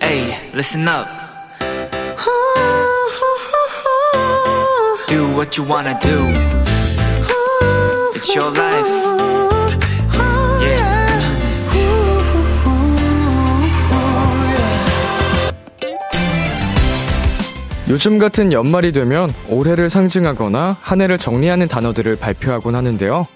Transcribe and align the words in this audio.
Hey, 0.00 0.50
listen 0.54 0.86
up. 0.86 1.08
Do 5.08 5.28
what 5.34 5.56
you 5.58 5.64
wanna 5.64 5.98
do. 6.00 6.16
It's 8.14 8.34
your 8.34 8.50
life. 8.50 8.86
Yeah. 10.62 10.98
요즘 17.88 18.18
같은 18.18 18.52
연말이 18.52 18.92
되면 18.92 19.32
올해를 19.48 19.90
상징하거나 19.90 20.76
한 20.80 21.00
해를 21.00 21.18
정리하는 21.18 21.68
단어들을 21.68 22.16
발표하곤 22.16 22.74
하는데요. 22.76 23.26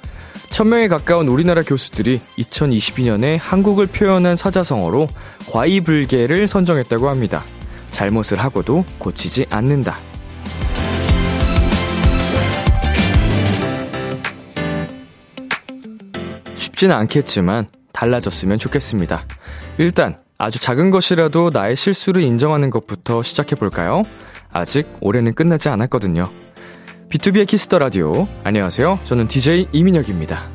천명에 0.53 0.87
가까운 0.87 1.29
우리나라 1.29 1.63
교수들이 1.63 2.21
2022년에 2.39 3.39
한국을 3.41 3.87
표현한 3.87 4.37
사자성어로 4.37 5.09
과이불개를 5.51 6.47
선정했다고 6.47 7.09
합니다. 7.09 7.43
잘못을 7.89 8.39
하고도 8.39 8.85
고치지 8.99 9.47
않는다. 9.49 9.97
쉽지는 16.55 16.95
않겠지만 16.97 17.69
달라졌으면 17.95 18.59
좋겠습니다. 18.59 19.27
일단 19.79 20.19
아주 20.37 20.59
작은 20.59 20.91
것이라도 20.91 21.49
나의 21.51 21.77
실수를 21.77 22.23
인정하는 22.23 22.69
것부터 22.69 23.23
시작해 23.23 23.57
볼까요? 23.57 24.03
아직 24.53 24.87
올해는 25.01 25.33
끝나지 25.33 25.71
않았거든요. 25.71 26.42
B2B의 27.13 27.47
키스터 27.47 27.79
라디오. 27.79 28.27
안녕하세요. 28.43 29.01
저는 29.05 29.29
DJ 29.29 29.69
이민혁입니다. 29.73 30.49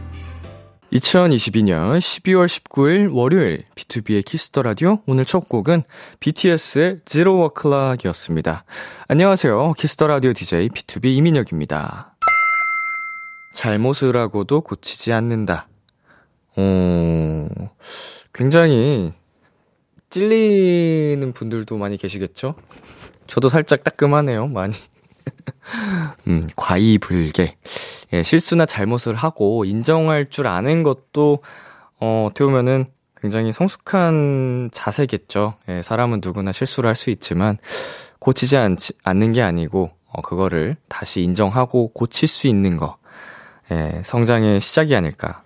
2022년 0.91 1.99
12월 1.99 2.47
19일 2.47 3.15
월요일 3.15 3.65
B2B의 3.75 4.25
키스터 4.25 4.63
라디오. 4.63 4.97
오늘 5.05 5.23
첫 5.23 5.47
곡은 5.47 5.83
BTS의 6.19 7.01
Zero 7.05 7.35
O'Clock이었습니다. 7.35 8.65
안녕하세요. 9.07 9.73
키스터 9.73 10.07
라디오 10.07 10.33
DJ 10.33 10.69
B2B 10.69 11.15
이민혁입니다. 11.17 12.15
잘못을 13.53 14.17
하고도 14.17 14.61
고치지 14.61 15.13
않는다. 15.13 15.67
어, 16.55 17.49
굉장히 18.33 19.13
찔리는 20.09 21.33
분들도 21.33 21.77
많이 21.77 21.97
계시겠죠? 21.97 22.55
저도 23.27 23.47
살짝 23.47 23.83
따끔하네요, 23.83 24.47
많이. 24.47 24.73
음, 26.27 26.47
과이불개. 26.55 27.55
예, 28.13 28.23
실수나 28.23 28.65
잘못을 28.65 29.15
하고 29.15 29.65
인정할 29.65 30.27
줄 30.29 30.47
아는 30.47 30.83
것도, 30.83 31.39
어, 31.99 32.27
어떻게 32.29 32.45
보면은 32.45 32.85
굉장히 33.21 33.51
성숙한 33.51 34.69
자세겠죠. 34.71 35.55
예, 35.69 35.81
사람은 35.81 36.21
누구나 36.23 36.51
실수를 36.51 36.87
할 36.87 36.95
수 36.95 37.09
있지만, 37.09 37.57
고치지 38.19 38.57
않, 38.57 38.77
않는 39.03 39.33
게 39.33 39.41
아니고, 39.41 39.91
어, 40.07 40.21
그거를 40.21 40.77
다시 40.87 41.21
인정하고 41.21 41.89
고칠 41.93 42.27
수 42.27 42.47
있는 42.47 42.77
거. 42.77 42.97
예, 43.71 44.01
성장의 44.05 44.61
시작이 44.61 44.95
아닐까. 44.95 45.43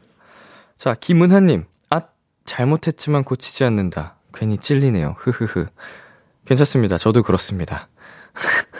자, 0.77 0.93
김은하님. 0.99 1.65
아, 1.89 2.01
잘못했지만 2.45 3.23
고치지 3.23 3.63
않는다. 3.63 4.15
괜히 4.33 4.57
찔리네요. 4.57 5.15
흐흐흐. 5.19 5.65
괜찮습니다. 6.45 6.97
저도 6.97 7.23
그렇습니다. 7.23 7.87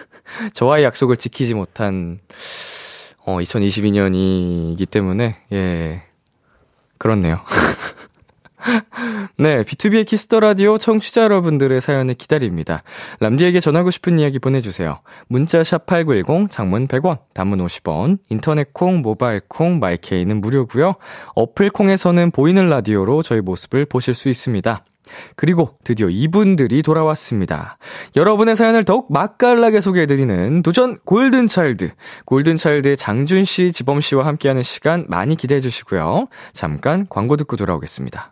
저와의 0.53 0.83
약속을 0.83 1.17
지키지 1.17 1.53
못한, 1.53 2.17
어, 3.25 3.37
2022년이기 3.37 4.89
때문에, 4.89 5.37
예. 5.51 6.03
그렇네요. 6.97 7.41
네, 9.37 9.63
B2B의 9.63 10.05
키스터 10.05 10.39
라디오 10.39 10.77
청취자 10.77 11.23
여러분들의 11.23 11.81
사연을 11.81 12.13
기다립니다. 12.13 12.83
람디에게 13.19 13.59
전하고 13.59 13.89
싶은 13.89 14.19
이야기 14.19 14.37
보내주세요. 14.39 14.99
문자 15.27 15.63
샵 15.63 15.85
#8910 15.87 16.49
장문 16.49 16.87
100원, 16.87 17.19
단문 17.33 17.65
50원, 17.65 18.19
인터넷 18.29 18.71
콩, 18.73 19.01
모바일 19.01 19.41
콩, 19.47 19.79
My 19.79 19.97
K는 19.97 20.41
무료고요. 20.41 20.93
어플 21.35 21.71
콩에서는 21.71 22.31
보이는 22.31 22.69
라디오로 22.69 23.23
저희 23.23 23.41
모습을 23.41 23.85
보실 23.85 24.13
수 24.13 24.29
있습니다. 24.29 24.85
그리고 25.35 25.77
드디어 25.83 26.09
이분들이 26.09 26.83
돌아왔습니다. 26.83 27.77
여러분의 28.15 28.55
사연을 28.55 28.83
더욱 28.83 29.11
맛깔나게 29.11 29.81
소개해드리는 29.81 30.63
도전 30.63 30.97
골든차일드. 31.05 31.91
골든차일드의 32.25 32.97
장준씨, 32.97 33.71
지범씨와 33.71 34.25
함께하는 34.25 34.63
시간 34.63 35.05
많이 35.07 35.35
기대해주시고요. 35.35 36.27
잠깐 36.53 37.07
광고 37.09 37.37
듣고 37.37 37.55
돌아오겠습니다. 37.55 38.31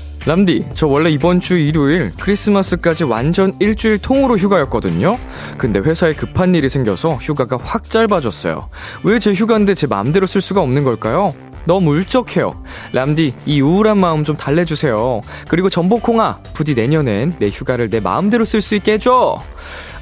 람디, 0.27 0.65
저 0.75 0.85
원래 0.85 1.09
이번 1.09 1.39
주 1.39 1.57
일요일 1.57 2.11
크리스마스까지 2.19 3.05
완전 3.05 3.53
일주일 3.59 3.97
통으로 3.97 4.37
휴가였거든요? 4.37 5.17
근데 5.57 5.79
회사에 5.79 6.13
급한 6.13 6.53
일이 6.53 6.69
생겨서 6.69 7.13
휴가가 7.15 7.57
확 7.61 7.85
짧아졌어요. 7.89 8.69
왜 9.03 9.17
제 9.19 9.33
휴가인데 9.33 9.73
제 9.75 9.87
마음대로 9.87 10.25
쓸 10.27 10.41
수가 10.41 10.61
없는 10.61 10.83
걸까요? 10.83 11.33
너무 11.65 11.91
울적해요. 11.95 12.53
람디, 12.93 13.33
이 13.45 13.61
우울한 13.61 13.97
마음 13.99 14.23
좀 14.23 14.35
달래주세요. 14.35 15.21
그리고 15.47 15.69
전복콩아, 15.69 16.39
부디 16.53 16.73
내년엔 16.75 17.35
내 17.39 17.49
휴가를 17.49 17.89
내 17.91 17.99
마음대로 17.99 18.45
쓸 18.45 18.61
수 18.61 18.73
있게 18.75 18.93
해줘! 18.93 19.37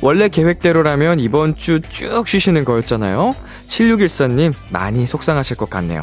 원래 0.02 0.30
계획대로라면 0.30 1.20
이번 1.20 1.56
주 1.58 1.82
쭉 1.82 2.26
쉬시는 2.26 2.64
거였잖아요? 2.64 3.36
7614님, 3.70 4.54
많이 4.72 5.06
속상하실 5.06 5.58
것 5.58 5.70
같네요. 5.70 6.02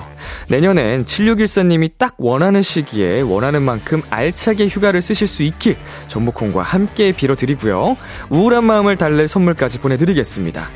내년엔 0.49 1.04
7614님이 1.04 1.91
딱 1.99 2.15
원하는 2.19 2.62
시기에 2.62 3.21
원하는 3.21 3.62
만큼 3.62 4.03
알차게 4.09 4.69
휴가를 4.69 5.03
쓰실 5.03 5.27
수 5.27 5.43
있길 5.43 5.76
전복콩과 6.09 6.62
함께 6.62 7.12
빌어드리고요. 7.12 7.97
우울한 8.31 8.65
마음을 8.65 8.97
달랠 8.97 9.28
선물까지 9.28 9.81
보내드리겠습니다. 9.81 10.69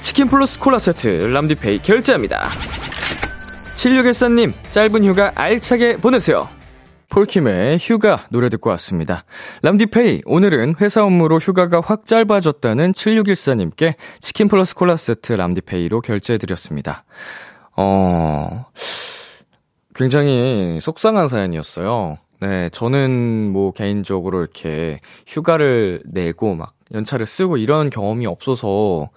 치킨 0.00 0.28
플러스 0.28 0.58
콜라 0.58 0.78
세트 0.78 1.06
람디페이 1.06 1.78
결제합니다. 1.82 2.48
7614님, 3.76 4.52
짧은 4.70 5.04
휴가 5.04 5.32
알차게 5.34 5.98
보내세요. 5.98 6.48
폴킴의 7.08 7.78
휴가 7.80 8.26
노래 8.30 8.48
듣고 8.48 8.70
왔습니다. 8.70 9.24
람디페이, 9.62 10.22
오늘은 10.24 10.76
회사 10.80 11.04
업무로 11.04 11.38
휴가가 11.38 11.80
확 11.80 12.06
짧아졌다는 12.06 12.92
7614님께 12.92 13.94
치킨 14.20 14.48
플러스 14.48 14.74
콜라 14.74 14.96
세트 14.96 15.32
람디페이로 15.32 16.00
결제해드렸습니다. 16.00 17.04
어, 17.76 18.66
굉장히 19.94 20.78
속상한 20.80 21.28
사연이었어요. 21.28 22.18
네, 22.40 22.68
저는 22.70 23.52
뭐 23.52 23.72
개인적으로 23.72 24.40
이렇게 24.40 25.00
휴가를 25.26 26.02
내고 26.04 26.54
막 26.54 26.74
연차를 26.92 27.26
쓰고 27.26 27.56
이런 27.56 27.90
경험이 27.90 28.26
없어서, 28.26 29.10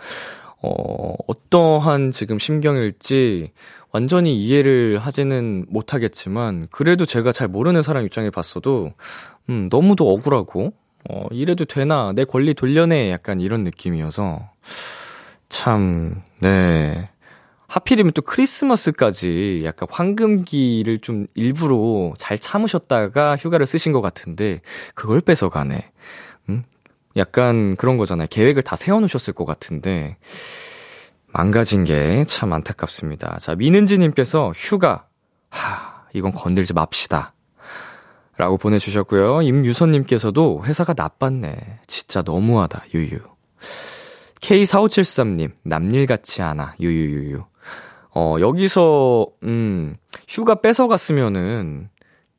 어, 0.61 1.13
어떠한 1.27 2.11
지금 2.11 2.39
심경일지 2.39 3.51
완전히 3.97 4.37
이해를 4.37 4.99
하지는 4.99 5.65
못하겠지만, 5.69 6.67
그래도 6.69 7.07
제가 7.07 7.31
잘 7.31 7.47
모르는 7.47 7.81
사람 7.81 8.05
입장에 8.05 8.29
봤어도, 8.29 8.91
음, 9.49 9.69
너무도 9.71 10.07
억울하고, 10.07 10.71
어, 11.09 11.25
이래도 11.31 11.65
되나, 11.65 12.11
내 12.13 12.23
권리 12.23 12.53
돌려내, 12.53 13.09
약간 13.11 13.41
이런 13.41 13.63
느낌이어서, 13.63 14.51
참, 15.49 16.21
네. 16.39 17.09
하필이면 17.65 18.13
또 18.13 18.21
크리스마스까지 18.21 19.63
약간 19.65 19.87
황금기를 19.91 20.99
좀 20.99 21.25
일부러 21.33 22.13
잘 22.19 22.37
참으셨다가 22.37 23.35
휴가를 23.35 23.65
쓰신 23.65 23.93
것 23.93 24.01
같은데, 24.01 24.61
그걸 24.93 25.21
뺏어가네. 25.21 25.89
음? 26.49 26.63
약간 27.15 27.75
그런 27.77 27.97
거잖아요. 27.97 28.27
계획을 28.29 28.61
다 28.61 28.75
세워놓으셨을 28.75 29.33
것 29.33 29.45
같은데, 29.45 30.17
망가진 31.33 31.83
게 31.83 32.23
참 32.27 32.53
안타깝습니다. 32.53 33.37
자, 33.39 33.55
미는지님께서 33.55 34.51
휴가, 34.55 35.05
하, 35.49 36.05
이건 36.13 36.31
건들지 36.31 36.73
맙시다. 36.73 37.33
라고 38.37 38.57
보내주셨고요. 38.57 39.41
임유선님께서도 39.41 40.63
회사가 40.63 40.93
나빴네. 40.95 41.79
진짜 41.87 42.21
너무하다. 42.21 42.83
유유. 42.93 43.19
K4573님, 44.41 45.51
남일 45.63 46.05
같지 46.05 46.43
않아. 46.43 46.75
유유유유. 46.79 47.43
어, 48.15 48.35
여기서, 48.39 49.27
음, 49.43 49.95
휴가 50.27 50.55
뺏어갔으면은, 50.55 51.89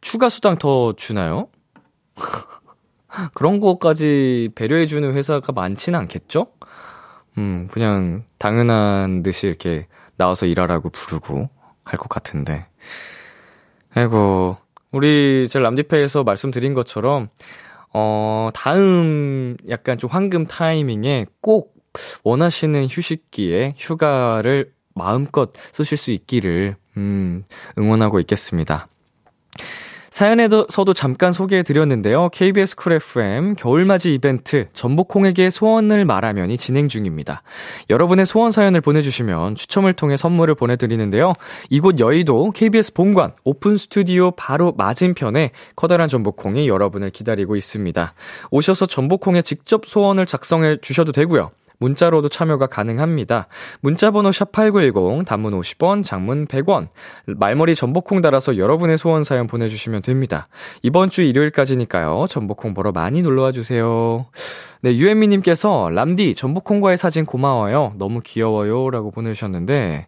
추가 0.01 0.29
수당 0.29 0.57
더 0.57 0.93
주나요? 0.93 1.49
그런 3.35 3.59
거까지 3.59 4.51
배려해주는 4.55 5.15
회사가 5.15 5.53
많지는 5.53 5.99
않겠죠? 5.99 6.47
음, 7.39 7.69
그냥 7.71 8.25
당연한 8.39 9.23
듯이 9.23 9.47
이렇게 9.47 9.87
나와서 10.17 10.45
일하라고 10.47 10.91
부르고 10.91 11.49
할 11.85 11.99
것 11.99 12.09
같은데. 12.09 12.67
아이고, 13.95 14.59
우리 14.91 15.47
제 15.49 15.59
람디페에서 15.59 16.25
말씀드린 16.25 16.75
것처럼, 16.75 17.29
어, 17.95 18.51
다음 18.53 19.57
약간 19.69 19.97
좀 19.99 20.11
황금 20.11 20.47
타이밍에 20.47 21.27
꼭 21.41 21.75
원하시는 22.25 22.87
휴식기에 22.91 23.75
휴가를 23.79 24.73
마음껏 24.95 25.51
쓰실 25.73 25.97
수 25.97 26.11
있기를, 26.11 26.75
음, 26.97 27.45
응원하고 27.79 28.21
있겠습니다. 28.21 28.89
사연에서도 30.11 30.93
잠깐 30.95 31.33
소개해 31.33 31.63
드렸는데요. 31.63 32.29
KBS 32.31 32.77
Cool 32.77 32.93
FM 32.93 33.55
겨울맞이 33.55 34.15
이벤트 34.15 34.67
점보콩에게 34.73 35.51
소원을 35.51 36.05
말하면이 36.05 36.57
진행 36.57 36.89
중입니다. 36.89 37.43
여러분의 37.91 38.27
소원 38.27 38.53
사연을 38.53 38.81
보내주시면 38.81 39.55
추첨을 39.55 39.93
통해 39.93 40.17
선물을 40.17 40.55
보내드리는데요. 40.55 41.35
이곳 41.71 41.99
여의도 41.99 42.51
KBS 42.55 42.95
본관 42.95 43.33
오픈 43.45 43.77
스튜디오 43.77 44.31
바로 44.33 44.73
맞은편에 44.77 45.51
커다란 45.77 46.09
점보콩이 46.09 46.69
여러분을 46.69 47.11
기다리고 47.11 47.57
있습니다. 47.57 48.15
오셔서 48.51 48.87
점보콩에 48.87 49.43
직접 49.43 49.87
소원을 49.87 50.27
작성해 50.27 50.79
주셔도 50.81 51.13
되고요. 51.13 51.51
문자로도 51.79 52.29
참여가 52.29 52.67
가능합니다. 52.67 53.49
문자번호 53.81 54.31
샵8910, 54.31 55.27
단문 55.27 55.59
50원, 55.61 56.03
장문 56.03 56.47
100원, 56.47 56.89
말머리 57.27 57.75
전복콩 57.75 58.21
달아서 58.21 58.57
여러분의 58.57 58.99
소원 58.99 59.25
사연 59.25 59.47
보내주시면 59.47 60.03
됩니다. 60.03 60.49
이번 60.83 61.11
주 61.11 61.23
일요일까지니까요. 61.23 62.27
전복콩 62.29 62.75
보러 62.75 62.93
많이 62.93 63.23
놀러와 63.23 63.53
주세요. 63.53 64.27
네, 64.81 64.95
유현미님께서, 64.95 65.91
람디, 65.91 66.35
전복콩과의 66.35 66.99
사진 66.99 67.25
고마워요. 67.25 67.95
너무 67.97 68.21
귀여워요. 68.25 68.91
라고 68.91 69.11
보내주셨는데, 69.11 70.07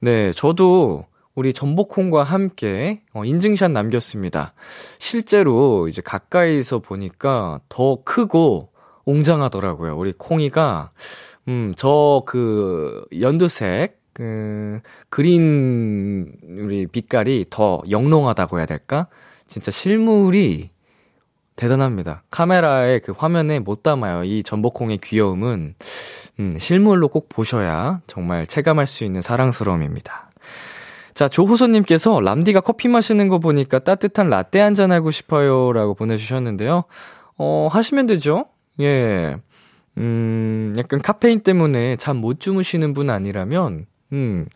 네, 0.00 0.32
저도 0.32 1.06
우리 1.34 1.52
전복콩과 1.52 2.22
함께 2.22 3.02
어, 3.12 3.24
인증샷 3.24 3.70
남겼습니다. 3.72 4.54
실제로 4.98 5.88
이제 5.88 6.00
가까이서 6.00 6.78
보니까 6.78 7.60
더 7.68 7.98
크고 8.04 8.70
웅장하더라고요. 9.06 9.96
우리 9.96 10.12
콩이가, 10.12 10.90
음, 11.48 11.74
저 11.76 12.22
그 12.26 13.04
연두색, 13.20 14.00
그, 14.12 14.80
그린, 15.10 16.32
우리 16.46 16.86
빛깔이 16.86 17.46
더 17.50 17.82
영롱하다고 17.90 18.58
해야 18.58 18.66
될까? 18.66 19.08
진짜 19.48 19.70
실물이 19.70 20.70
대단합니다. 21.56 22.22
카메라에 22.30 22.98
그 23.00 23.12
화면에 23.12 23.58
못 23.60 23.82
담아요. 23.82 24.24
이 24.24 24.42
전복콩의 24.42 24.98
귀여움은, 24.98 25.74
음, 26.40 26.58
실물로 26.58 27.08
꼭 27.08 27.28
보셔야 27.28 28.00
정말 28.06 28.46
체감할 28.46 28.86
수 28.86 29.04
있는 29.04 29.22
사랑스러움입니다. 29.22 30.30
자, 31.14 31.28
조호소님께서 31.28 32.20
람디가 32.20 32.60
커피 32.60 32.88
마시는 32.88 33.28
거 33.28 33.38
보니까 33.38 33.78
따뜻한 33.78 34.30
라떼 34.30 34.58
한잔 34.58 34.90
하고 34.90 35.12
싶어요. 35.12 35.72
라고 35.72 35.94
보내주셨는데요. 35.94 36.84
어, 37.38 37.68
하시면 37.70 38.06
되죠? 38.06 38.46
예. 38.80 39.36
음, 39.98 40.74
약간 40.76 41.00
카페인 41.00 41.40
때문에 41.40 41.96
잠 41.96 42.16
못 42.16 42.40
주무시는 42.40 42.94
분 42.94 43.10
아니라면, 43.10 43.86
음, 44.12 44.46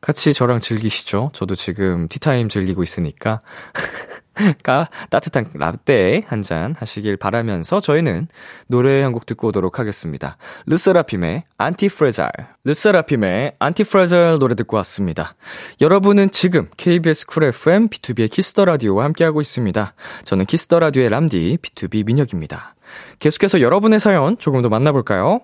같이 0.00 0.34
저랑 0.34 0.60
즐기시죠. 0.60 1.30
저도 1.32 1.54
지금 1.54 2.08
티타임 2.08 2.48
즐기고 2.48 2.82
있으니까. 2.82 3.40
까 4.62 4.90
따뜻한 5.08 5.46
라떼 5.54 6.24
한 6.28 6.42
잔 6.42 6.74
하시길 6.78 7.16
바라면서 7.16 7.80
저희는 7.80 8.28
노래 8.66 9.00
한 9.02 9.12
곡 9.14 9.24
듣고 9.24 9.48
오도록 9.48 9.78
하겠습니다. 9.78 10.36
르세라핌의 10.66 11.44
ANTIFRAGILE. 11.56 12.30
르세라핌의 12.64 13.54
ANTIFRAGILE 13.58 14.38
노래 14.38 14.54
듣고 14.54 14.76
왔습니다. 14.76 15.34
여러분은 15.80 16.30
지금 16.32 16.68
KBS 16.76 17.24
쿨 17.26 17.44
FM 17.44 17.88
B2B의 17.88 18.30
키스터 18.30 18.66
라디오와 18.66 19.04
함께하고 19.04 19.40
있습니다. 19.40 19.94
저는 20.24 20.44
키스 20.44 20.67
더 20.67 20.80
라디오의 20.80 21.08
람디 21.08 21.58
B2B 21.62 22.04
민혁입니다. 22.04 22.75
계속해서 23.18 23.60
여러분의 23.60 24.00
사연 24.00 24.36
조금 24.38 24.62
더 24.62 24.68
만나볼까요? 24.68 25.40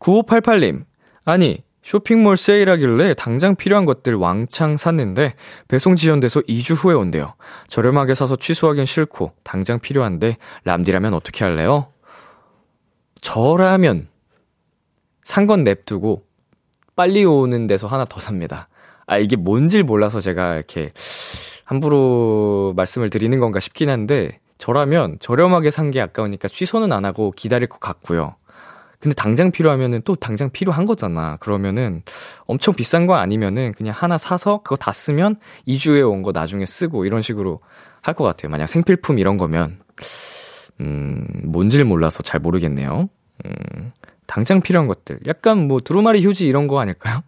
9588님. 0.00 0.84
아니, 1.24 1.62
쇼핑몰 1.82 2.36
세일하길래 2.36 3.14
당장 3.14 3.56
필요한 3.56 3.84
것들 3.84 4.14
왕창 4.14 4.76
샀는데 4.76 5.34
배송 5.68 5.96
지연돼서 5.96 6.40
2주 6.42 6.74
후에 6.74 6.94
온대요. 6.94 7.34
저렴하게 7.68 8.14
사서 8.14 8.36
취소하긴 8.36 8.86
싫고 8.86 9.32
당장 9.42 9.78
필요한데 9.80 10.38
람디라면 10.64 11.12
어떻게 11.12 11.44
할래요? 11.44 11.88
저라면 13.20 14.08
산 15.24 15.46
건 15.46 15.64
냅두고 15.64 16.24
빨리 16.96 17.24
오는 17.24 17.66
데서 17.66 17.86
하나 17.86 18.04
더 18.04 18.20
삽니다. 18.20 18.68
아 19.06 19.18
이게 19.18 19.36
뭔지 19.36 19.82
몰라서 19.82 20.20
제가 20.20 20.54
이렇게 20.54 20.92
함부로 21.64 22.72
말씀을 22.76 23.10
드리는 23.10 23.38
건가 23.40 23.60
싶긴 23.60 23.90
한데 23.90 24.38
저라면 24.58 25.18
저렴하게 25.20 25.70
산 25.70 25.90
게 25.90 26.00
아까우니까 26.00 26.48
취소는 26.48 26.92
안 26.92 27.04
하고 27.04 27.30
기다릴 27.32 27.68
것 27.68 27.80
같고요. 27.80 28.36
근데 29.00 29.14
당장 29.14 29.50
필요하면은 29.50 30.00
또 30.04 30.16
당장 30.16 30.50
필요한 30.50 30.86
거잖아. 30.86 31.36
그러면은 31.36 32.02
엄청 32.46 32.72
비싼 32.74 33.06
거 33.06 33.14
아니면은 33.16 33.72
그냥 33.76 33.94
하나 33.96 34.16
사서 34.18 34.62
그거 34.62 34.76
다 34.76 34.92
쓰면 34.92 35.36
2주에 35.68 36.10
온 36.10 36.22
거 36.22 36.32
나중에 36.32 36.64
쓰고 36.64 37.04
이런 37.04 37.20
식으로 37.20 37.60
할 38.00 38.14
것 38.14 38.24
같아요. 38.24 38.50
만약 38.50 38.66
생필품 38.68 39.18
이런 39.18 39.36
거면. 39.36 39.78
음, 40.80 41.26
뭔지를 41.44 41.84
몰라서 41.84 42.22
잘 42.22 42.40
모르겠네요. 42.40 43.08
음, 43.44 43.92
당장 44.26 44.60
필요한 44.62 44.88
것들. 44.88 45.20
약간 45.26 45.68
뭐 45.68 45.80
두루마리 45.80 46.24
휴지 46.24 46.46
이런 46.46 46.66
거 46.66 46.80
아닐까요? 46.80 47.22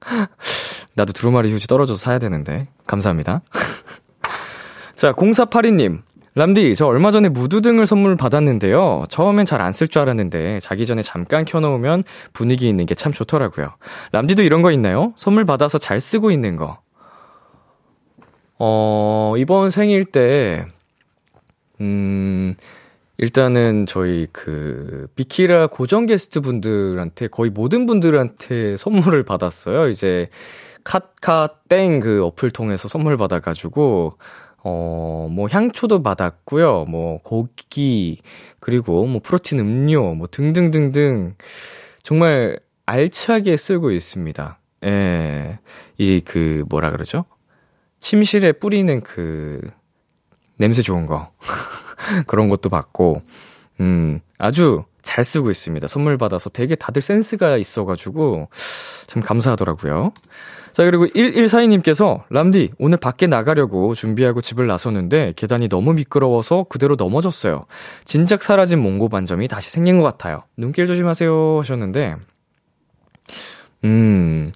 나도 0.94 1.12
두루마리 1.12 1.52
휴지 1.52 1.66
떨어져서 1.66 1.98
사야 1.98 2.18
되는데. 2.18 2.68
감사합니다. 2.86 3.42
자, 4.94 5.12
0482님. 5.12 6.02
람디, 6.36 6.74
저 6.74 6.86
얼마 6.86 7.12
전에 7.12 7.28
무드등을 7.28 7.86
선물 7.86 8.16
받았는데요. 8.16 9.04
처음엔 9.08 9.46
잘 9.46 9.60
안 9.60 9.70
쓸 9.72 9.86
줄 9.88 10.00
알았는데 10.02 10.58
자기 10.60 10.84
전에 10.84 11.00
잠깐 11.02 11.44
켜놓으면 11.44 12.02
분위기 12.32 12.68
있는 12.68 12.86
게 12.86 12.94
참 12.96 13.12
좋더라고요. 13.12 13.74
람디도 14.12 14.42
이런 14.42 14.60
거 14.62 14.72
있나요? 14.72 15.12
선물 15.16 15.44
받아서 15.44 15.78
잘 15.78 16.00
쓰고 16.00 16.30
있는 16.32 16.56
거. 16.56 16.78
어, 18.58 19.34
이번 19.36 19.70
생일 19.70 20.04
때, 20.04 20.66
음, 21.80 22.54
일단은 23.18 23.86
저희 23.86 24.26
그 24.32 25.06
비키라 25.14 25.68
고정 25.68 26.06
게스트 26.06 26.40
분들한테 26.40 27.28
거의 27.28 27.50
모든 27.50 27.86
분들한테 27.86 28.76
선물을 28.78 29.22
받았어요. 29.24 29.88
이제 29.88 30.28
카카땡 30.82 32.00
그 32.00 32.24
어플 32.24 32.50
통해서 32.50 32.88
선물 32.88 33.16
받아가지고 33.16 34.18
어, 34.64 35.28
뭐 35.30 35.48
향초도 35.50 36.02
받았고요. 36.02 36.86
뭐 36.88 37.18
고기 37.22 38.18
그리고 38.60 39.06
뭐 39.06 39.20
프로틴 39.22 39.60
음료 39.60 40.14
뭐 40.14 40.26
등등등등 40.30 41.34
정말 42.02 42.58
알차게 42.86 43.56
쓰고 43.56 43.90
있습니다. 43.92 44.58
예. 44.84 45.58
이 45.98 46.20
그 46.24 46.64
뭐라 46.68 46.90
그러죠? 46.90 47.24
침실에 48.00 48.52
뿌리는 48.52 49.00
그 49.02 49.60
냄새 50.56 50.82
좋은 50.82 51.06
거. 51.06 51.30
그런 52.26 52.48
것도 52.48 52.68
받고 52.68 53.22
음, 53.80 54.20
아주 54.38 54.84
잘 55.04 55.22
쓰고 55.22 55.50
있습니다. 55.50 55.86
선물 55.86 56.18
받아서 56.18 56.50
되게 56.50 56.74
다들 56.74 57.02
센스가 57.02 57.58
있어가지고 57.58 58.48
참 59.06 59.22
감사하더라고요. 59.22 60.12
자, 60.72 60.82
그리고 60.84 61.06
1142님께서, 61.06 62.24
람디, 62.30 62.72
오늘 62.78 62.98
밖에 62.98 63.28
나가려고 63.28 63.94
준비하고 63.94 64.40
집을 64.40 64.66
나섰는데 64.66 65.34
계단이 65.36 65.68
너무 65.68 65.92
미끄러워서 65.92 66.64
그대로 66.68 66.96
넘어졌어요. 66.96 67.66
진작 68.04 68.42
사라진 68.42 68.80
몽고 68.80 69.08
반점이 69.08 69.46
다시 69.46 69.70
생긴 69.70 69.98
것 69.98 70.04
같아요. 70.04 70.42
눈길 70.56 70.88
조심하세요. 70.88 71.60
하셨는데, 71.60 72.16
음, 73.84 74.50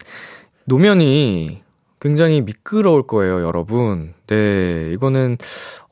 노면이 0.65 1.63
굉장히 2.01 2.41
미끄러울 2.43 3.07
거예요, 3.07 3.43
여러분. 3.43 4.15
네, 4.27 4.91
이거는, 4.93 5.37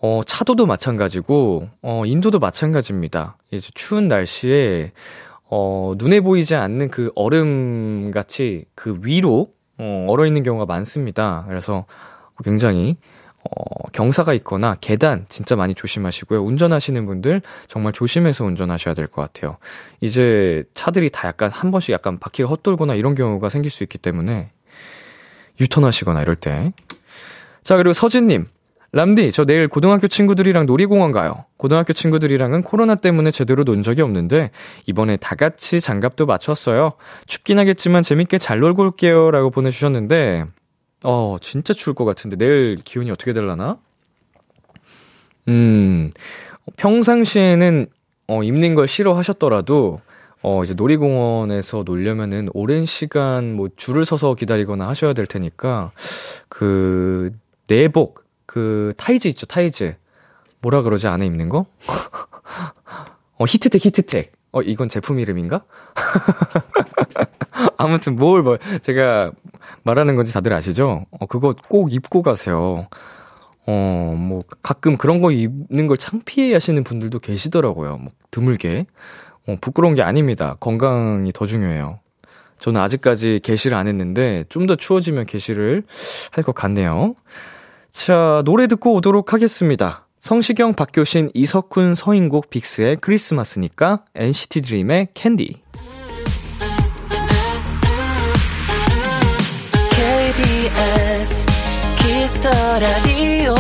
어, 0.01 0.21
차도도 0.25 0.67
마찬가지고, 0.67 1.69
어, 1.83 2.03
인도도 2.07 2.39
마찬가지입니다. 2.39 3.37
이제 3.51 3.71
추운 3.75 4.07
날씨에, 4.09 4.93
어, 5.49 5.95
눈에 5.99 6.21
보이지 6.21 6.55
않는 6.55 6.91
그 6.91 7.11
얼음 7.17 8.11
같이 8.13 8.67
그 8.75 8.99
위로, 9.03 9.53
어, 9.79 10.07
얼어 10.09 10.27
있는 10.27 10.43
경우가 10.43 10.67
많습니다. 10.67 11.45
그래서 11.49 11.87
굉장히, 12.45 12.97
어, 13.43 13.89
경사가 13.93 14.35
있거나 14.35 14.77
계단 14.81 15.27
진짜 15.29 15.55
많이 15.57 15.75
조심하시고요. 15.75 16.43
운전하시는 16.43 17.07
분들 17.07 17.43
정말 17.69 17.93
조심해서 17.93 18.45
운전하셔야 18.45 18.95
될 18.95 19.07
것 19.07 19.23
같아요. 19.23 19.57
이제 20.01 20.65
차들이 20.75 21.11
다 21.11 21.29
약간 21.29 21.49
한 21.51 21.71
번씩 21.71 21.93
약간 21.93 22.19
바퀴가 22.19 22.49
헛돌거나 22.49 22.95
이런 22.95 23.15
경우가 23.15 23.49
생길 23.49 23.71
수 23.71 23.85
있기 23.85 23.99
때문에 23.99 24.51
유턴하시거나 25.61 26.23
이럴 26.23 26.37
때. 26.37 26.73
자, 27.63 27.77
그리고 27.77 27.93
서진님. 27.93 28.47
람디, 28.93 29.33
저 29.33 29.45
내일 29.45 29.69
고등학교 29.69 30.09
친구들이랑 30.09 30.65
놀이공원 30.65 31.13
가요. 31.13 31.45
고등학교 31.59 31.93
친구들이랑은 31.93 32.63
코로나 32.63 32.95
때문에 32.95 33.31
제대로 33.31 33.65
논 33.65 33.83
적이 33.83 34.03
없는데, 34.03 34.51
이번에 34.87 35.17
다 35.17 35.35
같이 35.35 35.81
장갑도 35.81 36.25
맞췄어요. 36.25 36.93
춥긴 37.27 37.59
하겠지만 37.59 38.03
재밌게 38.03 38.39
잘 38.39 38.61
놀고 38.61 38.83
올게요. 38.83 39.31
라고 39.33 39.51
보내주셨는데, 39.51 40.47
어, 41.03 41.37
진짜 41.41 41.75
추울 41.75 41.95
것 41.95 42.05
같은데, 42.05 42.37
내일 42.37 42.77
기온이 42.77 43.11
어떻게 43.11 43.33
될라나? 43.33 43.77
음, 45.49 46.11
평상시에는, 46.77 47.89
어, 48.29 48.43
입는 48.43 48.75
걸 48.75 48.89
싫어하셨더라도, 48.89 50.01
어, 50.49 50.63
이제 50.63 50.75
놀이공원에서 50.75 51.83
놀려면은 51.85 52.51
오랜 52.55 52.87
시간 52.87 53.55
뭐 53.55 53.69
줄을 53.75 54.05
서서 54.05 54.37
기다리거나 54.37 54.87
하셔야 54.87 55.13
될 55.13 55.27
테니까, 55.27 55.91
그, 56.49 57.33
내복, 57.67 58.23
그, 58.47 58.93
타이즈 58.97 59.27
있죠, 59.27 59.45
타이즈. 59.47 59.97
뭐라 60.63 60.83
그러지, 60.83 61.09
안에 61.09 61.27
입는 61.27 61.49
거? 61.49 61.67
어, 63.39 63.45
히트텍, 63.45 63.87
히트텍. 63.87 64.31
어, 64.53 64.63
이건 64.63 64.89
제품 64.89 65.19
이름인가? 65.19 65.65
아무튼 67.77 68.15
뭘, 68.15 68.45
뭐, 68.45 68.57
제가 68.83 69.33
말하는 69.83 70.15
건지 70.15 70.33
다들 70.33 70.53
아시죠? 70.53 71.07
어, 71.11 71.27
그거 71.27 71.57
꼭 71.69 71.93
입고 71.93 72.23
가세요. 72.23 72.87
어, 73.67 74.15
뭐, 74.17 74.45
가끔 74.63 74.97
그런 74.97 75.21
거 75.21 75.33
입는 75.33 75.89
걸 75.89 75.97
창피해 75.97 76.53
하시는 76.53 76.85
분들도 76.85 77.19
계시더라고요. 77.19 77.97
뭐, 77.97 78.13
드물게. 78.31 78.87
어, 79.47 79.57
부끄러운 79.61 79.95
게 79.95 80.03
아닙니다. 80.03 80.57
건강이 80.61 81.33
더 81.33 81.47
중요해요. 81.47 82.01
저는 82.59 82.81
아직까지 82.81 83.41
개시를 83.43 83.77
안 83.77 83.87
했는데 83.87 84.45
좀 84.49 84.67
더 84.67 84.77
추워지면 84.77 85.27
개시를 85.27 85.83
할 86.31 86.43
것 86.45 86.55
같네요. 86.55 87.15
자, 87.93 88.43
노래 88.45 88.67
듣고 88.67 88.95
오도록 88.95 89.33
하겠습니다. 89.33 90.07
성시경, 90.19 90.75
박효신, 90.75 91.31
이석훈, 91.35 91.95
서인국, 91.95 92.51
빅스의 92.51 92.97
크리스마스니까 92.97 94.03
NCT 94.15 94.63
드림의 94.63 95.09
캔디. 95.15 95.61
KBS 100.07 101.43
키스터 101.99 102.51
라디오 102.79 103.55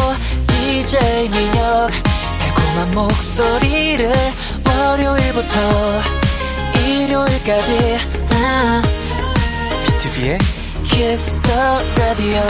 DJ 0.47 1.29
민혁 1.31 1.91
달콤한 2.39 2.95
목소리를 2.95 4.11
월요일부터 4.87 5.59
일요일까지 6.79 7.99
아, 8.31 8.83
비투비의 9.87 10.39
키스터 10.85 11.51
라디오 11.99 12.41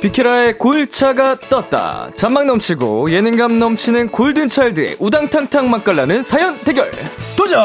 비키라의 0.00 0.56
골차가 0.56 1.34
떴다. 1.48 2.10
잔망 2.14 2.46
넘치고 2.46 3.10
예능감 3.10 3.58
넘치는 3.58 4.10
골든차일드의 4.10 4.96
우당탕탕 5.00 5.68
맛깔나는 5.68 6.22
사연 6.22 6.56
대결. 6.60 6.92
도전! 7.36 7.58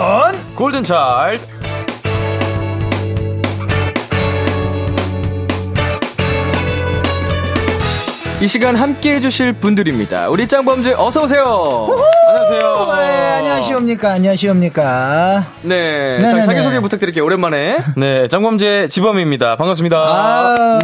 골든차일드. 0.55 1.52
이 8.43 8.47
시간 8.49 8.75
함께 8.75 9.15
해주실 9.15 9.53
분들입니다. 9.53 10.27
우리 10.27 10.45
짱범죄 10.49 10.95
어서오세요. 10.97 11.87
안녕하세요. 12.27 12.85
네, 12.97 13.31
안녕하시옵니까. 13.37 14.11
안녕하시옵니까. 14.11 15.47
네. 15.61 16.17
네네네. 16.17 16.41
자, 16.41 16.47
자기소개 16.47 16.81
부탁드릴게요. 16.81 17.23
오랜만에. 17.23 17.77
네, 17.95 18.27
짱범죄 18.27 18.89
지범입니다. 18.89 19.55
반갑습니다. 19.55 19.97
아, 19.97 20.79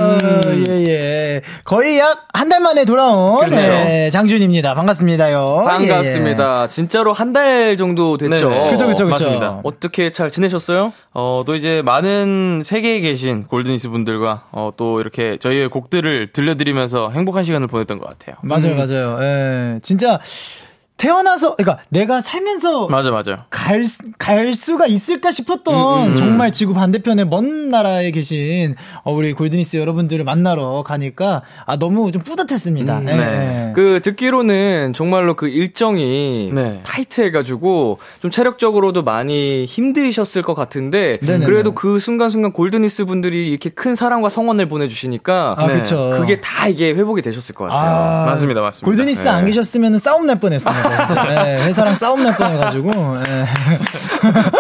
예, 0.70 0.86
예. 0.88 1.42
거의 1.66 2.00
약 2.00 2.30
한 2.40 2.48
달 2.48 2.62
만에 2.62 2.86
돌아온 2.86 3.40
그렇죠. 3.40 3.56
네, 3.56 4.10
장준입니다. 4.12 4.74
반갑습니다요. 4.76 5.64
반갑습니다. 5.68 6.68
진짜로 6.68 7.12
한 7.12 7.34
달 7.34 7.76
정도 7.78 8.18
됐죠. 8.18 8.50
그쵸, 8.70 8.88
그쵸. 8.88 9.06
맞습니다. 9.08 9.60
어떻게 9.64 10.12
잘 10.12 10.32
지내셨어요? 10.32 10.94
어, 11.14 11.44
또 11.46 11.54
이제 11.56 11.82
많은 11.84 12.62
세계에 12.64 13.02
계신 13.02 13.44
골든이스 13.44 13.90
분들과 13.90 14.44
어, 14.54 14.72
또 14.78 15.02
이렇게 15.02 15.38
저희의 15.38 15.68
곡들을 15.68 16.30
들려드리면서 16.32 17.12
행복한 17.12 17.44
시간을 17.50 17.68
보냈던 17.68 18.00
것 18.00 18.08
같아요. 18.10 18.36
예. 18.44 18.48
맞아요, 18.48 18.76
맞아요. 18.76 19.18
예. 19.22 19.80
진짜 19.82 20.20
태어나서, 21.00 21.56
그러니까 21.56 21.82
내가 21.88 22.20
살면서 22.20 22.88
맞아, 22.90 23.10
맞아. 23.10 23.46
갈, 23.50 23.84
수- 23.86 24.00
갈 24.18 24.54
수가 24.54 24.86
있을까 24.86 25.32
싶었던 25.32 26.16
정말 26.18 26.52
지구 26.52 26.74
반대편의 26.74 27.26
먼 27.26 27.70
나라에 27.70 28.12
계신 28.12 28.76
어, 29.04 29.14
우리 29.14 29.32
골드니스 29.32 29.78
여러분들을 29.78 30.26
만나러 30.26 30.84
가니까 30.86 31.42
아, 31.66 31.78
너무 31.78 32.12
좀 32.12 32.22
뿌듯했습니다. 32.22 33.02
예. 33.04 33.06
네. 33.06 33.72
그 33.76 34.02
듣기로는 34.04 34.92
정말로 34.94 35.36
그 35.36 35.48
일정이 35.48 36.52
네. 36.54 36.82
타이트해가지고 36.84 38.00
좀 38.22 38.30
체력적으로도 38.30 39.04
많이 39.04 39.64
힘드셨을 39.66 40.42
것 40.42 40.54
같은데 40.54 41.20
네네네. 41.22 41.46
그래도 41.46 41.74
그 41.74 41.98
순간순간 42.00 42.52
골드니스 42.52 43.06
분들이 43.06 43.48
이렇게 43.50 43.70
큰 43.70 43.96
사랑과 43.96 44.28
성원을 44.28 44.68
보내주시니까 44.68 45.54
아, 45.56 45.66
네. 45.68 45.76
그쵸. 45.76 46.12
그게 46.14 46.42
다 46.42 46.68
이게 46.68 46.90
회복이 46.94 47.22
되셨을 47.22 47.56
것 47.56 47.66
같아요. 47.70 47.90
아, 47.90 48.26
맞습니다, 48.26 48.60
맞습니다. 48.60 48.86
골드니스 48.86 49.24
네. 49.24 49.30
안 49.30 49.46
계셨으면 49.46 49.98
싸움 50.00 50.28
날 50.28 50.42
뻔했습니 50.42 50.89
예, 51.30 51.64
회사랑 51.66 51.96
싸움 51.96 52.24
날 52.24 52.36
뻔해가지고. 52.36 52.90
예. 53.28 53.46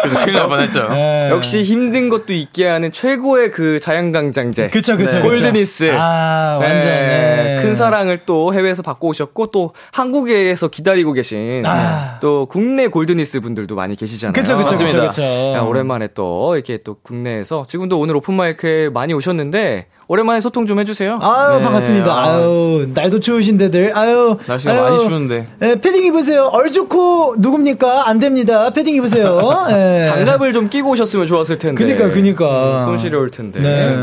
그래서 0.01 0.19
큰일 0.19 0.33
날 0.33 0.47
뻔했죠. 0.47 0.87
예. 0.91 1.29
역시 1.31 1.63
힘든 1.63 2.09
것도 2.09 2.33
있게 2.33 2.67
하는 2.67 2.91
최고의 2.91 3.51
그 3.51 3.79
자양강장제. 3.79 4.69
그쵸, 4.69 4.97
그쵸, 4.97 5.19
네. 5.19 5.21
그쵸. 5.21 5.21
골드니스. 5.21 5.91
아, 5.95 6.57
완전. 6.61 6.89
네. 6.89 7.07
네. 7.55 7.61
큰 7.61 7.75
사랑을 7.75 8.19
또 8.25 8.53
해외에서 8.53 8.81
받고 8.81 9.09
오셨고 9.09 9.47
또 9.47 9.73
한국에서 9.91 10.67
기다리고 10.67 11.13
계신 11.13 11.63
아. 11.65 12.17
또 12.19 12.45
국내 12.45 12.87
골드니스 12.87 13.39
분들도 13.41 13.75
많이 13.75 13.95
계시잖아요. 13.95 14.33
그쵸, 14.33 14.57
그쵸, 14.57 14.71
그쵸, 14.71 14.83
맞습니다. 14.83 15.09
그쵸. 15.09 15.53
야, 15.55 15.61
오랜만에 15.61 16.09
또 16.13 16.55
이렇게 16.55 16.77
또 16.77 16.95
국내에서 17.01 17.63
지금도 17.67 17.99
오늘 17.99 18.15
오픈마이크에 18.15 18.89
많이 18.89 19.13
오셨는데 19.13 19.87
오랜만에 20.09 20.41
소통 20.41 20.65
좀 20.65 20.79
해주세요. 20.79 21.19
아유, 21.21 21.59
네, 21.59 21.63
반갑습니다. 21.63 22.11
아. 22.11 22.37
아유, 22.37 22.87
날도 22.95 23.19
추우신데들. 23.19 23.95
아유. 23.95 24.37
날씨가 24.47 24.73
아유. 24.73 24.81
많이 24.81 25.07
추운데. 25.07 25.47
예, 25.61 25.75
패딩 25.79 26.03
입으세요. 26.05 26.45
얼죽고 26.51 27.35
누굽니까? 27.37 28.09
안 28.09 28.17
됩니다. 28.17 28.71
패딩 28.71 28.95
입으세요. 28.95 29.39
예. 29.69 30.01
장갑을 30.03 30.51
좀 30.51 30.67
끼고 30.67 30.89
오셨으면 30.89 31.27
좋았을 31.27 31.59
텐데. 31.59 31.85
그니까, 31.85 32.09
그니까. 32.09 32.79
음, 32.79 32.81
손 32.85 32.97
시려울 32.97 33.29
텐데. 33.29 33.59
네. 33.61 33.97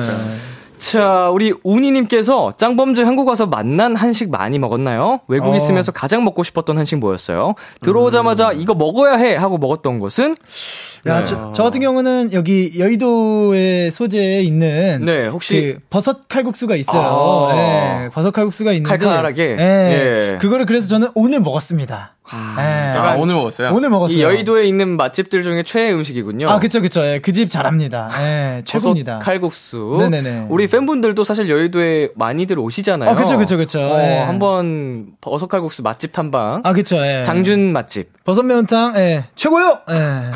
자, 0.78 1.30
우리 1.30 1.54
우니님께서 1.62 2.52
짱범죄 2.56 3.02
한국 3.02 3.28
와서 3.28 3.46
만난 3.46 3.96
한식 3.96 4.30
많이 4.30 4.58
먹었나요? 4.58 5.20
외국 5.28 5.48
어. 5.52 5.56
있으면서 5.56 5.90
가장 5.92 6.24
먹고 6.24 6.42
싶었던 6.42 6.76
한식 6.76 6.98
뭐였어요? 6.98 7.54
들어오자마자 7.82 8.52
이거 8.52 8.74
먹어야 8.74 9.14
해 9.16 9.34
하고 9.36 9.58
먹었던 9.58 9.98
것은? 9.98 10.34
야, 11.06 11.22
저, 11.22 11.52
저 11.52 11.62
같은 11.62 11.80
경우는 11.80 12.32
여기 12.32 12.72
여의도에 12.78 13.90
소재에 13.90 14.42
있는 14.42 15.02
네, 15.04 15.28
혹시- 15.28 15.74
그 15.74 15.78
버섯 15.88 16.26
칼국수가 16.28 16.74
있어요. 16.76 17.48
아. 17.50 17.56
예, 18.04 18.08
버섯 18.10 18.32
칼국수가 18.32 18.72
있는데 18.72 18.88
칼칼하게? 18.98 19.56
예, 19.58 20.32
예. 20.34 20.38
그거를 20.38 20.66
그래서 20.66 20.88
저는 20.88 21.08
오늘 21.14 21.40
먹었습니다. 21.40 22.15
네. 22.56 22.62
아, 22.62 23.14
오늘 23.16 23.34
먹었어요? 23.34 23.72
오늘 23.72 23.90
먹었어요. 23.90 24.16
이 24.18 24.22
여의도에 24.22 24.66
있는 24.66 24.96
맛집들 24.96 25.42
중에 25.42 25.62
최애 25.62 25.92
음식이군요. 25.92 26.48
아, 26.48 26.58
그쵸, 26.58 26.80
그쵸. 26.80 27.04
예, 27.04 27.20
그집 27.20 27.48
잘합니다. 27.50 28.10
예, 28.20 28.62
최고입니다. 28.66 29.18
칼국수. 29.18 29.96
네네네. 30.00 30.46
우리 30.48 30.66
팬분들도 30.66 31.22
사실 31.24 31.48
여의도에 31.48 32.10
많이들 32.14 32.58
오시잖아요. 32.58 33.08
아, 33.10 33.14
그쵸, 33.14 33.38
그쵸, 33.38 33.56
그쵸. 33.56 33.80
어, 33.80 34.00
예. 34.00 34.18
한번 34.18 35.08
버섯 35.20 35.46
칼국수 35.46 35.82
맛집 35.82 36.12
탐방. 36.12 36.62
아, 36.64 36.72
그쵸, 36.72 36.96
예. 37.06 37.22
장준 37.22 37.72
맛집. 37.72 38.15
버섯 38.26 38.42
매운탕, 38.42 38.94
예, 38.96 39.24
최고요! 39.36 39.78
예. 39.90 40.32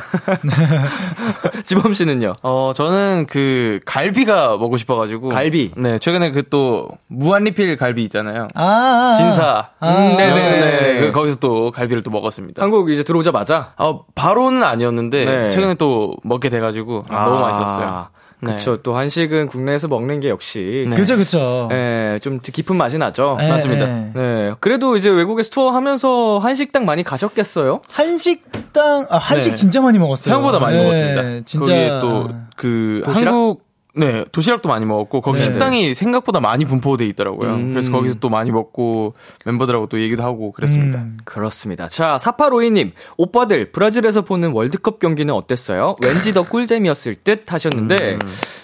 지범 1.64 1.92
씨는요? 1.94 2.35
어, 2.42 2.73
저는 2.75 3.26
그 3.28 3.80
갈비가 3.85 4.56
먹고 4.59 4.76
싶어가지고. 4.76 5.28
갈비? 5.30 5.73
네, 5.76 5.99
최근에 5.99 6.30
그 6.30 6.42
또 6.50 6.88
무한리필 7.06 7.76
갈비 7.76 8.02
있잖아요. 8.04 8.47
아, 8.54 8.62
아, 8.62 9.11
아. 9.11 9.14
진사. 9.14 9.68
아, 9.78 9.88
음, 9.88 10.16
네네 10.16 10.35
네. 10.35 10.61
네, 10.61 11.00
그 11.00 11.12
거기서 11.12 11.37
또 11.38 11.70
갈비를 11.70 12.02
또 12.02 12.11
먹었습니다. 12.11 12.62
한국 12.62 12.90
이제 12.90 13.02
들어오자마자 13.04 13.73
어, 13.78 14.04
바로는 14.14 14.62
아니었는데 14.62 15.25
네. 15.25 15.50
최근에 15.50 15.75
또 15.75 16.14
먹게 16.25 16.49
돼가지고 16.49 17.04
너무 17.09 17.40
맛있었어요. 17.40 18.09
네. 18.42 18.52
그쵸. 18.52 18.78
또 18.82 18.97
한식은 18.97 19.49
국내에서 19.49 19.88
먹는 19.88 20.20
게 20.20 20.28
역시. 20.30 20.87
네. 20.88 20.97
그쵸, 20.97 21.16
그쵸. 21.16 21.68
예, 21.73 22.18
좀 22.23 22.40
깊은 22.40 22.76
맛이 22.76 22.99
나죠. 22.99 23.37
예, 23.40 23.49
맞습니다. 23.49 23.88
예. 23.88 24.11
네. 24.14 24.52
그래도 24.61 24.97
이제 24.97 25.11
외국에서 25.11 25.50
투어하면서 25.50 26.38
한식당 26.38 26.85
많이 26.85 27.02
가셨겠어요? 27.02 27.80
한식당, 27.90 29.06
아, 29.11 29.18
한식 29.18 29.50
네. 29.52 29.56
진짜 29.56 29.80
많이 29.80 29.99
먹었어요. 29.99 30.35
생각보다 30.35 30.59
많이 30.59 30.78
예, 30.78 30.82
먹었습니다. 30.82 31.23
진짜. 31.44 31.59
거기에 31.59 31.88
또그 32.00 33.02
도시락? 33.04 33.32
한국 33.35 33.69
네 34.00 34.25
도시락도 34.33 34.69
많이 34.69 34.87
먹었고 34.87 35.21
거기 35.21 35.38
네. 35.38 35.45
식당이 35.45 35.95
생각보다 35.95 36.40
많이 36.40 36.64
분포돼 36.64 37.04
있더라고요. 37.09 37.50
음. 37.54 37.71
그래서 37.73 37.92
거기서 37.92 38.16
또 38.19 38.30
많이 38.30 38.50
먹고 38.50 39.12
멤버들하고 39.45 39.88
또 39.88 40.00
얘기도 40.00 40.23
하고 40.23 40.52
그랬습니다. 40.52 41.00
음. 41.00 41.19
그렇습니다. 41.25 41.87
자, 41.87 42.16
4852님. 42.21 42.92
오빠들, 43.19 43.73
브라질에서 43.73 44.23
보는 44.23 44.52
월드컵 44.52 44.99
경기는 45.00 45.33
어땠어요? 45.35 45.97
왠지 46.02 46.33
더 46.33 46.42
꿀잼이었을 46.45 47.16
듯 47.23 47.52
하셨는데, 47.52 48.19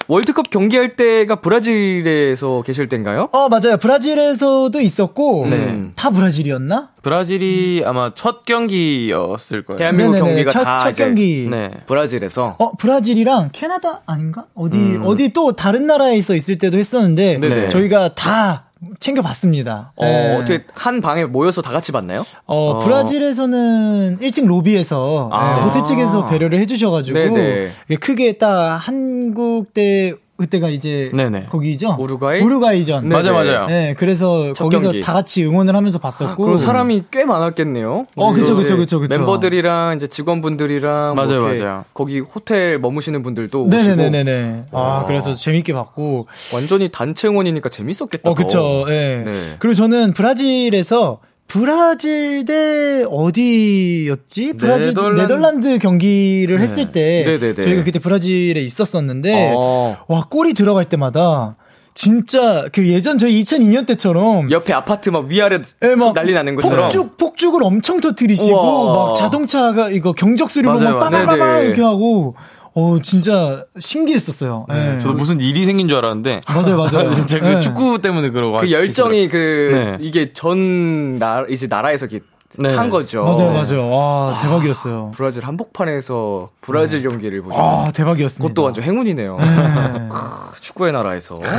월드컵 0.09 0.51
경기할 0.51 0.97
때가 0.97 1.37
브라질에서 1.37 2.63
계실 2.63 2.89
때인가요? 2.89 3.29
어, 3.33 3.49
맞아요. 3.49 3.77
브라질에서도 3.79 4.81
있었고, 4.81 5.47
네. 5.51 5.91
다 5.97 6.11
브라질이었나? 6.11 6.91
브라질이 7.03 7.83
아마 7.85 8.13
첫 8.15 8.45
경기였을 8.45 9.65
거예요. 9.65 9.79
대한민국 9.79 10.13
네네네. 10.15 10.29
경기가 10.45 10.51
첫, 10.51 10.65
다 10.65 10.79
첫 10.79 10.97
경기. 10.97 11.47
네. 11.51 11.71
브라질에서. 11.87 12.57
어, 12.59 12.73
브라질이랑 12.77 13.51
캐나다 13.53 14.03
아닌가? 14.07 14.47
어디, 14.55 14.77
음. 14.77 15.03
어디 15.05 15.26
또 15.33 15.53
다른 15.53 15.87
나라에 15.87 16.17
있어 16.17 16.35
있을 16.35 16.59
때도 16.59 16.77
했었는데, 16.79 17.39
네네. 17.39 17.69
저희가 17.69 18.15
다 18.15 18.67
챙겨봤습니다. 19.01 19.93
어, 19.97 20.05
네. 20.05 20.37
어떻게 20.37 20.65
한 20.75 21.01
방에 21.01 21.25
모여서 21.25 21.63
다 21.63 21.73
같이 21.73 21.93
봤나요? 21.93 22.25
어, 22.45 22.79
브라질에서는 22.81 24.19
1층 24.21 24.47
로비에서 24.47 25.31
아. 25.33 25.57
네, 25.57 25.63
호텔 25.63 25.83
측에서 25.83 26.27
배려를 26.27 26.61
해주셔가지고 26.61 27.19
네네. 27.19 27.71
크게 28.01 28.35
딱 28.39 28.77
한국 28.77 29.73
때 29.73 30.15
그때가 30.37 30.69
이제 30.69 31.11
네네. 31.15 31.47
거기죠. 31.51 31.97
우루과이? 31.99 32.43
우루과이전. 32.43 33.09
네. 33.09 33.15
맞아 33.15 33.33
맞아요. 33.33 33.67
네, 33.67 33.95
그래서 33.99 34.53
첫 34.53 34.65
거기서 34.65 34.89
경기. 34.89 35.01
다 35.01 35.13
같이 35.15 35.45
응원을 35.45 35.75
하면서 35.75 35.99
봤었고. 35.99 36.43
그럼 36.45 36.59
사람이 36.59 37.05
꽤 37.11 37.25
많았겠네요. 37.25 38.07
어, 38.17 38.33
그쵸, 38.33 38.55
그쵸, 38.55 38.77
그쵸, 38.77 39.01
그쵸. 39.01 39.17
멤버들이랑 39.17 39.97
이제 39.97 40.07
직원분들이랑 40.07 41.15
뭐 41.15 41.25
맞아요, 41.25 41.41
이렇게 41.41 41.63
맞아요. 41.63 41.85
거기 41.95 42.21
호텔 42.21 42.79
머무시는 42.79 43.23
분들도 43.23 43.65
오시고 43.65 43.77
네네네네네. 43.77 44.65
아, 44.73 45.05
그래서 45.07 45.33
재밌게 45.33 45.73
봤고. 45.73 46.27
완전히 46.53 46.91
단체 46.91 47.29
응원이니까 47.29 47.69
재밌었겠다. 47.71 48.31
어, 48.31 48.35
그쵸. 48.35 48.85
더. 48.87 48.93
예. 48.93 49.23
네. 49.25 49.33
그리고 49.59 49.75
저는 49.75 50.13
브라질에서 50.13 51.19
브라질 51.49 52.45
대 52.45 53.05
어디였지? 53.09 54.55
브라질 54.59 54.89
네덜란드- 54.95 55.21
네덜란드 55.21 55.79
경기를 55.79 56.61
했을 56.61 56.91
때 56.93 57.23
네네네. 57.27 57.63
저희가 57.63 57.85
그때 57.85 57.99
브라질에 57.99 58.61
있었었는데 58.61 59.53
어. 59.57 59.97
와 60.09 60.27
골이 60.29 60.55
들어갈 60.55 60.87
때마다 60.87 61.57
진짜 61.95 62.67
그 62.73 62.87
예전 62.89 63.17
저희 63.17 63.43
2002년 63.43 63.87
때처럼 63.87 64.51
옆에 64.51 64.73
아파트 64.75 65.09
막 65.09 65.25
위아래 65.27 65.61
예, 65.83 65.95
막 65.95 66.13
난리 66.15 66.35
나는 66.35 66.55
것처럼. 66.57 66.89
폭죽 66.89 67.17
폭죽을 67.17 67.63
엄청 67.63 68.01
터뜨리시고 68.01 68.55
우와. 68.55 69.07
막 69.09 69.15
자동차가 69.17 69.89
이거 69.91 70.13
경적 70.13 70.51
소리 70.51 70.65
보면 70.67 70.83
맞아요, 70.83 70.99
막. 70.99 71.09
빠바바바 71.11 71.37
네네. 71.37 71.67
이렇게 71.69 71.81
하고 71.83 72.35
어 72.79 72.99
진짜 73.01 73.65
신기했었어요. 73.79 74.67
예. 74.71 74.99
저도 75.01 75.15
무슨 75.15 75.41
일이 75.41 75.65
생긴 75.65 75.89
줄 75.89 75.97
알았는데 75.97 76.43
맞아요, 76.47 76.77
맞아요. 76.77 77.11
진짜 77.17 77.41
그 77.41 77.47
네. 77.47 77.61
축구 77.61 78.03
때문에 78.03 78.29
그러고 78.29 78.59
그 78.59 78.71
열정이 78.71 79.29
그 79.31 79.97
네. 79.99 80.07
이게 80.07 80.35
전 80.35 81.19
나, 81.19 81.47
이제 81.49 81.69
나라에서 81.69 82.05
이렇게 82.05 82.23
네. 82.59 82.75
한 82.75 82.89
거죠. 82.91 83.25
맞아요, 83.25 83.53
맞아요. 83.53 83.91
와 83.91 84.39
대박이었어요. 84.43 85.13
브라질 85.15 85.45
한복판에서 85.47 86.49
브라질 86.61 87.03
경기를 87.03 87.43
보죠. 87.43 87.57
아 87.59 87.91
대박이었습니다. 87.93 88.43
그것도 88.49 88.65
완전 88.65 88.85
행운이네요. 88.85 89.37
네. 89.39 89.45
크, 90.09 90.61
축구의 90.61 90.93
나라에서. 90.93 91.35
네. 91.35 91.51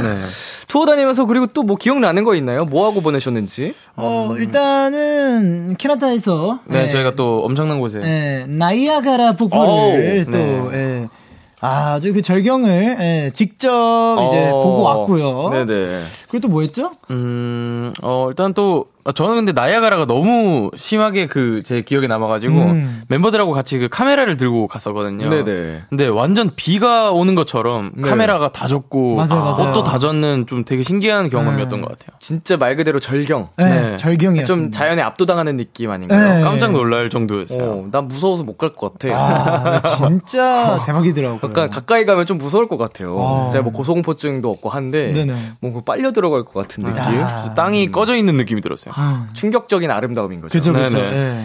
투어 0.68 0.86
다니면서 0.86 1.26
그리고 1.26 1.46
또 1.48 1.64
뭐 1.68 1.76
기억나는 1.76 2.24
거 2.24 2.34
있나요? 2.36 2.60
뭐 2.60 2.88
하고 2.90 3.02
보내셨는지? 3.02 3.74
어, 3.98 4.34
일단은 4.38 5.76
캐나다에서 5.78 6.60
네, 6.66 6.84
예, 6.84 6.88
저희가 6.88 7.16
또 7.16 7.44
엄청난 7.44 7.80
곳에 7.80 8.00
예, 8.02 8.46
나이아가라 8.48 9.34
폭포를 9.34 10.26
또 10.32 10.38
네. 10.38 10.62
예, 10.74 11.08
아주 11.60 12.14
그 12.14 12.22
절경을 12.22 12.98
예, 13.00 13.32
직접 13.34 14.18
이제 14.28 14.48
어, 14.50 14.64
보고 14.64 14.82
왔고요. 14.84 15.50
네네. 15.50 16.00
그리고 16.30 16.48
또 16.48 16.52
뭐 16.52 16.62
했죠? 16.62 16.92
음, 17.12 17.92
어, 18.04 18.28
일단 18.30 18.54
또, 18.54 18.86
아, 19.06 19.12
저는 19.14 19.36
근데 19.36 19.52
나이아가라가 19.54 20.06
너무 20.06 20.70
심하게 20.76 21.28
그 21.28 21.62
제 21.64 21.82
기억에 21.82 22.08
남아가지고 22.08 22.54
음. 22.56 23.04
멤버들하고 23.08 23.52
같이 23.54 23.78
그 23.80 23.88
카메라를 23.90 24.36
들고 24.38 24.68
갔었거든요. 24.68 25.30
네네. 25.30 25.84
근데 25.90 26.08
완전 26.08 26.52
비가 26.56 27.12
오는 27.12 27.34
것처럼 27.36 27.92
네. 27.96 28.10
카메라가 28.10 28.52
다 28.52 28.68
젖고 28.68 29.16
맞아요, 29.16 29.44
맞아요. 29.44 29.70
옷도 29.70 29.84
다 29.84 29.98
젖는 30.00 30.46
좀 30.48 30.64
되게 30.66 30.84
신기한 30.84 31.30
경험이었던 31.30 31.80
네. 31.80 31.86
것 31.86 31.98
같아요. 32.00 32.18
진짜 32.20 32.58
말 32.58 32.76
그대로 32.76 33.00
절경. 33.00 33.50
예, 33.60 33.64
네. 33.64 33.96
절경이었습니다. 33.96 34.46
좀 34.46 34.72
자연에 34.72 35.02
압도당하는 35.02 35.56
느낌 35.58 35.90
아닌가요? 35.92 36.38
네. 36.38 36.44
깜짝 36.44 36.72
놀랄 36.74 37.10
정도였어요. 37.10 37.64
어, 37.72 37.88
난 37.92 38.08
무서워서 38.08 38.44
못 38.44 38.58
갈 38.58 38.70
것 38.76 38.94
같아. 39.00 39.16
아, 39.18 39.82
진짜 39.84 40.80
대박이더라고요. 40.86 41.40
약간 41.44 41.70
가까이 41.70 42.06
가면 42.06 42.26
좀 42.26 42.38
무서울 42.38 42.68
것 42.68 42.78
같아요. 42.78 43.18
아. 43.48 43.50
제가 43.50 43.64
뭐 43.64 43.72
고소공포증도 43.72 44.50
없고 44.50 44.70
한데 44.70 45.12
네네. 45.14 45.34
뭔가 45.62 45.82
빨려 45.86 46.12
들어갈 46.18 46.44
것 46.44 46.54
같은 46.54 46.84
느낌. 46.84 47.00
아. 47.00 47.54
땅이 47.54 47.92
꺼져 47.92 48.16
있는 48.16 48.38
느낌이 48.38 48.62
들었어요. 48.62 48.92
음. 48.98 49.30
충격적인 49.34 49.92
아름다움인 49.92 50.42
거죠. 50.42 50.52
그죠, 50.52 50.74
그죠. 50.74 50.98
네네. 50.98 51.16
예. 51.16 51.38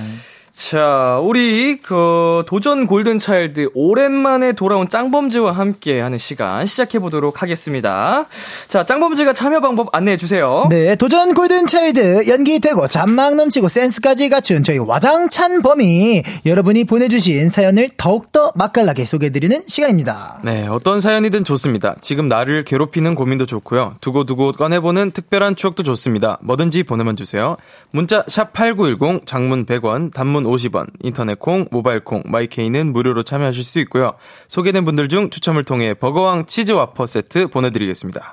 자, 0.52 1.18
우리 1.22 1.78
그 1.78 2.44
도전 2.46 2.86
골든 2.86 3.18
차일드 3.18 3.70
오랜만에 3.72 4.52
돌아온 4.52 4.86
짱범즈와 4.86 5.52
함께 5.52 5.98
하는 5.98 6.18
시간 6.18 6.66
시작해 6.66 6.98
보도록 6.98 7.40
하겠습니다. 7.40 8.26
자, 8.68 8.84
짱범즈가 8.84 9.32
참여 9.32 9.60
방법 9.60 9.94
안내해 9.94 10.18
주세요. 10.18 10.66
네, 10.68 10.94
도전 10.96 11.32
골든 11.32 11.66
차일드 11.66 12.28
연기 12.28 12.60
되고 12.60 12.86
잔망 12.86 13.38
넘치고 13.38 13.68
센스까지 13.68 14.28
갖춘 14.28 14.62
저희 14.62 14.76
와장찬 14.76 15.62
범이 15.62 16.22
여러분이 16.44 16.84
보내 16.84 17.08
주신 17.08 17.48
사연을 17.48 17.88
더욱더 17.96 18.52
맛깔나게 18.54 19.06
소개해 19.06 19.30
드리는 19.30 19.62
시간입니다. 19.66 20.42
네, 20.44 20.66
어떤 20.68 21.00
사연이든 21.00 21.44
좋습니다. 21.44 21.96
지금 22.02 22.28
나를 22.28 22.64
괴롭히는 22.64 23.14
고민도 23.14 23.46
좋고요. 23.46 23.94
두고두고 24.02 24.52
꺼내 24.52 24.80
보는 24.80 25.12
특별한 25.12 25.56
추억도 25.56 25.82
좋습니다. 25.82 26.38
뭐든지 26.42 26.82
보내만 26.82 27.16
주세요. 27.16 27.56
문자 27.90 28.22
샵 28.28 28.52
8910, 28.52 29.26
장문 29.26 29.64
100원, 29.64 30.12
단문 30.12 30.41
50원, 30.44 30.86
인터넷 31.00 31.38
콩, 31.38 31.66
모바일 31.70 32.00
콩, 32.00 32.22
마이케이는 32.26 32.92
무료로 32.92 33.22
참여하실 33.22 33.64
수 33.64 33.78
있고요. 33.80 34.14
소개된 34.48 34.84
분들 34.84 35.08
중 35.08 35.30
추첨을 35.30 35.64
통해 35.64 35.94
버거왕 35.94 36.46
치즈 36.46 36.72
와퍼 36.72 37.06
세트 37.06 37.48
보내드리겠습니다. 37.48 38.32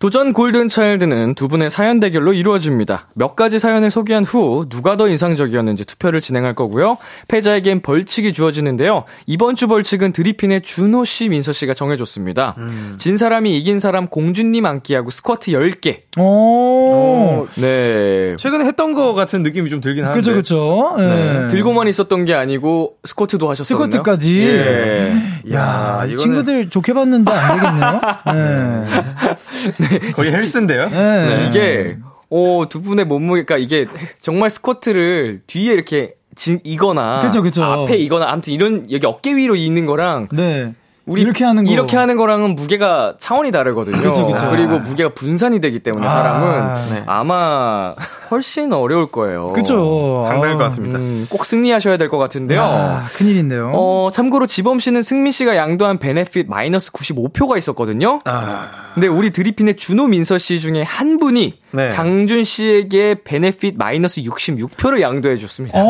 도전 0.00 0.32
골든 0.32 0.68
차일드는 0.68 1.34
두 1.34 1.48
분의 1.48 1.70
사연 1.70 1.98
대결로 1.98 2.32
이루어집니다. 2.32 3.08
몇 3.16 3.34
가지 3.34 3.58
사연을 3.58 3.90
소개한 3.90 4.22
후 4.22 4.66
누가 4.68 4.96
더 4.96 5.08
인상적이었는지 5.08 5.84
투표를 5.86 6.20
진행할 6.20 6.54
거고요. 6.54 6.98
패자에겐 7.26 7.80
벌칙이 7.82 8.32
주어지는데요. 8.32 9.02
이번 9.26 9.56
주 9.56 9.66
벌칙은 9.66 10.12
드리핀의 10.12 10.62
준호 10.62 11.04
씨, 11.04 11.28
민서 11.28 11.52
씨가 11.52 11.74
정해줬습니다. 11.74 12.54
진 12.96 13.16
사람이 13.16 13.56
이긴 13.58 13.80
사람 13.80 14.06
공주님 14.06 14.66
안기하고 14.66 15.10
스쿼트 15.10 15.50
10개. 15.50 16.02
오, 16.16 17.48
네. 17.56 18.36
최근에 18.38 18.66
했던 18.66 18.94
거 18.94 19.14
같은 19.14 19.42
느낌이 19.42 19.68
좀 19.68 19.80
들긴 19.80 20.04
하는데. 20.04 20.16
그죠, 20.16 20.32
그죠. 20.32 20.94
예. 21.00 21.02
네. 21.02 21.48
들고만 21.48 21.88
있었던 21.88 22.24
게 22.24 22.34
아니고 22.34 22.98
스쿼트도 23.02 23.50
하셨었나요? 23.50 23.86
스쿼트까지. 23.90 24.42
예. 24.46 25.12
야, 25.54 26.04
이 26.06 26.10
이거는- 26.12 26.18
친구들 26.18 26.70
좋게 26.70 26.92
봤는데 26.94 27.32
안 27.32 27.56
되겠네요. 27.56 28.00
예. 28.28 29.87
거의 30.14 30.32
헬스인데요? 30.32 30.88
예. 30.90 30.96
네. 30.96 31.46
이게 31.48 31.96
어, 32.30 32.64
두 32.68 32.82
분의 32.82 33.06
몸무게가 33.06 33.58
이게 33.58 33.86
정말 34.20 34.50
스쿼트를 34.50 35.42
뒤에 35.46 35.72
이렇게 35.72 36.14
지, 36.34 36.60
이거나 36.62 37.20
그쵸, 37.20 37.42
그쵸. 37.42 37.64
앞에 37.64 37.96
이거나 37.96 38.26
아무튼 38.28 38.52
이런 38.52 38.90
여기 38.90 39.06
어깨 39.06 39.34
위로 39.34 39.56
있는 39.56 39.86
거랑 39.86 40.28
네. 40.32 40.74
우리 41.08 41.22
이렇게 41.22 41.44
하는 41.44 41.64
거. 41.64 41.70
이렇게 41.70 41.96
하는 41.96 42.16
거랑은 42.16 42.54
무게가 42.54 43.14
차원이 43.18 43.50
다르거든요. 43.50 44.00
그쵸, 44.00 44.26
그쵸. 44.26 44.54
리고 44.54 44.78
무게가 44.78 45.10
분산이 45.14 45.60
되기 45.60 45.80
때문에 45.80 46.06
아, 46.06 46.10
사람은 46.10 46.74
네. 46.94 47.02
아마 47.06 47.94
훨씬 48.30 48.72
어려울 48.72 49.10
거예요. 49.10 49.52
그죠. 49.54 50.22
상당할 50.26 50.54
것 50.56 50.60
아, 50.60 50.64
같습니다. 50.64 50.98
음, 50.98 51.26
꼭 51.30 51.44
승리하셔야 51.46 51.96
될 51.96 52.08
것 52.08 52.18
같은데요. 52.18 52.60
야, 52.60 53.06
큰일인데요. 53.16 53.72
어, 53.74 54.10
참고로 54.12 54.46
지범 54.46 54.80
씨는 54.80 55.02
승민 55.02 55.32
씨가 55.32 55.56
양도한 55.56 55.98
베네핏 55.98 56.48
마이너스 56.48 56.90
95표가 56.92 57.58
있었거든요. 57.58 58.20
아, 58.24 58.68
근데 58.94 59.06
우리 59.08 59.30
드리핀의 59.30 59.76
준호 59.76 60.06
민서 60.08 60.38
씨 60.38 60.58
중에 60.60 60.82
한 60.82 61.18
분이 61.18 61.58
네. 61.72 61.90
장준 61.90 62.44
씨에게 62.44 63.16
베네핏 63.24 63.76
마이너스 63.76 64.22
66표를 64.22 65.00
양도해 65.00 65.36
줬습니다. 65.38 65.78
어, 65.80 65.84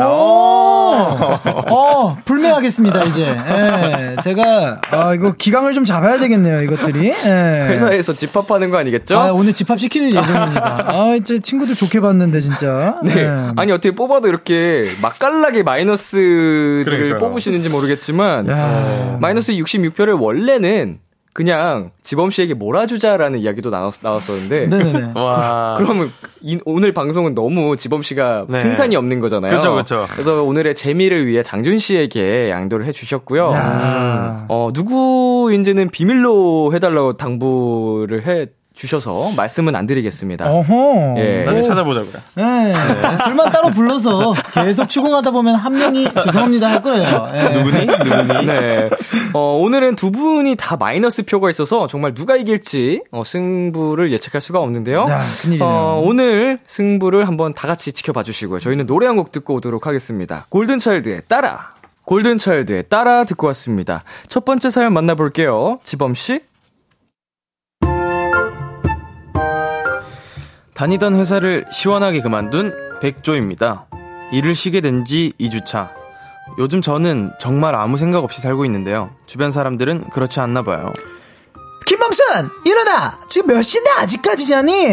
어, 0.91 2.17
불매하겠습니다, 2.25 3.05
이제. 3.05 3.27
예, 3.27 4.17
제가, 4.23 4.81
아, 4.91 5.15
이거 5.15 5.33
기강을 5.33 5.73
좀 5.73 5.85
잡아야 5.85 6.19
되겠네요, 6.19 6.63
이것들이. 6.63 7.09
예. 7.09 7.67
회사에서 7.69 8.13
집합하는 8.13 8.71
거 8.71 8.79
아니겠죠? 8.79 9.19
아, 9.19 9.33
오늘 9.33 9.53
집합시킬 9.53 10.07
예정입니다. 10.15 10.85
아, 10.89 11.15
이제 11.17 11.39
친구들 11.39 11.75
좋게 11.75 12.01
봤는데, 12.01 12.41
진짜. 12.41 12.99
네. 13.05 13.17
예. 13.17 13.31
아니, 13.57 13.73
어떻게 13.73 13.95
뽑아도 13.95 14.29
이렇게 14.29 14.85
맛깔나게 15.03 15.63
마이너스들을 15.63 16.85
그러니까요. 16.85 17.19
뽑으시는지 17.19 17.69
모르겠지만, 17.69 18.49
야. 18.49 19.19
마이너스 19.21 19.53
66표를 19.53 20.21
원래는 20.21 20.99
그냥 21.39 21.93
지범 22.03 22.31
씨에게 22.33 22.55
몰아주자라는 22.55 23.39
이야기도 23.39 23.71
나왔, 23.71 23.95
나왔었는데, 24.03 24.67
네네네. 24.67 25.13
와. 25.21 25.77
그러면 25.79 26.11
이- 26.41 26.59
오늘 26.65 26.93
방송은 26.93 27.37
너무 27.37 27.77
지범 27.77 28.03
씨가 28.03 28.47
네. 28.49 28.59
승산이 28.59 28.97
없는 28.97 29.21
거잖아요. 29.21 29.55
그쵸. 29.55 30.05
그래서 30.11 30.43
오늘의 30.43 30.75
재미를 30.75 31.29
위해 31.29 31.45
장준 31.45 31.79
씨에게 31.79 32.51
양도를 32.51 32.87
해주셨고요. 32.87 33.53
야. 33.53 34.47
어, 34.49 34.71
누구인지는 34.75 35.91
비밀로 35.91 36.73
해달라고 36.75 37.17
당부를 37.17 38.27
해 38.27 38.47
주셔서 38.79 39.33
말씀은 39.37 39.75
안 39.75 39.87
드리겠습니다. 39.87 40.49
어허. 40.49 41.15
예. 41.19 41.43
나중에 41.43 41.63
찾아보자고요. 41.63 42.13
예. 42.39 42.73
둘만 43.25 43.51
따로 43.51 43.71
불러서 43.73 44.35
계속 44.55 44.89
추궁하다 44.89 45.33
보면 45.33 45.57
한 45.57 45.73
명이 45.73 46.09
죄송합니다 46.23 46.69
할 46.71 46.81
거예요. 46.83 47.29
예. 47.35 47.49
누구니? 47.49 47.87
누구니? 47.87 48.47
네. 48.47 48.89
어, 49.35 49.59
오늘은 49.61 49.97
두 49.97 50.13
분이 50.13 50.55
다 50.57 50.77
마이너스 50.77 51.25
표가 51.25 51.51
있어서 51.51 51.89
정말 51.89 52.15
누가 52.15 52.37
이길지 52.37 53.03
어, 53.11 53.25
승부를 53.25 54.13
예측할 54.13 54.41
수가 54.41 54.61
없는데요. 54.61 55.07
야, 55.11 55.21
큰일이네요. 55.43 55.69
어, 55.69 56.01
오늘 56.05 56.61
승부를 56.67 57.27
한번 57.27 57.53
다 57.55 57.67
같이 57.67 57.93
지켜봐 57.93 58.23
주시고요. 58.23 58.61
저희는 58.61 58.87
노래 58.87 59.07
한 59.07 59.19
곡 59.19 59.33
듣고 59.33 59.55
오도록 59.55 59.89
하겠습니다. 59.89 60.47
골든차일드의 60.51 61.23
따라. 61.27 61.73
골든차일드의 62.05 62.85
따라 62.89 63.25
듣고 63.25 63.49
왔습니다. 63.49 64.05
첫 64.29 64.45
번째 64.45 64.71
사연 64.71 64.93
만나볼게요. 64.93 65.81
지범씨? 65.83 66.41
다니던 70.79 71.17
회사를 71.17 71.65
시원하게 71.73 72.21
그만둔 72.21 72.73
백조입니다. 73.01 73.87
일을 74.33 74.55
쉬게 74.55 74.81
된 74.81 75.05
지 75.05 75.33
2주차. 75.41 75.91
요즘 76.59 76.81
저는 76.81 77.33
정말 77.41 77.75
아무 77.75 77.97
생각 77.97 78.23
없이 78.23 78.41
살고 78.41 78.65
있는데요. 78.67 79.11
주변 79.27 79.51
사람들은 79.51 80.11
그렇지 80.11 80.39
않나 80.39 80.63
봐요. 80.63 80.93
김범선 81.85 82.51
일어나. 82.65 83.19
지금 83.29 83.49
몇 83.49 83.61
시인데 83.63 83.91
아직까지 83.91 84.47
자니? 84.47 84.87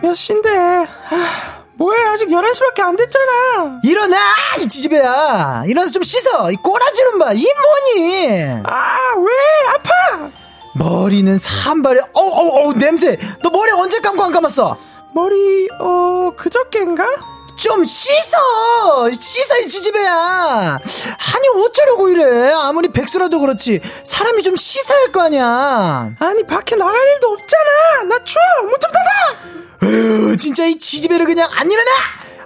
몇 0.00 0.14
시인데? 0.14 0.48
아, 0.56 0.86
뭐해 1.74 2.02
아직 2.04 2.28
11시밖에 2.28 2.80
안 2.80 2.94
됐잖아. 2.96 3.80
일어나 3.82 4.16
이 4.60 4.68
지지배야. 4.68 5.64
일어나서 5.66 5.92
좀 5.92 6.04
씻어. 6.04 6.52
이 6.52 6.56
꼬라지 6.56 7.02
좀 7.10 7.18
봐. 7.18 7.32
이 7.32 7.44
뭐니? 7.96 8.62
아 8.64 8.96
왜? 9.18 9.32
아파! 9.74 10.30
머리는 10.76 11.36
산발에 11.36 12.00
어어어 12.14 12.74
냄새. 12.74 13.18
너 13.42 13.50
머리 13.50 13.72
언제 13.72 13.98
감고 13.98 14.22
안 14.22 14.30
감았어? 14.32 14.78
머리 15.14 15.68
어 15.80 16.30
그저께인가? 16.36 17.04
좀 17.56 17.84
씻어! 17.84 19.10
씻어, 19.10 19.58
이 19.60 19.68
지지배야! 19.68 20.78
아니, 20.78 21.48
어쩌려고 21.62 22.08
이래? 22.08 22.52
아무리 22.52 22.88
백수라도 22.90 23.38
그렇지. 23.40 23.80
사람이 24.04 24.42
좀 24.42 24.56
씻어야 24.56 24.96
할 24.98 25.12
거 25.12 25.20
아니야. 25.20 26.12
아니 26.18 26.46
밖에 26.46 26.74
나갈 26.76 26.94
일도 26.94 27.28
없잖아. 27.32 28.04
나 28.08 28.24
추워. 28.24 28.42
문 28.62 28.70
좀 28.80 28.90
닫아. 28.90 29.90
으, 30.32 30.36
진짜 30.38 30.64
이 30.64 30.78
지지배를 30.78 31.26
그냥 31.26 31.50
안 31.52 31.70
일어나! 31.70 31.90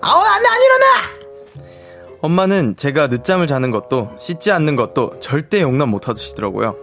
아우, 0.00 0.18
안, 0.20 0.44
안 0.44 0.60
일어나! 0.62 1.64
엄마는 2.22 2.74
제가 2.76 3.06
늦잠을 3.08 3.46
자는 3.46 3.70
것도 3.70 4.10
씻지 4.18 4.50
않는 4.50 4.74
것도 4.76 5.20
절대 5.20 5.60
용납 5.60 5.86
못 5.88 6.08
하시더라고요. 6.08 6.74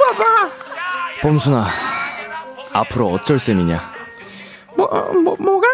봐봐. 0.00 0.50
범순아, 1.22 1.66
앞으로 2.72 3.08
어쩔 3.08 3.38
셈이냐? 3.38 3.92
뭐, 4.76 4.86
어, 4.86 5.12
뭐, 5.12 5.36
뭐가? 5.38 5.66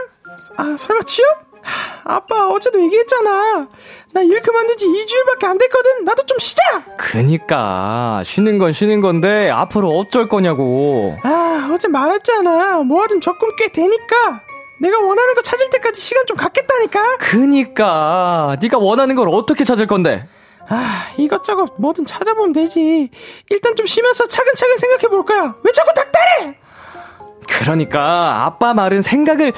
아, 0.56 0.74
설마 0.78 1.02
취업? 1.02 1.28
하, 1.62 2.16
아빠, 2.16 2.48
어제도 2.50 2.80
얘기했잖아. 2.82 3.68
나 4.12 4.22
일 4.22 4.40
그만둔 4.40 4.76
지 4.78 4.86
2주일밖에 4.86 5.44
안 5.46 5.58
됐거든. 5.58 6.04
나도 6.04 6.24
좀 6.24 6.38
쉬자! 6.38 6.62
그니까, 6.96 8.22
쉬는 8.24 8.58
건 8.58 8.72
쉬는 8.72 9.00
건데, 9.00 9.50
앞으로 9.50 9.90
어쩔 9.98 10.28
거냐고. 10.28 11.16
아, 11.22 11.70
어제 11.72 11.88
말했잖아. 11.88 12.78
뭐하든 12.84 13.20
적금 13.20 13.50
꽤 13.58 13.68
되니까. 13.68 14.40
내가 14.80 14.98
원하는 15.00 15.34
거 15.34 15.42
찾을 15.42 15.68
때까지 15.70 16.00
시간 16.00 16.24
좀 16.26 16.36
갖겠다니까. 16.36 17.16
그니까, 17.18 18.56
네가 18.60 18.78
원하는 18.78 19.14
걸 19.16 19.28
어떻게 19.28 19.64
찾을 19.64 19.86
건데? 19.86 20.26
아, 20.68 21.06
이것저것 21.16 21.74
뭐든 21.78 22.06
찾아보면 22.06 22.52
되지. 22.52 23.10
일단 23.50 23.76
좀 23.76 23.86
쉬면서 23.86 24.26
차근차근 24.26 24.76
생각해 24.76 25.08
볼 25.08 25.24
거야. 25.24 25.54
왜 25.62 25.72
자꾸 25.72 25.92
닥달해? 25.94 26.58
그러니까, 27.48 28.44
아빠 28.44 28.74
말은 28.74 29.02
생각을 29.02 29.52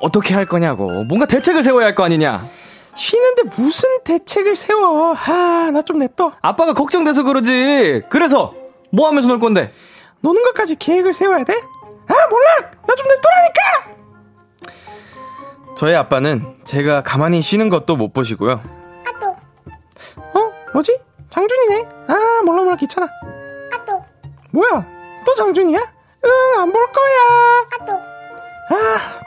어떻게 0.00 0.34
할 0.34 0.46
거냐고. 0.46 1.04
뭔가 1.04 1.26
대책을 1.26 1.62
세워야 1.62 1.86
할 1.86 1.94
거 1.94 2.04
아니냐? 2.04 2.46
쉬는데 2.94 3.42
무슨 3.56 4.02
대책을 4.04 4.54
세워. 4.56 5.14
아, 5.14 5.70
나 5.72 5.82
좀 5.82 5.98
냅둬. 5.98 6.32
아빠가 6.42 6.74
걱정돼서 6.74 7.22
그러지. 7.22 8.02
그래서, 8.10 8.54
뭐 8.92 9.08
하면서 9.08 9.28
놀 9.28 9.38
건데? 9.40 9.72
노는 10.20 10.42
것까지 10.42 10.76
계획을 10.76 11.12
세워야 11.12 11.44
돼? 11.44 11.54
아, 11.54 12.14
몰라! 12.30 12.70
나 12.86 12.94
좀 12.94 13.06
냅둬라니까! 13.06 13.98
저희 15.76 15.94
아빠는 15.94 16.56
제가 16.64 17.02
가만히 17.02 17.40
쉬는 17.40 17.68
것도 17.68 17.96
못 17.96 18.12
보시고요. 18.12 18.60
어? 20.78 20.80
뭐지? 20.80 20.96
장준이네? 21.30 21.88
아, 22.08 22.42
몰라, 22.44 22.62
몰라, 22.62 22.76
귀찮아. 22.76 23.08
뭐야? 24.52 24.86
또 25.26 25.34
장준이야? 25.34 25.78
응, 26.24 26.30
안 26.60 26.72
볼 26.72 26.86
거야. 26.92 27.18
아, 28.70 28.74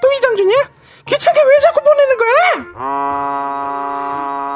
또 0.01 0.11
이 0.11 0.21
장준이야? 0.21 0.57
귀찮게 1.05 1.39
왜 1.41 1.59
자꾸 1.61 1.81
보내는 1.83 2.17
거야? 2.17 2.31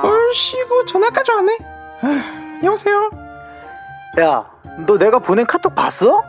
얼씨구, 0.03 0.85
전화까지 0.85 1.31
왔네. 1.31 1.57
아, 2.01 2.59
여보세요? 2.63 3.09
야, 4.19 4.49
너 4.87 4.97
내가 4.97 5.19
보낸 5.19 5.45
카톡 5.45 5.75
봤어? 5.75 6.23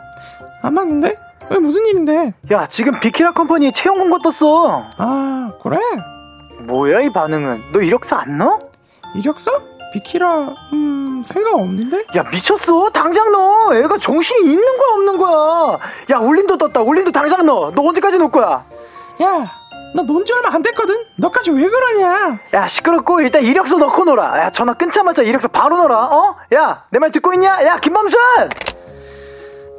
안 0.61 0.73
맞는데? 0.73 1.17
왜 1.49 1.57
무슨 1.59 1.85
일인데? 1.87 2.33
야, 2.51 2.67
지금 2.67 2.99
비키라 2.99 3.31
컴퍼니에 3.33 3.71
채용 3.71 3.99
공고 3.99 4.19
떴어. 4.19 4.83
아, 4.97 5.51
그래? 5.63 5.77
뭐야, 6.61 7.01
이 7.01 7.11
반응은? 7.13 7.71
너 7.71 7.79
이력서 7.79 8.17
안 8.17 8.37
넣어? 8.37 8.59
이력서? 9.15 9.51
비키라, 9.93 10.53
음, 10.73 11.21
생각 11.25 11.55
없는데? 11.55 12.05
야, 12.15 12.23
미쳤어? 12.31 12.89
당장 12.91 13.31
넣어! 13.31 13.73
애가 13.75 13.97
정신이 13.99 14.41
있는 14.51 14.63
거야, 14.77 14.89
없는 14.95 15.17
거야? 15.17 15.79
야, 16.11 16.17
올림도 16.19 16.57
떴다. 16.57 16.81
올림도 16.81 17.11
당장 17.11 17.45
넣어. 17.45 17.71
너 17.73 17.81
언제까지 17.83 18.17
놓을 18.17 18.29
거야? 18.31 18.65
야, 19.21 19.51
나 19.95 20.03
논 20.03 20.25
지 20.25 20.33
얼마 20.33 20.49
안 20.53 20.61
됐거든? 20.61 20.95
너까지 21.15 21.51
왜 21.51 21.67
그러냐? 21.67 22.39
야, 22.53 22.67
시끄럽고 22.67 23.21
일단 23.21 23.41
이력서 23.43 23.77
넣고 23.77 24.03
놀아. 24.03 24.39
야, 24.39 24.51
전화 24.51 24.73
끊자마자 24.73 25.23
이력서 25.23 25.47
바로 25.47 25.77
넣어라. 25.77 25.97
어? 26.07 26.35
야, 26.53 26.83
내 26.91 26.99
말 26.99 27.11
듣고 27.11 27.33
있냐? 27.33 27.63
야, 27.65 27.79
김범순! 27.79 28.19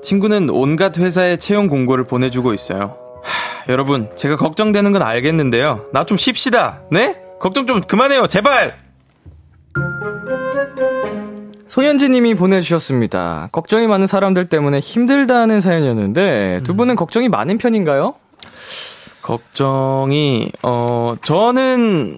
친구는 0.02 0.48
온갖 0.50 0.96
회사에 0.98 1.36
채용 1.36 1.68
공고를 1.68 2.04
보내주고 2.04 2.52
있어요. 2.54 2.96
하, 3.22 3.70
여러분, 3.72 4.10
제가 4.16 4.36
걱정되는 4.36 4.92
건 4.92 5.02
알겠는데요. 5.02 5.86
나 5.92 6.04
좀 6.04 6.16
쉽시다. 6.16 6.80
네? 6.90 7.20
걱정 7.38 7.66
좀 7.66 7.82
그만해요, 7.82 8.26
제발! 8.26 8.87
소현지 11.68 12.08
님이 12.08 12.34
보내주셨습니다. 12.34 13.50
걱정이 13.52 13.86
많은 13.86 14.06
사람들 14.06 14.48
때문에 14.48 14.80
힘들다는 14.80 15.60
사연이었는데, 15.60 16.60
두 16.64 16.74
분은 16.74 16.96
걱정이 16.96 17.28
많은 17.28 17.58
편인가요? 17.58 18.14
걱정이, 19.22 20.50
어, 20.62 21.14
저는, 21.22 22.16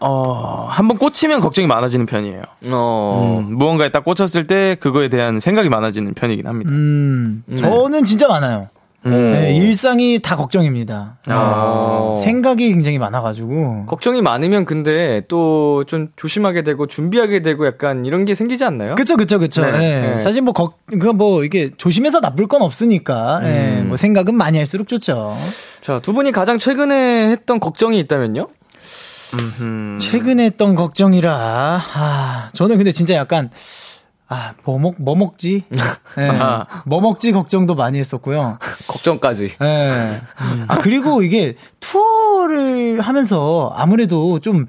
어, 0.00 0.66
한번 0.68 0.98
꽂히면 0.98 1.40
걱정이 1.40 1.66
많아지는 1.66 2.06
편이에요. 2.06 2.42
어, 2.70 3.44
음, 3.48 3.56
무언가에 3.56 3.90
딱 3.90 4.04
꽂혔을 4.04 4.46
때 4.46 4.76
그거에 4.78 5.08
대한 5.08 5.40
생각이 5.40 5.68
많아지는 5.68 6.14
편이긴 6.14 6.46
합니다. 6.46 6.70
음, 6.70 7.42
저는 7.56 8.04
진짜 8.04 8.28
많아요. 8.28 8.68
네, 9.02 9.56
일상이 9.56 10.20
다 10.20 10.36
걱정입니다. 10.36 11.18
아. 11.26 12.14
생각이 12.22 12.68
굉장히 12.68 12.98
많아가지고. 12.98 13.86
걱정이 13.86 14.20
많으면 14.22 14.64
근데 14.64 15.22
또 15.28 15.84
좀 15.86 16.08
조심하게 16.16 16.62
되고 16.62 16.86
준비하게 16.86 17.40
되고 17.42 17.66
약간 17.66 18.04
이런 18.04 18.24
게 18.26 18.34
생기지 18.34 18.64
않나요? 18.64 18.94
그쵸, 18.94 19.16
그쵸, 19.16 19.38
그쵸. 19.38 19.62
네. 19.62 19.68
예. 19.72 20.10
네. 20.10 20.18
사실 20.18 20.42
뭐, 20.42 20.52
걱, 20.52 20.78
그뭐 20.86 21.42
이게 21.44 21.70
조심해서 21.76 22.20
나쁠 22.20 22.46
건 22.46 22.60
없으니까. 22.62 23.40
예, 23.44 23.82
뭐 23.82 23.96
생각은 23.96 24.34
많이 24.34 24.58
할수록 24.58 24.86
좋죠. 24.88 25.36
자, 25.80 25.98
두 26.00 26.12
분이 26.12 26.32
가장 26.32 26.58
최근에 26.58 27.28
했던 27.30 27.58
걱정이 27.60 27.98
있다면요? 28.00 28.48
최근에 30.00 30.44
했던 30.44 30.74
걱정이라, 30.74 31.32
아, 31.94 32.48
저는 32.52 32.76
근데 32.76 32.90
진짜 32.92 33.14
약간, 33.14 33.48
아, 34.32 34.54
뭐 34.64 34.78
먹, 34.78 34.94
뭐 34.98 35.16
먹지? 35.16 35.64
예, 35.74 35.80
뭐 36.86 37.00
먹지 37.00 37.32
걱정도 37.32 37.74
많이 37.74 37.98
했었고요. 37.98 38.58
걱정까지. 38.86 39.56
예. 39.60 40.20
아, 40.68 40.78
그리고 40.78 41.24
이게 41.24 41.56
투어를 41.80 43.00
하면서 43.00 43.72
아무래도 43.74 44.38
좀 44.38 44.66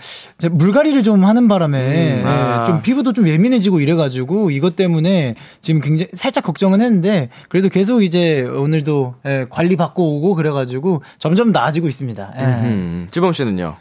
물갈이를 0.49 1.03
좀 1.03 1.23
하는 1.25 1.47
바람에 1.47 2.23
아. 2.25 2.61
예, 2.61 2.65
좀 2.65 2.81
피부도 2.81 3.13
좀 3.13 3.27
예민해지고 3.27 3.81
이래가지고 3.81 4.49
이것 4.49 4.75
때문에 4.75 5.35
지금 5.61 5.79
굉장히 5.79 6.09
살짝 6.15 6.43
걱정은 6.43 6.81
했는데 6.81 7.29
그래도 7.47 7.69
계속 7.69 8.01
이제 8.01 8.41
오늘도 8.41 9.13
예, 9.27 9.45
관리 9.47 9.75
받고 9.75 10.17
오고 10.17 10.33
그래가지고 10.33 11.03
점점 11.19 11.51
나아지고 11.51 11.87
있습니다. 11.87 12.33
예. 12.39 12.43
음, 12.43 13.07
찌범 13.11 13.31
씨는요? 13.31 13.75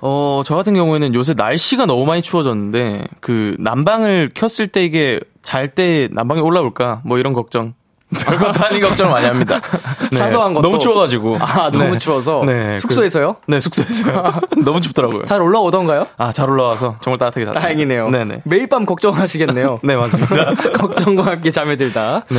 어, 0.00 0.42
저 0.44 0.54
같은 0.56 0.74
경우에는 0.74 1.14
요새 1.14 1.34
날씨가 1.34 1.86
너무 1.86 2.04
많이 2.04 2.22
추워졌는데, 2.22 3.04
그, 3.20 3.56
난방을 3.58 4.30
켰을 4.34 4.68
때 4.68 4.84
이게 4.84 5.20
잘 5.42 5.68
때 5.68 6.08
난방이 6.12 6.40
올라올까? 6.40 7.02
뭐 7.04 7.18
이런 7.18 7.32
걱정. 7.32 7.74
별것도 8.14 8.64
아닌 8.64 8.80
걱정을 8.80 9.10
많이 9.10 9.26
합니다. 9.26 9.60
네, 10.12 10.18
사소한 10.18 10.54
것도. 10.54 10.62
너무 10.62 10.78
추워가지고. 10.78 11.38
아, 11.40 11.70
너무 11.72 11.92
네. 11.92 11.98
추워서? 11.98 12.44
네. 12.46 12.78
숙소에서요? 12.78 13.36
그, 13.44 13.50
네, 13.50 13.58
숙소에서요. 13.58 14.34
너무 14.64 14.80
춥더라고요. 14.80 15.24
잘 15.24 15.42
올라오던가요? 15.42 16.06
아, 16.18 16.30
잘 16.30 16.48
올라와서 16.48 16.96
정말 17.00 17.18
따뜻하게 17.18 17.46
잤어요. 17.46 17.60
다행이네요. 17.60 18.10
네네. 18.10 18.42
매일 18.44 18.68
밤 18.68 18.86
걱정하시겠네요. 18.86 19.80
네, 19.82 19.96
맞습니다. 19.96 20.54
걱정과 20.78 21.24
함께 21.26 21.50
잠에 21.50 21.74
들다. 21.76 22.24
네. 22.28 22.38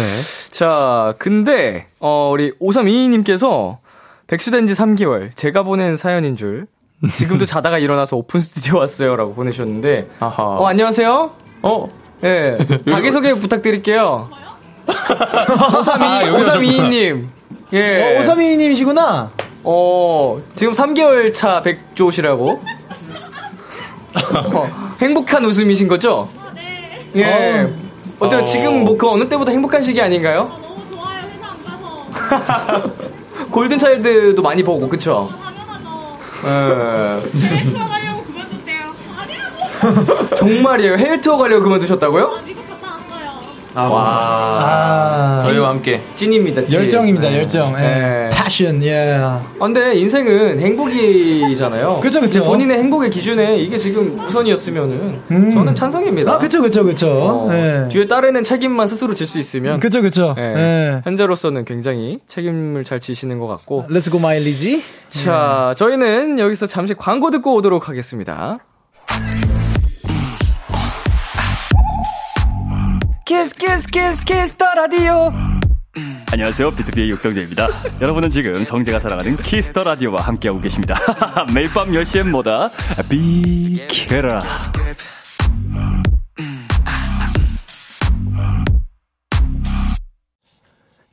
자, 0.52 1.14
근데, 1.18 1.88
어, 2.00 2.30
우리 2.32 2.52
5322님께서 2.60 3.78
백수된 4.28 4.68
지 4.68 4.74
3개월, 4.74 5.36
제가 5.36 5.64
보낸 5.64 5.98
사연인 5.98 6.38
줄, 6.38 6.68
지금도 7.14 7.46
자다가 7.46 7.78
일어나서 7.78 8.16
오픈 8.18 8.40
스튜디오 8.40 8.78
왔어요. 8.80 9.16
라고 9.16 9.34
보내셨는데, 9.34 10.10
아하. 10.20 10.44
어, 10.44 10.66
안녕하세요? 10.68 11.32
어? 11.64 11.90
예. 12.24 12.58
자기 12.88 13.12
소개 13.12 13.34
부탁드릴게요. 13.34 14.30
532, 14.88 16.04
아, 16.04 16.22
여기 16.28 16.30
오셨구나. 16.42 16.60
5322 16.62 16.90
님. 16.90 17.30
예. 17.74 18.16
어, 18.18 18.20
오사미님이시구나. 18.22 19.32
어, 19.64 20.42
지금 20.54 20.74
3개월 20.74 21.34
차 21.34 21.62
백조시라고? 21.62 22.62
어, 24.54 24.96
행복한 25.02 25.44
웃음이신 25.46 25.88
거죠? 25.88 26.30
네. 26.56 27.00
예. 27.18 27.74
어. 28.20 28.30
때요 28.30 28.42
어. 28.42 28.44
지금 28.46 28.86
뭐 28.86 28.98
그 28.98 29.10
어느 29.10 29.28
때보다 29.28 29.52
행복한 29.52 29.82
시기 29.82 30.02
아닌가요? 30.02 30.50
너무 30.62 30.90
좋아요. 30.90 31.24
회사 31.28 31.48
안 31.52 31.64
가서. 31.66 32.94
골든차일드도 33.52 34.42
많이 34.42 34.64
보고, 34.64 34.88
그쵸? 34.88 35.30
예. 36.46 36.50
해외 36.50 37.64
투어 37.72 37.88
가려고 37.88 38.24
그만뒀대요. 38.24 38.96
아니라고. 39.18 40.36
정말이에요. 40.36 40.96
해외 40.98 41.20
투어 41.22 41.38
가려고 41.38 41.64
그만두셨다고요? 41.64 42.40
왔어요. 43.76 43.94
와. 43.94 45.38
아, 45.38 45.40
저희와 45.44 45.70
함께. 45.70 46.02
찐입니다, 46.14 46.66
찐. 46.66 46.80
열정입니다, 46.80 47.34
열정. 47.34 47.74
예. 47.78 47.82
네. 47.82 48.30
패션, 48.34 48.82
예. 48.84 49.14
아, 49.22 49.42
근데 49.60 49.96
인생은 49.96 50.60
행복이잖아요. 50.60 52.00
그쵸, 52.02 52.22
그쵸. 52.22 52.44
본인의 52.46 52.78
행복의 52.80 53.10
기준에 53.10 53.58
이게 53.58 53.78
지금 53.78 54.18
우선이었으면은 54.20 55.52
저는 55.52 55.76
찬성입니다. 55.76 56.34
아, 56.34 56.38
그쵸, 56.38 56.62
그쵸, 56.62 56.84
그쵸. 56.84 57.08
어, 57.10 57.50
예. 57.54 57.90
뒤에 57.90 58.08
따르는 58.08 58.44
책임만 58.44 58.88
스스로 58.88 59.14
질 59.14 59.26
수 59.26 59.40
있으면 59.40 59.80
그쵸, 59.80 60.04
그쵸. 60.04 60.36
예, 60.38 60.44
예. 60.44 61.02
현재로서는 61.04 61.66
굉장히 61.66 62.20
책임을 62.28 62.84
잘 62.84 63.00
지시는 63.00 63.40
것 63.40 63.48
같고 63.48 63.88
Let's 63.90 64.12
go 64.12 64.20
마일리지. 64.20 64.84
자 65.10 65.74
저희는 65.78 66.38
여기서 66.38 66.68
잠시 66.68 66.94
광고 66.94 67.32
듣고 67.32 67.56
오도록 67.56 67.90
하겠습니다 67.90 68.60
키스 73.46 73.54
키스 73.58 73.88
키스 73.88 74.24
키스 74.24 74.54
더 74.56 74.66
라디오 74.74 75.32
안녕하세요. 76.32 76.72
비투비의 76.72 77.12
육성재입니다. 77.12 77.68
여러분은 78.02 78.32
지금 78.32 78.64
성재가 78.64 79.00
사랑하는 79.00 79.38
키스 79.38 79.66
더 79.66 79.84
라디오와 79.84 80.22
함께하고 80.22 80.60
계십니다. 80.60 81.00
매일 81.54 81.70
밤 81.70 81.92
10시엔 81.92 82.32
뭐다? 82.32 82.72
비키라. 83.08 84.42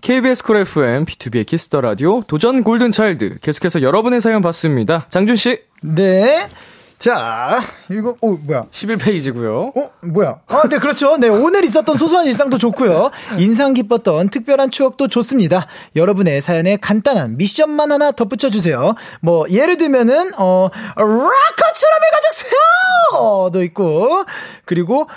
KBS 0.00 0.42
쿨 0.42 0.56
FM 0.56 1.04
B2B의 1.04 1.44
키스 1.44 1.68
더 1.68 1.82
라디오 1.82 2.22
도전 2.22 2.64
골든 2.64 2.92
차일드 2.92 3.40
계속해서 3.40 3.82
여러분의 3.82 4.20
사연 4.20 4.42
받습니다 4.42 5.06
장준 5.10 5.36
씨 5.36 5.60
네. 5.82 6.48
자, 7.02 7.60
이거, 7.90 8.14
오, 8.20 8.36
뭐야. 8.36 8.66
11페이지고요 8.70 9.76
어, 9.76 9.90
뭐야? 10.02 10.38
아, 10.46 10.68
네, 10.68 10.78
그렇죠. 10.78 11.16
네, 11.16 11.26
오늘 11.26 11.64
있었던 11.64 11.96
소소한 11.96 12.26
일상도 12.26 12.58
좋고요. 12.58 13.10
인상 13.40 13.74
깊었던 13.74 14.28
특별한 14.28 14.70
추억도 14.70 15.08
좋습니다. 15.08 15.66
여러분의 15.96 16.40
사연에 16.40 16.76
간단한 16.76 17.38
미션만 17.38 17.90
하나 17.90 18.12
덧붙여 18.12 18.50
주세요. 18.50 18.94
뭐 19.20 19.46
예를 19.50 19.78
들면은 19.78 20.30
어 20.38 20.70
락커처럼 20.94 22.00
읽어주세요. 22.08 23.50
도 23.52 23.64
있고 23.64 24.24
그리고 24.64 25.08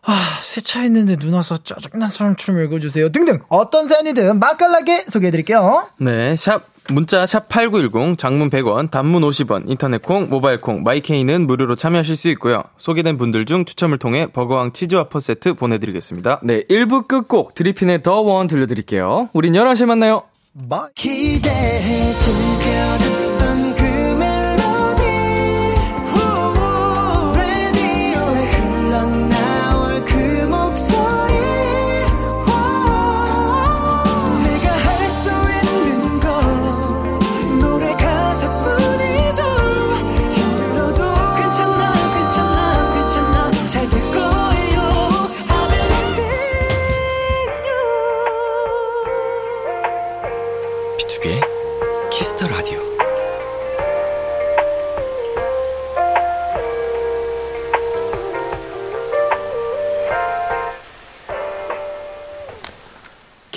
아, 0.00 0.38
세차했는데 0.40 1.16
눈 1.16 1.34
와서 1.34 1.58
짜증난 1.62 2.08
사람처럼 2.08 2.62
읽어주세요. 2.64 3.12
등등. 3.12 3.40
어떤 3.48 3.86
사연이든 3.86 4.38
맛깔나게 4.38 5.02
소개해드릴게요. 5.08 5.88
네, 5.98 6.36
샵 6.36 6.62
문자 6.92 7.24
샵 7.24 7.48
8910 7.48 8.18
장문 8.18 8.50
100원, 8.50 8.90
단문 8.90 9.22
50원, 9.22 9.70
인터넷 9.70 10.02
콩, 10.02 10.28
모바일 10.28 10.60
콩, 10.60 10.82
마이케이는 10.82 11.46
무료로 11.46 11.76
참여하실 11.76 12.16
수 12.16 12.28
있고요. 12.30 12.62
소개된 12.78 13.16
분들 13.16 13.46
중 13.46 13.64
추첨을 13.64 13.98
통해 13.98 14.26
버거왕 14.26 14.72
치즈 14.72 14.94
와퍼 14.94 15.20
세트 15.20 15.54
보내 15.54 15.78
드리겠습니다. 15.78 16.40
네 16.42 16.62
1부 16.64 17.08
끝곡 17.08 17.54
드리핀의 17.54 18.02
더원 18.02 18.46
들려드릴게요 18.46 19.30
우린 19.32 19.54
11시에 19.54 19.86
만나요 19.86 20.24
마. 20.68 20.88
기대해 20.94 22.14
즐겨 22.14 23.13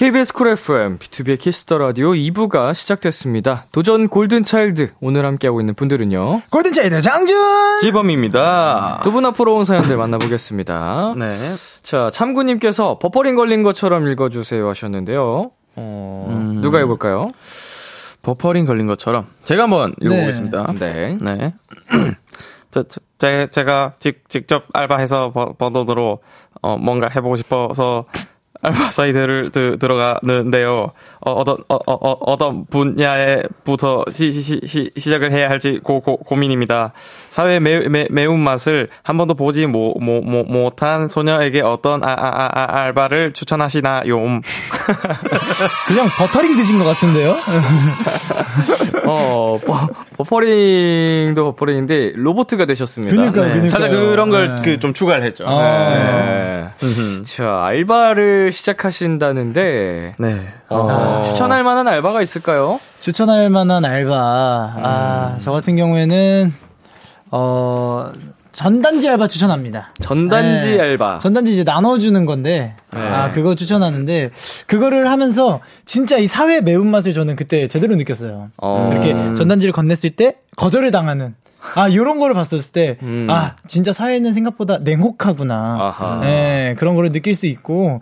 KBS 0.08 0.32
쿨 0.32 0.48
FM, 0.48 1.00
비투비의 1.00 1.38
키스 1.38 1.63
더 1.63 1.78
라디오 1.78 2.12
2부가 2.12 2.74
시작됐습니다. 2.74 3.66
도전 3.74 4.08
골든차일드, 4.08 4.92
오늘 5.02 5.26
함께하고 5.26 5.60
있는 5.60 5.74
분들은요. 5.74 6.44
골든차일드 6.50 7.02
장준. 7.02 7.36
지범입니다. 7.82 9.02
두 9.04 9.12
분 9.12 9.26
앞으로 9.26 9.58
온 9.58 9.66
사연들 9.66 9.98
만나보겠습니다. 9.98 11.14
네. 11.18 11.56
자, 11.84 12.10
참구님께서 12.10 13.00
버퍼링 13.00 13.36
걸린 13.36 13.64
것처럼 13.64 14.08
읽어주세요 14.08 14.70
하셨는데요. 14.70 15.52
어, 15.76 16.28
음. 16.30 16.62
누가 16.62 16.78
해볼까요? 16.78 17.30
버퍼링 18.22 18.66
걸린 18.66 18.88
것처럼 18.88 19.28
제가 19.44 19.64
한번 19.64 19.94
읽어보겠습니다. 20.00 20.68
네. 20.80 21.18
네. 21.20 21.54
저, 22.72 22.84
저, 22.84 23.02
제, 23.18 23.50
제가 23.52 23.96
직, 24.00 24.30
직접 24.30 24.64
알바해서 24.72 25.34
버, 25.34 25.52
버더드로 25.58 26.20
어, 26.62 26.78
뭔가 26.78 27.10
해보고 27.14 27.36
싶어서 27.36 28.06
알바 28.62 28.90
사이트를 28.90 29.52
드, 29.52 29.78
들어가는데요. 29.80 30.90
어, 31.20 31.32
어떤 31.32 31.58
어, 31.68 31.76
어, 31.76 31.94
어, 31.94 32.12
어떤 32.22 32.66
분야에부터 32.66 34.06
시, 34.12 34.32
시, 34.32 34.62
시, 34.66 34.92
시작을 34.96 35.32
해야 35.32 35.50
할지 35.50 35.80
고, 35.84 36.00
고, 36.02 36.18
고민입니다. 36.18 36.94
사회 37.28 37.60
매, 37.60 37.80
매, 37.88 38.08
매운맛을 38.10 38.90
한 39.04 39.18
번도 39.18 39.36
보지 39.36 39.68
모, 39.68 39.94
모, 40.00 40.22
모, 40.22 40.44
못한 40.44 41.08
소녀에게 41.10 41.62
어떤 41.62 42.04
아, 42.04 42.12
아, 42.12 42.16
아, 42.18 42.50
아, 42.54 42.82
알바를 42.82 43.34
추천하시나요? 43.34 44.02
그냥 45.88 46.08
버터링 46.18 46.56
드신 46.56 46.80
것 46.80 46.86
같은데요? 46.86 47.36
어, 49.06 49.60
버, 49.66 49.88
버퍼링도 50.18 51.44
버퍼링인데 51.44 52.14
로보트가 52.16 52.66
되셨습니다. 52.66 53.16
그니까요, 53.16 53.46
네. 53.46 53.50
그니까요. 53.60 53.70
살짝 53.70 53.92
그런 53.92 54.30
걸 54.30 54.56
네. 54.56 54.62
그좀 54.62 54.94
추가를 54.94 55.24
했죠. 55.24 55.46
네. 55.48 56.68
자, 57.26 57.64
알바를 57.66 58.52
시작하신다는데 58.52 60.16
네. 60.18 60.54
어, 60.70 61.22
추천할 61.24 61.64
만한 61.64 61.88
알바가 61.88 62.22
있을까요? 62.22 62.80
추천할 63.00 63.50
만한 63.50 63.86
알바. 63.86 64.16
아, 64.16 65.36
저 65.40 65.52
같은 65.52 65.76
경우에는, 65.76 66.54
어, 67.32 68.12
전단지 68.52 69.08
알바 69.08 69.28
추천합니다. 69.28 69.92
전단지 70.02 70.72
네. 70.72 70.80
알바. 70.80 71.20
전단지 71.20 71.52
이제 71.52 71.64
나눠주는 71.64 72.26
건데, 72.26 72.76
아, 72.92 73.32
그거 73.32 73.54
추천하는데, 73.54 74.32
그거를 74.66 75.12
하면서, 75.12 75.60
진짜 75.86 76.18
이 76.18 76.26
사회 76.26 76.62
매운맛을 76.62 77.14
저는 77.14 77.36
그때 77.36 77.68
제대로 77.68 77.96
느꼈어요. 77.96 78.50
어. 78.58 78.90
이렇게 78.92 79.14
전단지를 79.36 79.74
건넸을 79.74 80.16
때, 80.16 80.38
거절을 80.56 80.92
당하는. 80.92 81.36
아, 81.76 81.92
요런 81.92 82.20
거를 82.20 82.34
봤었을 82.34 82.72
때, 82.72 82.98
음. 83.04 83.28
아, 83.30 83.56
진짜 83.68 83.92
사회는 83.94 84.34
생각보다 84.34 84.80
냉혹하구나. 84.80 86.22
예, 86.24 86.76
그런 86.80 86.96
거를 86.96 87.12
느낄 87.12 87.36
수 87.36 87.46
있고, 87.46 88.02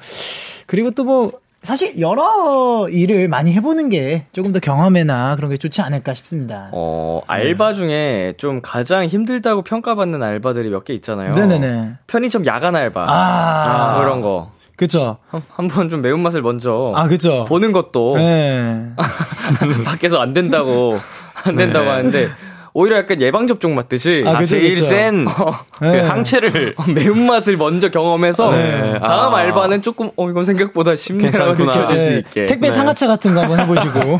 그리고 0.67 0.91
또 0.91 1.03
뭐, 1.03 1.31
사실 1.65 1.99
여러 1.99 2.87
일을 2.89 3.27
많이 3.27 3.51
해보는 3.53 3.89
게 3.89 4.25
조금 4.31 4.53
더 4.53 4.59
경험에나 4.59 5.35
그런 5.35 5.51
게 5.51 5.57
좋지 5.57 5.81
않을까 5.81 6.13
싶습니다. 6.13 6.69
어, 6.71 7.21
알바 7.27 7.73
중에 7.73 8.33
좀 8.37 8.61
가장 8.61 9.05
힘들다고 9.05 9.63
평가받는 9.63 10.23
알바들이 10.23 10.69
몇 10.69 10.85
개 10.85 10.93
있잖아요. 10.93 11.31
네네네. 11.31 11.93
편의점 12.07 12.45
야간 12.45 12.75
알바. 12.75 13.05
아. 13.09 13.99
그런 13.99 14.21
거. 14.21 14.51
그쵸. 14.77 15.17
한번 15.49 15.89
좀 15.89 16.01
매운맛을 16.01 16.41
먼저 16.41 16.93
아, 16.95 17.07
그쵸. 17.07 17.45
보는 17.47 17.71
것도 17.71 18.15
네. 18.17 18.89
밖에서 19.85 20.19
안 20.21 20.33
된다고 20.33 20.97
안 21.45 21.55
된다고 21.55 21.85
네. 21.85 21.91
하는데 21.91 22.29
오히려 22.77 22.97
약간 22.97 23.21
예방 23.21 23.47
접종 23.47 23.73
맞듯이 23.73 24.21
아, 24.27 24.33
그쵸, 24.33 24.47
제일 24.51 24.73
그쵸. 24.73 24.83
센 24.83 25.25
그 25.79 25.85
네. 25.85 26.01
항체를 26.01 26.75
매운맛을 26.93 27.55
먼저 27.55 27.89
경험해서 27.89 28.51
네. 28.51 28.99
다음 28.99 29.33
아. 29.33 29.37
알바는 29.37 29.81
조금 29.81 30.09
어 30.17 30.29
이건 30.29 30.43
생각보다 30.43 30.97
쉽네라고. 30.97 31.53
느껴질 31.63 32.01
수 32.01 32.09
네. 32.09 32.17
있게. 32.17 32.45
택배 32.47 32.67
네. 32.67 32.73
상하차 32.73 33.07
같은 33.07 33.33
거 33.33 33.41
한번 33.41 33.61
해보시고. 33.61 34.19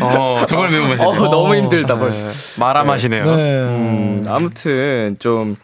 어, 0.00 0.44
정말 0.46 0.70
매운맛이네. 0.70 1.08
어, 1.08 1.12
너무 1.28 1.56
힘들다 1.56 1.98
벌써. 1.98 2.60
마라 2.60 2.84
맛이네요. 2.84 3.24
네. 3.24 3.62
음, 3.62 4.24
아무튼 4.28 5.16
좀 5.18 5.56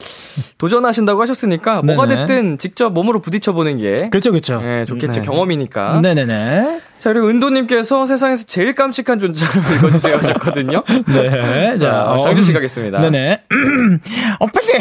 도전하신다고 0.58 1.20
하셨으니까 1.22 1.82
뭐가 1.82 2.06
네네. 2.06 2.26
됐든 2.26 2.58
직접 2.58 2.92
몸으로 2.92 3.20
부딪혀 3.20 3.52
보는 3.52 3.78
게 3.78 4.08
그쵸, 4.10 4.32
그쵸. 4.32 4.60
예, 4.64 4.84
좋겠죠. 4.86 5.20
네. 5.20 5.22
경험이니까. 5.22 6.00
네네네. 6.00 6.80
자, 6.98 7.12
그리고 7.12 7.28
은도님께서 7.28 8.06
세상에서 8.06 8.44
제일 8.46 8.74
깜찍한 8.74 9.18
존재로 9.18 9.50
읽어주세요 9.76 10.14
하셨거든요. 10.18 10.84
네. 11.12 11.78
자, 11.80 12.04
어, 12.12 12.18
장준 12.18 12.44
씨 12.44 12.52
가겠습니다. 12.52 13.00
네네. 13.00 13.42
오빠들. 14.40 14.80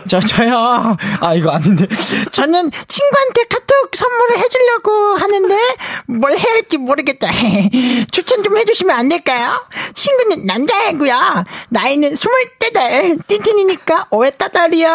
저, 0.08 0.20
저요. 0.20 0.96
아, 1.20 1.34
이거 1.34 1.50
아닌데. 1.50 1.86
저는 2.32 2.70
친구한테 2.88 3.42
카톡 3.48 3.90
선물을 3.94 4.38
해주려고 4.38 5.16
하는데, 5.16 5.58
뭘 6.06 6.32
해야 6.32 6.52
할지 6.54 6.78
모르겠다. 6.78 7.28
추천 8.10 8.42
좀 8.42 8.56
해주시면 8.56 8.96
안 8.96 9.08
될까요? 9.08 9.60
친구는 9.94 10.46
남자애고요. 10.46 11.44
나이는 11.68 12.16
스물 12.16 12.36
대달. 12.58 13.18
띵틴이니까 13.26 14.06
오해 14.10 14.30
따달이요. 14.30 14.88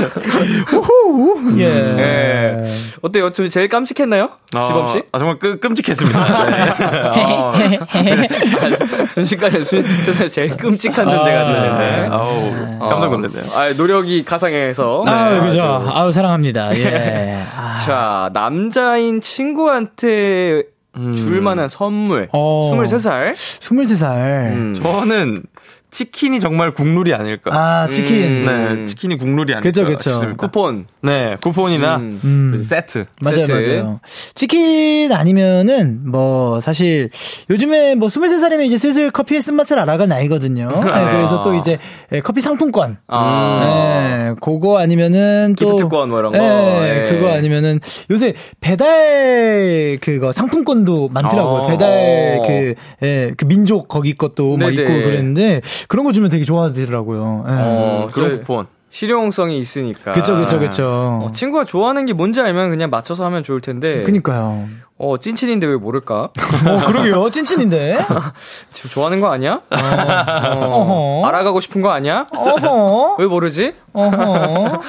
예. 0.00 0.76
우후. 0.76 1.58
예. 1.58 1.64
예. 1.64 2.64
어때요? 3.02 3.30
좀 3.30 3.48
제일 3.48 3.68
깜찍했나요? 3.68 4.30
지범 4.50 4.88
씨? 4.88 5.02
아, 5.12 5.18
정말 5.18 5.38
끄, 5.38 5.58
끔찍했습니다. 5.58 6.46
네. 6.46 6.70
어, 7.26 7.52
순식간에 9.10 9.62
순, 9.64 9.82
세상에 9.82 10.28
제일 10.28 10.56
끔찍한 10.56 11.08
존재가 11.08 11.52
되는데. 11.52 12.08
아우, 12.10 12.88
깜짝 12.88 13.10
놀랐네요. 13.10 13.42
아, 13.56 13.72
노력이 13.76 14.24
가상해서. 14.24 15.04
아, 15.06 15.30
네, 15.30 15.40
그죠. 15.40 15.62
아주. 15.62 15.90
아우, 15.90 16.12
사랑합니다. 16.12 16.76
예. 16.78 17.42
아. 17.56 17.72
자, 17.84 18.30
남자인 18.32 19.20
친구한테 19.20 20.64
줄 21.14 21.40
만한 21.40 21.68
선물. 21.68 22.28
어. 22.32 22.70
23살. 22.72 23.32
23살. 23.32 24.52
음. 24.52 24.74
저는 24.80 25.42
치킨이 25.94 26.40
정말 26.40 26.74
국룰이 26.74 27.14
아닐까. 27.14 27.52
아, 27.54 27.88
치킨. 27.88 28.44
음. 28.44 28.44
네, 28.80 28.86
치킨이 28.86 29.16
국룰이 29.16 29.54
아닐까 29.54 29.60
그쵸, 29.60 29.84
그쵸. 29.84 30.10
싶습니다. 30.10 30.44
쿠폰. 30.44 30.86
네, 31.02 31.36
쿠폰이나 31.40 31.96
음. 31.98 32.20
음. 32.24 32.50
그 32.52 32.64
세트. 32.64 33.04
맞아요, 33.22 33.46
세트. 33.46 33.52
맞아요. 33.52 34.00
치킨 34.34 35.12
아니면은, 35.12 36.00
뭐, 36.10 36.60
사실, 36.60 37.10
요즘에 37.48 37.94
뭐, 37.94 38.08
23살이면 38.08 38.62
이제 38.62 38.76
슬슬 38.76 39.12
커피의 39.12 39.40
쓴맛을 39.40 39.78
알아갈 39.78 40.08
나이거든요. 40.08 40.68
네, 40.82 41.04
그래서 41.12 41.42
또 41.42 41.54
이제, 41.54 41.78
예, 42.10 42.20
커피 42.20 42.40
상품권. 42.40 42.96
아. 43.06 43.60
네, 43.62 44.34
그거 44.42 44.78
아니면은 44.78 45.54
또. 45.56 45.66
기프트권 45.66 46.08
뭐 46.08 46.18
이런 46.18 46.32
거. 46.32 46.38
네, 46.38 47.04
예. 47.06 47.08
그거 47.08 47.30
아니면은, 47.30 47.78
요새 48.10 48.34
배달, 48.60 49.98
그거 50.00 50.32
상품권도 50.32 51.10
많더라고요. 51.12 51.62
어. 51.62 51.66
배달, 51.68 52.40
그, 52.44 52.74
예, 53.06 53.32
그 53.36 53.44
민족 53.44 53.86
거기 53.86 54.14
것도 54.14 54.56
막 54.56 54.70
네네. 54.70 54.82
있고 54.82 54.92
그랬는데, 54.92 55.60
그런 55.88 56.04
거 56.04 56.12
주면 56.12 56.30
되게 56.30 56.44
좋아하더라고요. 56.44 57.44
예. 57.48 57.52
어, 57.52 58.06
그런 58.12 58.30
저- 58.30 58.36
쿠폰. 58.38 58.66
실용성이 58.90 59.58
있으니까. 59.58 60.12
그쵸, 60.12 60.36
그쵸, 60.36 60.58
그쵸. 60.60 61.20
어, 61.24 61.30
친구가 61.32 61.64
좋아하는 61.64 62.06
게 62.06 62.12
뭔지 62.12 62.40
알면 62.40 62.70
그냥 62.70 62.90
맞춰서 62.90 63.24
하면 63.24 63.42
좋을 63.42 63.60
텐데. 63.60 64.04
그니까요. 64.04 64.68
어, 65.10 65.18
찐친인데 65.18 65.66
왜 65.66 65.76
모를까? 65.76 66.30
어, 66.66 66.84
그러게요. 66.86 67.30
찐친인데. 67.30 67.98
저 68.72 68.88
좋아하는 68.88 69.20
거 69.20 69.30
아니야? 69.30 69.60
어, 69.70 70.70
어허. 71.20 71.26
알아가고 71.28 71.60
싶은 71.60 71.82
거 71.82 71.90
아니야? 71.90 72.26
어허. 72.36 73.16
왜 73.20 73.26
모르지? 73.26 73.74
어허. 73.92 74.82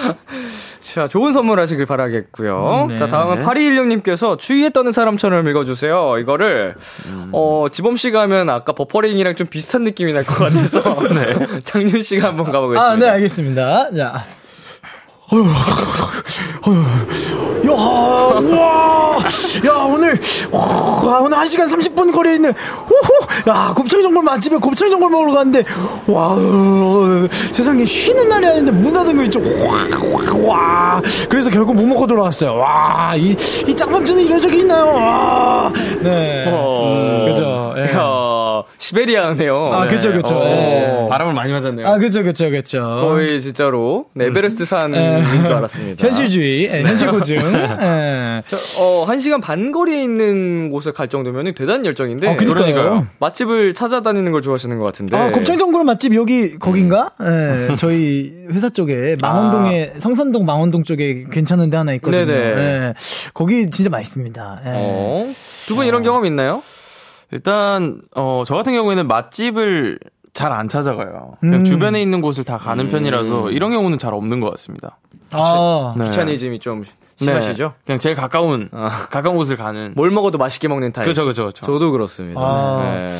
자, 0.93 1.07
좋은 1.09 1.33
선물 1.33 1.59
하시길 1.59 1.85
바라겠고요. 1.85 2.85
네. 2.89 2.95
자, 2.95 3.07
다음은 3.07 3.43
8216님께서 3.43 4.37
추위에 4.39 4.69
떠는 4.69 4.93
사람처럼 4.93 5.45
읽어주세요. 5.49 6.19
이거를, 6.19 6.75
어, 7.33 7.65
지범씨가 7.69 8.21
하면 8.21 8.49
아까 8.49 8.71
버퍼링이랑 8.71 9.35
좀 9.35 9.47
비슷한 9.47 9.83
느낌이 9.83 10.13
날 10.13 10.23
것 10.23 10.35
같아서, 10.35 10.81
네. 11.13 11.61
장윤 11.63 12.01
씨가 12.01 12.29
한번 12.29 12.49
가보겠습니다. 12.51 12.85
아, 12.93 12.95
네, 12.95 13.09
알겠습니다. 13.09 13.91
자. 13.95 14.23
어휴, 15.31 15.41
어휴, 16.67 16.81
야, 17.65 17.71
우와, 18.39 19.17
야, 19.65 19.71
오늘, 19.87 20.19
와, 20.51 21.19
오늘 21.19 21.37
1시간 21.39 21.67
30분 21.67 22.13
거리에 22.13 22.35
있는, 22.35 22.53
호호, 22.53 23.51
야, 23.51 23.73
곱창 23.75 24.03
전골 24.03 24.21
맛집에 24.21 24.57
곱창 24.57 24.89
전골 24.91 25.09
먹으러 25.09 25.31
갔는데, 25.31 25.63
와, 26.05 26.27
어, 26.37 27.27
세상에 27.31 27.83
쉬는 27.83 28.29
날이 28.29 28.45
아닌데 28.45 28.71
문 28.71 28.93
닫은 28.93 29.17
거 29.17 29.23
있죠, 29.23 29.39
와, 29.41 29.87
와, 30.13 30.53
와. 30.53 31.01
그래서 31.27 31.49
결국 31.49 31.75
못 31.75 31.85
먹고 31.85 32.05
돌아왔어요. 32.05 32.55
와, 32.55 33.15
이, 33.17 33.35
이 33.67 33.75
짱밤주는 33.75 34.23
이런 34.23 34.39
적이 34.39 34.59
있나요? 34.59 34.85
와, 34.93 35.71
네. 36.01 36.45
어. 36.47 37.25
그죠, 37.27 37.73
예. 37.77 37.93
야, 37.93 37.99
시베리아네요. 38.77 39.73
아, 39.73 39.87
그쵸, 39.87 40.11
그쵸, 40.13 40.39
예. 40.43 41.05
바람을 41.09 41.33
많이 41.33 41.51
맞았네요. 41.51 41.87
아, 41.87 41.97
그쵸, 41.97 42.23
그쵸, 42.23 42.49
그쵸. 42.49 42.79
거의 43.01 43.41
진짜로, 43.41 44.05
네, 44.13 44.25
에베레스트 44.25 44.65
산인 44.65 45.23
줄 45.45 45.53
알았습니다. 45.53 46.03
현실주의, 46.03 46.65
예, 46.71 46.83
현실 46.83 47.09
고증. 47.11 47.37
예. 47.37 48.41
어, 48.79 49.03
한 49.07 49.19
시간 49.19 49.41
반 49.41 49.71
거리에 49.71 50.01
있는 50.03 50.69
곳에 50.69 50.91
갈 50.91 51.07
정도면 51.07 51.53
대단한 51.55 51.85
열정인데. 51.85 52.27
아, 52.27 52.35
그러니까요. 52.35 52.73
그러니까요. 52.73 53.07
맛집을 53.19 53.73
찾아다니는 53.73 54.31
걸 54.31 54.41
좋아하시는 54.41 54.77
것 54.77 54.85
같은데. 54.85 55.15
아, 55.17 55.31
곱창전골 55.31 55.83
맛집 55.83 56.15
여기 56.15 56.57
거긴가? 56.57 57.11
예, 57.21 57.75
저희 57.75 58.33
회사 58.51 58.69
쪽에 58.69 59.15
망원동에 59.21 59.93
성산동 59.97 60.45
망원동 60.45 60.83
쪽에 60.83 61.25
괜찮은 61.31 61.69
데 61.69 61.77
하나 61.77 61.93
있거든요. 61.93 62.21
아. 62.21 62.25
네네. 62.25 62.37
예, 62.39 62.93
거기 63.33 63.69
진짜 63.69 63.89
맛있습니다. 63.89 64.61
예. 64.65 64.69
어. 64.75 65.25
두분 65.67 65.85
이런 65.85 66.03
경험 66.03 66.25
있나요? 66.25 66.61
일단, 67.31 68.01
어, 68.15 68.43
저 68.45 68.55
같은 68.55 68.73
경우에는 68.73 69.07
맛집을 69.07 69.99
잘 70.33 70.51
안 70.51 70.67
찾아가요. 70.67 71.35
그냥 71.39 71.61
음. 71.61 71.63
주변에 71.63 72.01
있는 72.01 72.19
곳을 72.21 72.43
다 72.43 72.57
가는 72.57 72.89
편이라서 72.89 73.51
이런 73.51 73.71
경우는 73.71 73.97
잘 73.97 74.13
없는 74.13 74.41
것 74.41 74.49
같습니다. 74.51 74.97
아, 75.31 75.95
네. 75.97 76.05
귀차니즘이 76.05 76.59
좀 76.59 76.83
심하시죠? 77.15 77.67
네. 77.67 77.73
그냥 77.85 77.99
제일 77.99 78.15
가까운, 78.15 78.67
아. 78.73 78.89
가까운 79.09 79.37
곳을 79.37 79.55
가는. 79.55 79.93
뭘 79.95 80.11
먹어도 80.11 80.37
맛있게 80.37 80.67
먹는 80.67 80.91
타입. 80.91 81.05
그렇죠, 81.05 81.23
그렇죠, 81.23 81.43
그렇죠. 81.43 81.65
저도 81.65 81.91
그렇습니다. 81.91 82.39
아. 82.39 83.07
네. 83.07 83.17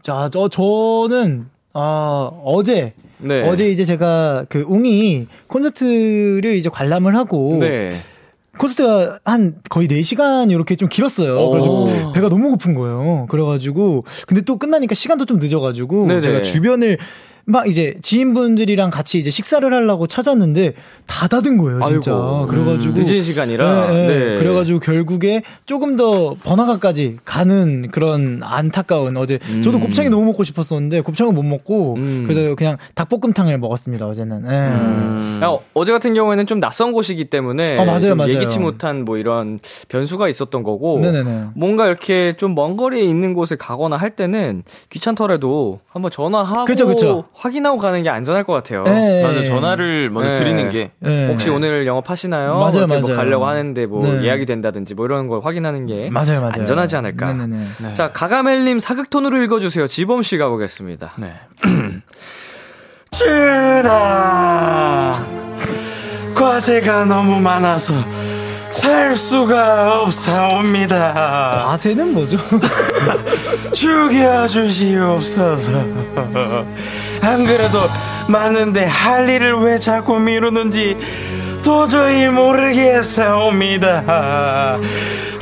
자, 0.00 0.28
저 0.32 0.48
저는 0.48 1.48
아, 1.72 2.30
어제 2.44 2.94
네. 3.18 3.48
어제 3.48 3.68
이제 3.68 3.82
제가 3.84 4.44
그 4.48 4.64
웅이 4.68 5.26
콘서트를 5.48 6.54
이제 6.54 6.68
관람을 6.68 7.16
하고 7.16 7.56
네. 7.60 8.00
콘서트가 8.58 9.18
한 9.24 9.56
거의 9.68 9.88
4시간 9.88 10.50
이렇게 10.50 10.76
좀 10.76 10.88
길었어요. 10.88 11.50
그래가지고 11.50 12.12
배가 12.12 12.28
너무 12.28 12.50
고픈 12.50 12.74
거예요. 12.74 13.26
그래가지고 13.28 14.04
근데 14.26 14.42
또 14.42 14.56
끝나니까 14.56 14.94
시간도 14.94 15.24
좀 15.24 15.38
늦어가지고 15.38 16.06
네네. 16.06 16.20
제가 16.20 16.42
주변을 16.42 16.98
막 17.46 17.66
이제 17.68 17.94
지인분들이랑 18.02 18.90
같이 18.90 19.18
이제 19.18 19.28
식사를 19.30 19.70
하려고 19.72 20.06
찾았는데 20.06 20.72
다 21.06 21.28
닫은 21.28 21.58
거예요, 21.58 21.80
진짜. 21.84 22.12
아이고. 22.12 22.46
그래가지고 22.46 22.94
음, 22.94 23.02
늦은 23.04 23.22
시간이라. 23.22 23.90
네, 23.90 24.06
네. 24.06 24.18
네. 24.18 24.38
그래가지고 24.38 24.80
결국에 24.80 25.42
조금 25.66 25.96
더 25.96 26.34
번화가까지 26.42 27.18
가는 27.24 27.88
그런 27.90 28.40
안타까운 28.42 29.16
어제 29.18 29.38
저도 29.62 29.78
곱창이 29.80 30.08
너무 30.08 30.24
먹고 30.26 30.42
싶었었는데 30.42 31.02
곱창을 31.02 31.32
못 31.34 31.42
먹고 31.42 31.94
음. 31.96 32.24
그래서 32.26 32.54
그냥 32.54 32.78
닭볶음탕을 32.94 33.58
먹었습니다 33.58 34.06
어제는. 34.06 34.42
네. 34.48 35.44
야, 35.44 35.54
어제 35.74 35.92
같은 35.92 36.14
경우에는 36.14 36.46
좀 36.46 36.60
낯선 36.60 36.92
곳이기 36.92 37.26
때문에 37.26 37.78
아, 37.78 37.84
맞아요, 37.84 38.00
좀 38.00 38.18
맞아요. 38.18 38.32
예기치 38.32 38.58
못한 38.58 39.04
뭐 39.04 39.18
이런 39.18 39.58
변수가 39.88 40.28
있었던 40.28 40.62
거고 40.62 41.00
네네네. 41.00 41.48
뭔가 41.54 41.86
이렇게 41.86 42.34
좀 42.38 42.54
먼 42.54 42.76
거리에 42.76 43.02
있는 43.02 43.34
곳에 43.34 43.56
가거나 43.56 43.96
할 43.96 44.14
때는 44.14 44.62
귀찮더라도 44.90 45.80
한번 45.88 46.12
전화하고 46.12 46.64
그쵸, 46.66 46.86
그쵸. 46.86 47.24
확인하고 47.36 47.78
가는 47.78 48.02
게 48.02 48.10
안전할 48.10 48.44
것 48.44 48.52
같아요. 48.52 48.84
네. 48.84 49.22
맞아 49.22 49.44
전화를 49.44 50.10
먼저 50.10 50.32
네. 50.32 50.38
드리는 50.38 50.68
게 50.70 50.92
네. 51.00 51.28
혹시 51.28 51.50
오늘 51.50 51.86
영업하시나요? 51.86 52.58
맞아요, 52.58 52.86
뭐 52.86 53.00
맞아요. 53.00 53.16
가려고 53.16 53.46
하는데 53.46 53.86
뭐 53.86 54.06
네. 54.06 54.24
예약이 54.24 54.46
된다든지 54.46 54.94
뭐 54.94 55.06
이런 55.06 55.26
걸 55.26 55.40
확인하는 55.42 55.86
게 55.86 56.10
맞아요, 56.10 56.40
맞아요. 56.40 56.52
안전하지 56.56 56.96
않을까. 56.96 57.32
네네네. 57.32 57.94
자, 57.94 58.12
가가멜님 58.12 58.80
사극톤으로 58.80 59.42
읽어주세요. 59.42 59.86
지범 59.88 60.22
씨 60.22 60.38
가보겠습니다. 60.38 61.14
네. 61.18 61.32
준아 63.10 65.24
과제가 66.34 67.04
너무 67.04 67.40
많아서 67.40 67.94
살 68.74 69.16
수가 69.16 70.02
없사옵니다. 70.02 71.64
과세는 71.68 72.12
뭐죠? 72.12 72.36
죽여주시옵소서. 73.72 75.72
안 77.22 77.44
그래도 77.44 77.88
많은데 78.26 78.84
할 78.84 79.30
일을 79.30 79.60
왜 79.60 79.78
자꾸 79.78 80.18
미루는지 80.18 80.96
도저히 81.64 82.28
모르겠사옵니다 82.28 84.76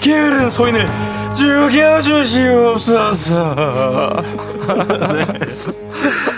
게으른 0.02 0.50
소인을 0.50 0.90
죽여주시옵소서 1.34 3.46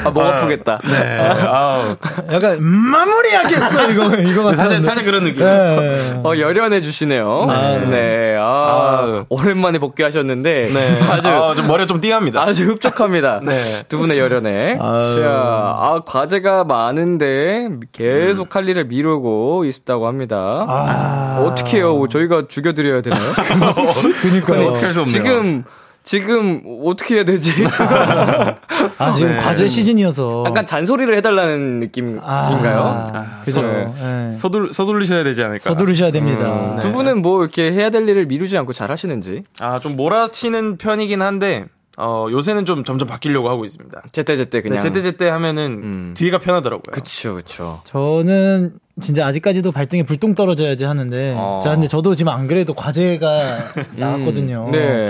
아, 0.04 0.10
목 0.10 0.22
아프겠다. 0.22 0.78
네, 0.84 1.18
아우. 1.46 1.96
약간 2.30 2.62
마무리하겠어 2.62 3.90
이거 3.90 4.14
이거 4.16 4.54
사실 4.54 4.80
살짝 4.82 5.04
그런 5.04 5.24
느낌. 5.24 5.42
네. 5.42 6.20
어, 6.22 6.36
열연해 6.36 6.82
주시네요. 6.82 7.46
네. 7.90 8.36
아, 8.38 8.44
아. 8.44 9.22
오랜만에 9.30 9.78
복귀하셨는데. 9.78 10.64
네. 10.64 11.02
아주, 11.10 11.28
아, 11.28 11.54
좀 11.54 11.66
머리가 11.66 11.86
좀 11.86 12.00
띵합니다. 12.00 12.42
아주 12.42 12.66
흡족합니다. 12.66 13.40
네. 13.44 13.82
두 13.88 13.98
분의 13.98 14.18
열연에. 14.18 14.76
자, 14.78 14.84
아, 14.84 16.00
과제가 16.04 16.64
많은데 16.64 17.68
계속 17.92 18.56
할 18.56 18.68
일을 18.68 18.84
미루고 18.84 19.64
있다고 19.64 20.06
합니다. 20.06 20.66
아. 20.68 21.42
어떻게 21.46 21.78
해요? 21.78 22.06
저희가 22.10 22.44
죽여드려야 22.48 23.00
되나요? 23.02 23.32
그니까요. 24.22 24.68
어떻게 24.68 24.84
할수 24.86 25.00
없네요. 25.00 25.05
지금, 25.22 25.64
지금 26.02 26.62
어떻게 26.84 27.16
해야 27.16 27.24
되지? 27.24 27.50
아 28.98 29.11
지금 29.12 29.32
네. 29.32 29.38
과제 29.38 29.66
시즌이어서 29.66 30.44
약간 30.46 30.66
잔소리를 30.66 31.14
해달라는 31.16 31.80
느낌인가요? 31.80 33.11
아, 33.14 33.40
그죠. 33.42 33.62
네. 33.62 33.84
네. 33.86 34.30
서둘, 34.30 34.72
서둘리셔야 34.72 35.24
되지 35.24 35.42
않을까. 35.42 35.70
서두르셔야 35.70 36.11
됩니다. 36.12 36.44
음, 36.44 36.76
두 36.80 36.92
분은 36.92 37.22
뭐 37.22 37.40
이렇게 37.42 37.72
해야 37.72 37.90
될 37.90 38.09
일을 38.09 38.26
미루지 38.26 38.57
않고 38.59 38.72
잘 38.74 38.90
하시는지? 38.90 39.44
아, 39.61 39.78
좀 39.78 39.96
몰아치는 39.96 40.76
편이긴 40.76 41.22
한데, 41.22 41.64
어, 41.97 42.26
요새는 42.30 42.64
좀 42.64 42.82
점점 42.84 43.09
바뀌려고 43.09 43.49
하고 43.49 43.64
있습니다. 43.64 44.03
제때제때 44.12 44.62
그냥. 44.62 44.78
네, 44.78 44.82
제때제때 44.82 45.28
하면은 45.28 45.64
음. 45.82 46.14
뒤가 46.16 46.38
편하더라고요. 46.38 46.92
그쵸, 46.92 47.34
그쵸. 47.36 47.80
저는 47.84 48.72
진짜 49.01 49.26
아직까지도 49.26 49.72
발등에 49.72 50.05
불똥 50.05 50.34
떨어져야지 50.34 50.84
하는데 50.84 51.34
어. 51.36 51.61
자 51.62 51.70
근데 51.72 51.86
저도 51.88 52.14
지금 52.14 52.32
안 52.32 52.47
그래도 52.47 52.74
과제가 52.74 53.40
나왔거든요. 53.97 54.68
네. 54.72 55.07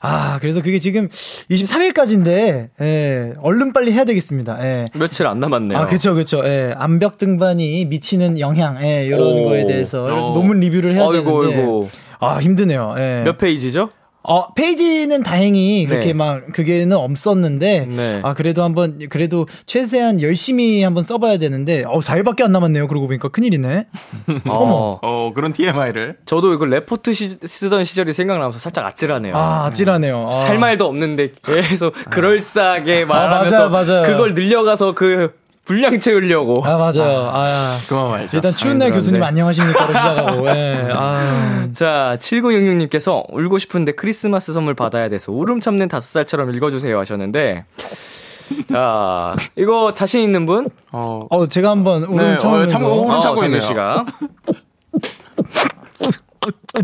아 0.00 0.38
그래서 0.40 0.62
그게 0.62 0.78
지금 0.78 1.08
23일까지인데 1.50 2.68
예, 2.80 3.32
얼른 3.40 3.72
빨리 3.72 3.92
해야 3.92 4.04
되겠습니다. 4.04 4.64
예. 4.64 4.84
며칠 4.94 5.26
안 5.26 5.40
남았네요. 5.40 5.76
아, 5.78 5.86
그쵸, 5.86 6.14
그쵸. 6.14 6.42
예, 6.44 6.72
암벽 6.76 7.18
등반이 7.18 7.86
미치는 7.86 8.38
영향, 8.38 8.80
예, 8.84 9.06
이런 9.06 9.20
오. 9.20 9.44
거에 9.46 9.64
대해서 9.64 10.04
어. 10.04 10.34
논문 10.34 10.60
리뷰를 10.60 10.94
해야 10.94 11.02
어이구, 11.04 11.42
되는데. 11.46 11.62
어이구. 11.62 11.88
아, 12.20 12.38
힘드네요. 12.38 12.94
예. 12.98 13.22
몇 13.24 13.38
페이지죠? 13.38 13.90
어, 14.28 14.52
페이지는 14.54 15.22
다행히 15.22 15.86
그렇게 15.86 16.06
네. 16.06 16.12
막 16.12 16.46
그게는 16.52 16.96
없었는데 16.96 17.86
네. 17.88 18.20
아 18.24 18.34
그래도 18.34 18.64
한번 18.64 18.98
그래도 19.08 19.46
최대한 19.66 20.20
열심히 20.20 20.82
한번 20.82 21.04
써봐야 21.04 21.38
되는데 21.38 21.84
어 21.86 22.00
4일밖에 22.00 22.42
안 22.42 22.50
남았네요. 22.52 22.88
그러고 22.88 23.06
보니까 23.06 23.28
큰일이네. 23.28 23.86
어머. 24.46 24.98
어, 25.02 25.32
그런 25.34 25.52
TMI를. 25.52 26.16
저도 26.26 26.52
이거 26.52 26.66
레포트 26.66 27.12
시, 27.12 27.38
쓰던 27.40 27.84
시절이 27.84 28.12
생각나면서 28.12 28.58
살짝 28.58 28.84
아찔하네요. 28.86 29.36
아 29.36 29.66
아찔하네요. 29.66 30.28
아. 30.32 30.48
할 30.48 30.58
말도 30.58 30.86
없는데 30.86 31.32
계속 31.44 31.94
그럴싸하게 32.10 33.04
말하면서 33.04 33.66
아, 33.66 33.68
맞아요, 33.68 33.86
맞아요. 33.86 34.02
그걸 34.02 34.34
늘려가서 34.34 34.94
그 34.94 35.32
분량 35.66 35.98
채우려고. 35.98 36.54
아 36.64 36.76
맞아요. 36.76 37.30
아, 37.34 37.76
그만 37.88 38.08
말죠. 38.08 38.36
일단 38.36 38.54
추운 38.54 38.78
날 38.78 38.92
교수님 38.92 39.22
안녕하십니까로 39.22 39.86
시작하고. 39.88 40.48
예. 40.54 40.88
아. 40.92 41.68
자, 41.72 42.16
7966님께서 42.20 43.24
울고 43.30 43.58
싶은데 43.58 43.92
크리스마스 43.92 44.52
선물 44.52 44.74
받아야 44.74 45.08
돼서 45.08 45.32
울음 45.32 45.60
참는 45.60 45.88
다섯 45.88 46.06
살처럼 46.06 46.54
읽어주세요 46.54 46.98
하셨는데. 46.98 47.64
자, 48.70 49.34
이거 49.56 49.92
자신 49.92 50.22
있는 50.22 50.46
분? 50.46 50.70
어, 50.92 51.26
어 51.28 51.46
제가 51.48 51.70
한번 51.70 52.04
울음 52.04 52.16
네, 52.16 52.34
어, 52.34 52.66
참고 52.68 53.02
울음 53.02 53.10
어, 53.10 53.20
참고 53.20 53.40
정윤 53.40 53.54
있네요. 53.54 53.60
씨가. 53.60 54.04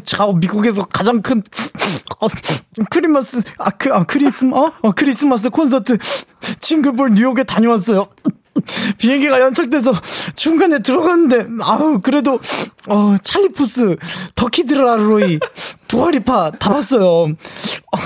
자, 0.02 0.26
미국에서 0.26 0.84
가장 0.86 1.22
큰 1.22 1.40
어, 2.18 2.26
크리스마스 2.90 3.42
아, 3.58 3.70
그, 3.70 3.94
아 3.94 4.02
크리스마 4.02 4.56
어? 4.56 4.72
어, 4.82 4.90
크리스마스 4.90 5.50
콘서트 5.50 5.98
징글볼 6.60 7.14
뉴욕에 7.14 7.44
다녀왔어요. 7.44 8.08
비행기가 8.98 9.40
연착돼서 9.40 9.92
중간에 10.34 10.80
들어갔는데 10.80 11.46
아우 11.62 11.98
그래도 12.02 12.40
어 12.88 13.16
찰리 13.22 13.48
푸스 13.50 13.96
더키드라로이 14.34 15.38
두아리파 15.88 16.52
다 16.58 16.72
봤어요. 16.72 17.04
어, 17.24 17.98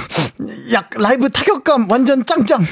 약 0.72 0.90
라이브 0.96 1.30
타격감 1.30 1.90
완전 1.90 2.24
짱짱. 2.24 2.64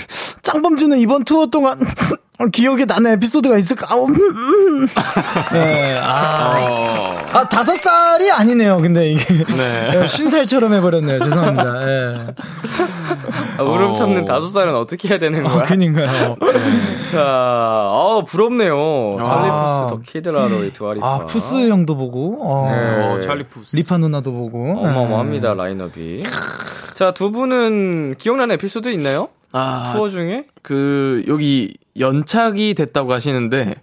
짱범즈는 0.43 0.99
이번 0.99 1.25
투어 1.25 1.47
동안 1.47 1.81
어, 1.81 1.87
기억에 2.53 2.85
나는 2.85 3.13
에피소드가 3.13 3.57
있을까? 3.59 3.87
아우, 3.91 4.07
음, 4.07 4.15
음. 4.15 4.87
네, 5.53 5.97
아, 6.03 7.17
아 7.33 7.49
다섯 7.49 7.75
살이 7.77 8.31
아니네요. 8.31 8.81
근데 8.81 9.13
이게 9.13 9.45
네, 9.45 10.07
쉰 10.09 10.29
살처럼 10.31 10.75
해버렸네요. 10.75 11.23
죄송합니다. 11.23 11.89
예. 11.89 12.35
아, 13.59 13.63
울음 13.63 13.95
참는 13.95 14.25
다섯 14.25 14.49
살은 14.49 14.75
어떻게 14.75 15.09
해야 15.09 15.19
되는 15.19 15.45
거야? 15.45 15.63
아, 15.63 15.67
그니까요. 15.67 16.37
자, 17.13 17.21
아 17.23 18.23
부럽네요. 18.27 19.17
찰리 19.25 19.51
푸스 19.51 19.87
더 19.89 20.01
키드 20.05 20.39
라로이 20.39 20.73
두아 20.73 20.85
리파. 20.86 21.07
아 21.07 21.27
푸스 21.27 21.69
형도 21.69 21.97
보고, 21.97 22.39
어, 22.43 22.69
네. 22.69 23.05
어, 23.05 23.21
찰리 23.21 23.45
푸스. 23.45 23.77
리파 23.77 23.99
누나도 23.99 24.33
보고. 24.33 24.73
어마어마합니다 24.81 25.55
라인업이. 25.55 26.25
자, 26.95 27.13
두 27.13 27.31
분은 27.31 28.17
기억나는 28.19 28.55
에피소드 28.55 28.89
있나요? 28.89 29.29
아, 29.57 29.93
투어 29.93 30.09
중에? 30.09 30.47
그, 30.63 31.25
여기 31.29 31.77
연착이 31.99 32.75
됐다고 32.75 33.13
하시는데, 33.13 33.77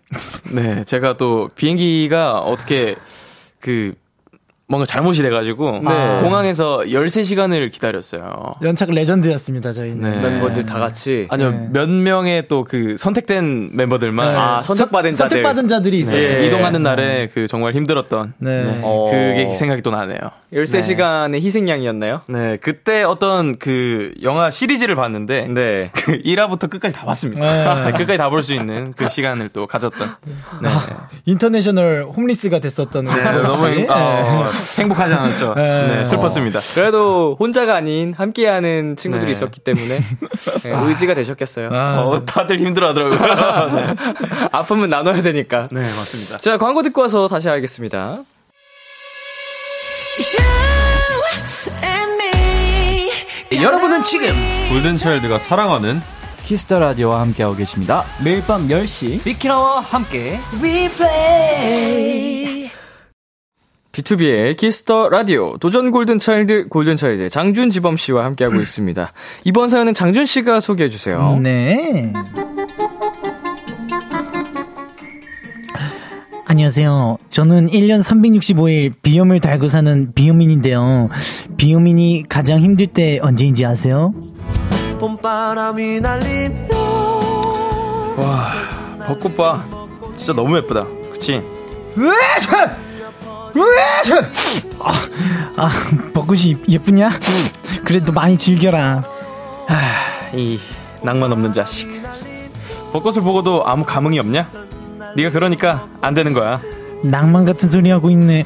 네, 0.54 0.84
제가 0.84 1.16
또 1.16 1.50
비행기가 1.56 2.40
어떻게, 2.40 2.98
그, 3.62 3.94
뭔가 4.72 4.86
잘못이 4.86 5.22
돼가지고, 5.22 5.82
네. 5.86 6.20
공항에서 6.22 6.80
13시간을 6.88 7.70
기다렸어요. 7.72 8.54
연착 8.64 8.90
레전드였습니다. 8.92 9.72
저희는. 9.74 10.00
네. 10.10 10.30
멤버들 10.30 10.66
다 10.66 10.80
같이. 10.80 11.28
아니요, 11.30 11.52
네. 11.52 11.70
몇 11.72 11.90
명의 11.90 12.48
또 12.48 12.64
그 12.64 12.96
선택된 12.98 13.72
멤버들만 13.74 14.32
네. 14.34 14.40
아, 14.40 14.64
선택받은 14.64 15.12
자들. 15.12 15.30
선택받은 15.30 15.68
자들이 15.68 16.04
네, 16.06 16.24
있었죠. 16.24 16.40
이동하는 16.42 16.84
날에 16.84 17.28
그 17.34 17.48
정말 17.48 17.74
힘들었던 17.74 18.34
네. 18.38 18.64
네, 18.64 18.80
어. 18.82 19.10
그게 19.12 19.54
생각이 19.54 19.82
또 19.82 19.92
나네요. 19.92 20.18
13시간의 20.54 21.42
희생양이었나요? 21.42 22.22
네, 22.30 22.58
그때 22.62 23.04
어떤 23.04 23.58
그 23.58 24.14
영화 24.24 24.50
시리즈를 24.52 24.96
봤는데 24.96 25.48
네. 25.50 25.92
그 25.94 26.22
1화부터 26.22 26.70
끝까지 26.70 26.96
다 26.96 27.06
봤습니다. 27.06 27.42
네. 27.46 27.66
네, 27.92 27.98
끝까지 27.98 28.18
다 28.18 28.30
볼 28.30 28.42
수 28.44 28.54
있는 28.54 28.94
그 28.96 29.10
시간을 29.10 29.50
또 29.50 29.68
가졌던. 29.68 30.16
네. 30.62 30.70
인터내셔널 31.26 32.06
홈리스가 32.16 32.60
됐었던 32.60 33.06
네, 33.06 33.24
너무 33.42 33.68
씨. 33.74 33.80
행- 33.82 33.90
어, 33.90 34.50
행복하지 34.80 35.14
않았죠. 35.14 35.54
네, 35.56 36.06
슬펐습니다. 36.06 36.60
그래도 36.74 37.36
혼자가 37.40 37.76
아닌 37.76 38.14
함께하는 38.14 38.96
친구들이 38.96 39.28
네. 39.28 39.32
있었기 39.32 39.60
때문에 39.62 40.00
네, 40.64 40.88
의지가 40.88 41.14
되셨겠어요. 41.14 41.70
어, 41.72 42.26
다들 42.26 42.60
힘들어 42.60 42.90
하더라고요. 42.90 43.18
네. 43.76 43.96
아픔은 44.52 44.90
나눠야 44.90 45.22
되니까. 45.22 45.68
네, 45.72 45.82
맞습니다. 45.82 46.38
자, 46.38 46.58
광고 46.58 46.82
듣고 46.84 47.02
와서 47.02 47.28
다시 47.28 47.50
알겠습니다. 47.50 48.20
여러분은 53.62 54.02
지금 54.02 54.28
골든차일드가 54.70 55.38
사랑하는 55.38 56.02
키스 56.44 56.66
더 56.66 56.80
라디오와 56.80 57.22
함께하고 57.22 57.56
계십니다. 57.56 58.04
매일 58.24 58.44
밤 58.44 58.68
10시 58.68 59.24
비키라와 59.24 59.82
함께 59.82 60.40
비투비의 64.02 64.58
키스 64.58 64.90
더 64.90 65.10
라디오 65.10 65.58
도전 65.58 65.92
골든 65.92 66.20
차일드 66.20 66.68
골든 66.70 66.96
차일드 66.98 67.30
장준 67.30 67.70
지범 67.70 67.98
씨와 67.98 68.26
함께하고 68.26 68.60
있습니다. 68.62 69.14
이번 69.46 69.70
사연은 69.70 69.94
장준 69.94 70.26
씨가 70.26 70.60
소개해 70.60 70.90
주세요. 70.90 71.38
네. 71.42 72.12
안녕하세요. 76.46 77.18
저는 77.30 77.68
1년 77.68 78.04
365일 78.04 78.92
비염을 79.02 79.40
달고 79.40 79.70
사는 79.70 80.12
비염인인데요. 80.14 81.10
비염인이 81.58 82.26
가장 82.28 82.60
힘들 82.60 82.88
때 82.88 83.20
언제인지 83.22 83.66
아세요? 83.66 84.14
봄바람이 85.00 86.02
날리며 86.02 86.76
와, 88.18 88.52
벚꽃 89.08 89.38
봐. 89.38 89.64
진짜 90.18 90.34
너무 90.34 90.58
예쁘다. 90.58 90.86
그치? 91.14 91.42
으에차! 91.98 92.76
아, 94.80 94.94
아, 95.58 95.70
벚꽃이 96.14 96.58
예쁘냐? 96.68 97.12
그래도 97.84 98.12
많이 98.12 98.38
즐겨라. 98.38 99.04
이 100.34 100.60
낭만 101.02 101.32
없는 101.32 101.54
자식. 101.54 101.88
벚꽃을 102.94 103.22
보고도 103.22 103.64
아무 103.66 103.84
감흥이 103.86 104.20
없냐? 104.20 104.50
네가 105.16 105.32
그러니까 105.32 105.88
안 106.02 106.14
되는 106.14 106.34
거야. 106.34 106.62
낭만 107.04 107.46
같은 107.46 107.70
소리 107.70 107.90
하고 107.90 108.10
있네. 108.10 108.44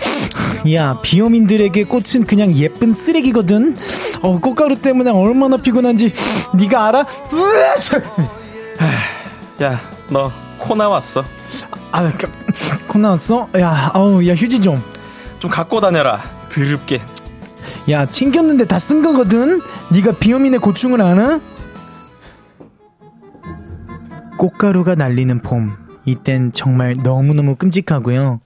야, 0.73 0.99
비염인들에게 1.01 1.83
꽃은 1.85 2.25
그냥 2.27 2.53
예쁜 2.55 2.93
쓰레기거든. 2.93 3.77
어, 4.21 4.39
꽃가루 4.39 4.77
때문에 4.81 5.11
얼마나 5.11 5.57
피곤한지 5.57 6.13
네가 6.55 6.87
알아? 6.87 7.05
으에차! 7.33 8.01
야, 9.63 9.81
너 10.09 10.31
코 10.57 10.73
나왔어. 10.73 11.23
아, 11.91 12.11
그, 12.17 12.31
코 12.87 12.97
나왔어? 12.97 13.47
야, 13.59 13.91
아우, 13.93 14.25
야, 14.27 14.33
휴지 14.33 14.59
좀. 14.61 14.81
좀 15.45 15.51
갖고 15.51 15.79
다녀라. 15.79 16.19
드럽게. 16.49 17.01
야, 17.91 18.07
챙겼는데 18.07 18.65
다 18.65 18.79
쓴 18.79 19.03
거거든? 19.03 19.61
네가 19.91 20.13
비염인의 20.13 20.59
고충을 20.59 20.99
아나? 21.01 21.39
꽃가루가 24.39 24.95
날리는 24.95 25.39
봄. 25.43 25.75
이땐 26.05 26.51
정말 26.51 26.95
너무너무 27.03 27.55
끔찍하고요. 27.55 28.39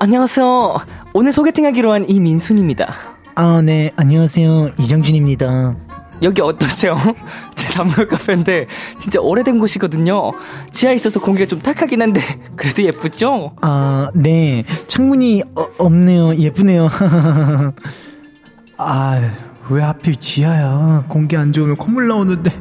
안녕하세요. 0.00 0.76
오늘 1.12 1.32
소개팅하기로 1.32 1.92
한 1.92 2.08
이민순입니다. 2.08 2.92
아, 3.36 3.62
네, 3.64 3.92
안녕하세요. 3.94 4.70
이정준입니다. 4.78 5.76
여기 6.22 6.40
어떠세요? 6.42 6.96
제 7.54 7.68
단물 7.68 8.08
카페인데 8.08 8.66
진짜 8.98 9.20
오래된 9.20 9.58
곳이거든요. 9.58 10.32
지하에 10.70 10.94
있어서 10.94 11.20
공기가 11.20 11.46
좀 11.46 11.60
탁하긴 11.60 12.00
한데 12.02 12.20
그래도 12.56 12.82
예쁘죠? 12.82 13.52
아, 13.62 14.10
네. 14.14 14.64
창문이 14.86 15.42
어, 15.56 15.64
없네요. 15.78 16.34
예쁘네요. 16.36 16.88
아, 18.76 19.30
왜 19.70 19.82
하필 19.82 20.16
지하야? 20.16 21.04
공기 21.08 21.36
안 21.36 21.52
좋으면 21.52 21.76
콧물 21.76 22.08
나오는데. 22.08 22.52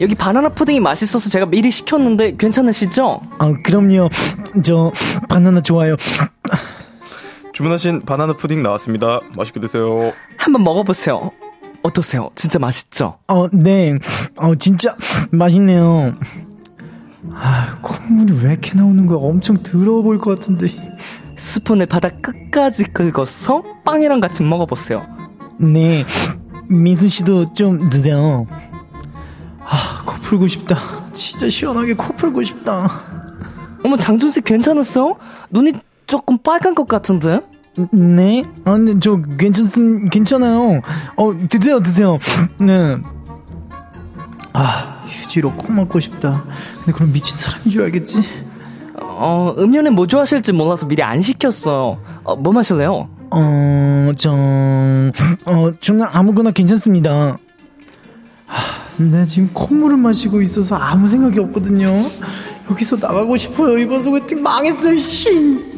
여기 0.00 0.14
바나나 0.16 0.48
푸딩이 0.48 0.80
맛있어서 0.80 1.30
제가 1.30 1.46
미리 1.46 1.70
시켰는데 1.70 2.34
괜찮으시죠? 2.36 3.20
아, 3.38 3.52
그럼요. 3.62 4.08
저 4.64 4.90
바나나 5.28 5.60
좋아요. 5.62 5.94
주문하신 7.52 8.00
바나나 8.02 8.32
푸딩 8.32 8.62
나왔습니다. 8.64 9.20
맛있게 9.36 9.60
드세요. 9.60 10.12
한번 10.36 10.64
먹어보세요. 10.64 11.30
어떠세요? 11.84 12.30
진짜 12.34 12.58
맛있죠? 12.58 13.18
어, 13.28 13.46
네. 13.50 13.98
어, 14.36 14.54
진짜 14.56 14.96
맛있네요. 15.30 16.14
아, 17.34 17.74
콧물이 17.82 18.40
왜 18.42 18.52
이렇게 18.52 18.74
나오는 18.74 19.04
거야? 19.06 19.18
엄청 19.18 19.62
더러워 19.62 20.02
보일 20.02 20.18
것 20.18 20.30
같은데. 20.30 20.66
스푼을 21.36 21.86
바닥 21.86 22.22
끝까지 22.22 22.84
긁어서 22.84 23.62
빵이랑 23.84 24.20
같이 24.20 24.42
먹어보세요. 24.42 25.06
네. 25.60 26.06
민순 26.70 27.08
씨도 27.08 27.52
좀 27.52 27.90
드세요. 27.90 28.46
아, 29.60 30.02
코 30.06 30.14
풀고 30.20 30.48
싶다. 30.48 30.78
진짜 31.12 31.50
시원하게 31.50 31.94
코 31.94 32.14
풀고 32.16 32.42
싶다. 32.44 32.88
어머, 33.84 33.98
장준 33.98 34.30
씨 34.30 34.40
괜찮았어요? 34.40 35.16
눈이 35.50 35.74
조금 36.06 36.38
빨간 36.38 36.74
것 36.74 36.88
같은데? 36.88 37.40
네? 37.92 38.44
아, 38.64 38.78
네, 38.78 38.94
저 39.00 39.20
괜찮습, 39.38 40.10
괜찮아요. 40.10 40.80
어, 41.16 41.32
드세요, 41.48 41.80
드세요. 41.80 42.18
네. 42.58 42.96
아, 44.52 45.02
휴지로 45.06 45.52
코 45.56 45.72
막고 45.72 45.98
싶다. 45.98 46.44
근데 46.78 46.92
그럼 46.92 47.12
미친 47.12 47.36
사람인 47.36 47.70
줄 47.70 47.82
알겠지? 47.82 48.22
어, 49.00 49.54
음료는 49.58 49.94
뭐 49.94 50.06
좋아하실지 50.06 50.52
몰라서 50.52 50.86
미리 50.86 51.02
안 51.02 51.20
시켰어요. 51.20 51.98
어, 52.22 52.36
뭐 52.36 52.52
마실래요? 52.52 53.08
어, 53.32 54.12
저, 54.16 54.32
어, 54.32 55.72
저는 55.80 56.06
아무거나 56.12 56.52
괜찮습니다. 56.52 57.38
하, 58.46 59.02
나 59.02 59.26
지금 59.26 59.50
콧물을 59.52 59.96
마시고 59.96 60.40
있어서 60.42 60.76
아무 60.76 61.08
생각이 61.08 61.40
없거든요. 61.40 62.08
여기서 62.70 62.96
나가고 62.96 63.36
싶어요. 63.36 63.76
이번 63.78 64.02
소개팅 64.02 64.40
망했어요, 64.42 64.96
씨. 64.96 65.73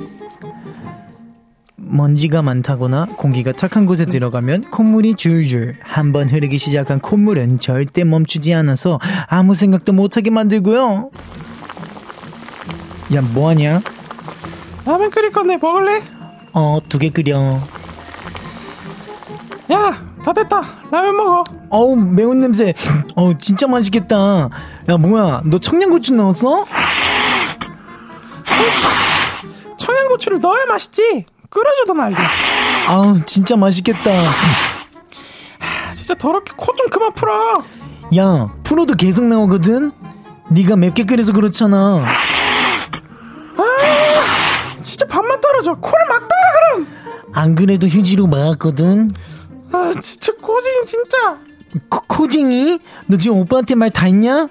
먼지가 1.89 2.43
많다거나 2.43 3.07
공기가 3.17 3.53
탁한 3.53 3.87
곳에 3.87 4.05
들어가면 4.07 4.71
콧물이 4.71 5.15
줄줄 5.15 5.77
한번 5.83 6.29
흐르기 6.29 6.59
시작한 6.59 6.99
콧물은 7.01 7.59
절대 7.61 8.05
멈추지 8.05 8.53
않아서 8.55 8.99
아무 9.29 9.55
생각도 9.55 9.93
못하게 9.93 10.31
만들고요. 10.31 11.11
야, 13.15 13.21
뭐하냐? 13.23 13.81
라면 14.85 15.11
끓일 15.11 15.31
건데 15.33 15.57
먹을래? 15.61 16.03
어, 16.53 16.81
두 16.89 16.99
개 16.99 17.11
끓여. 17.11 17.61
야, 19.73 20.03
다 20.25 20.33
됐다. 20.33 20.63
라면 20.91 21.17
먹어. 21.17 21.45
어우, 21.71 21.97
매운 21.97 22.41
냄새. 22.41 22.75
어우, 23.15 23.37
진짜 23.39 23.67
맛있겠다. 23.69 24.49
야, 24.89 24.97
뭐야, 24.97 25.43
너 25.45 25.59
청양고추 25.59 26.15
넣었어? 26.15 26.65
청양고추를 29.77 30.41
넣어야 30.41 30.65
맛있지. 30.67 31.27
끓여주던 31.51 32.01
알지. 32.01 32.19
아우, 32.89 33.21
진짜 33.25 33.57
맛있겠다. 33.57 34.11
아, 35.61 35.93
진짜 35.93 36.15
더럽게 36.15 36.53
코 36.57 36.75
좀 36.77 36.89
그만 36.91 37.13
풀어. 37.15 37.55
야, 38.17 38.49
프로도 38.65 38.95
계속 38.95 39.25
나오거든? 39.25 39.93
네가 40.51 40.77
맵게 40.77 41.05
끓여서 41.05 41.33
그렇잖아. 41.33 42.01
아, 43.57 44.83
진짜 44.83 45.07
밥만 45.07 45.41
떨어져. 45.41 45.75
코를 45.75 46.07
막던가 46.07 46.35
그럼. 46.71 46.87
안 47.35 47.55
그래도 47.55 47.87
휴지로 47.87 48.27
막았거든? 48.27 49.11
아, 49.73 49.93
진짜 50.01 50.33
코징이 50.41 50.85
진짜. 50.87 51.39
코, 51.89 52.01
코징이? 52.07 52.79
너 53.07 53.17
지금 53.17 53.39
오빠한테 53.39 53.75
말 53.75 53.91
다 53.91 54.07
했냐? 54.07 54.49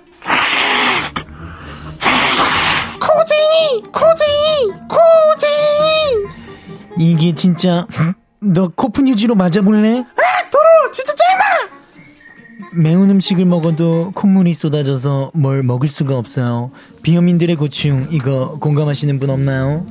코징이, 2.99 3.83
코징이, 3.91 4.71
코징 4.87 5.04
이. 6.97 7.11
이게 7.11 7.35
진짜 7.35 7.87
너 8.39 8.69
코푼 8.75 9.07
휴지로 9.07 9.35
맞아볼래? 9.35 9.99
아, 9.99 10.49
더러워. 10.49 10.91
진짜 10.91 11.13
짜증나. 11.13 11.75
매운 12.73 13.09
음식을 13.09 13.45
먹어도 13.45 14.11
콧물이 14.13 14.53
쏟아져서 14.53 15.31
뭘 15.33 15.63
먹을 15.63 15.87
수가 15.87 16.17
없어요. 16.17 16.71
비염인들의 17.03 17.55
고충 17.55 18.07
이거 18.11 18.57
공감하시는 18.59 19.17
분 19.19 19.29
없나요? 19.29 19.85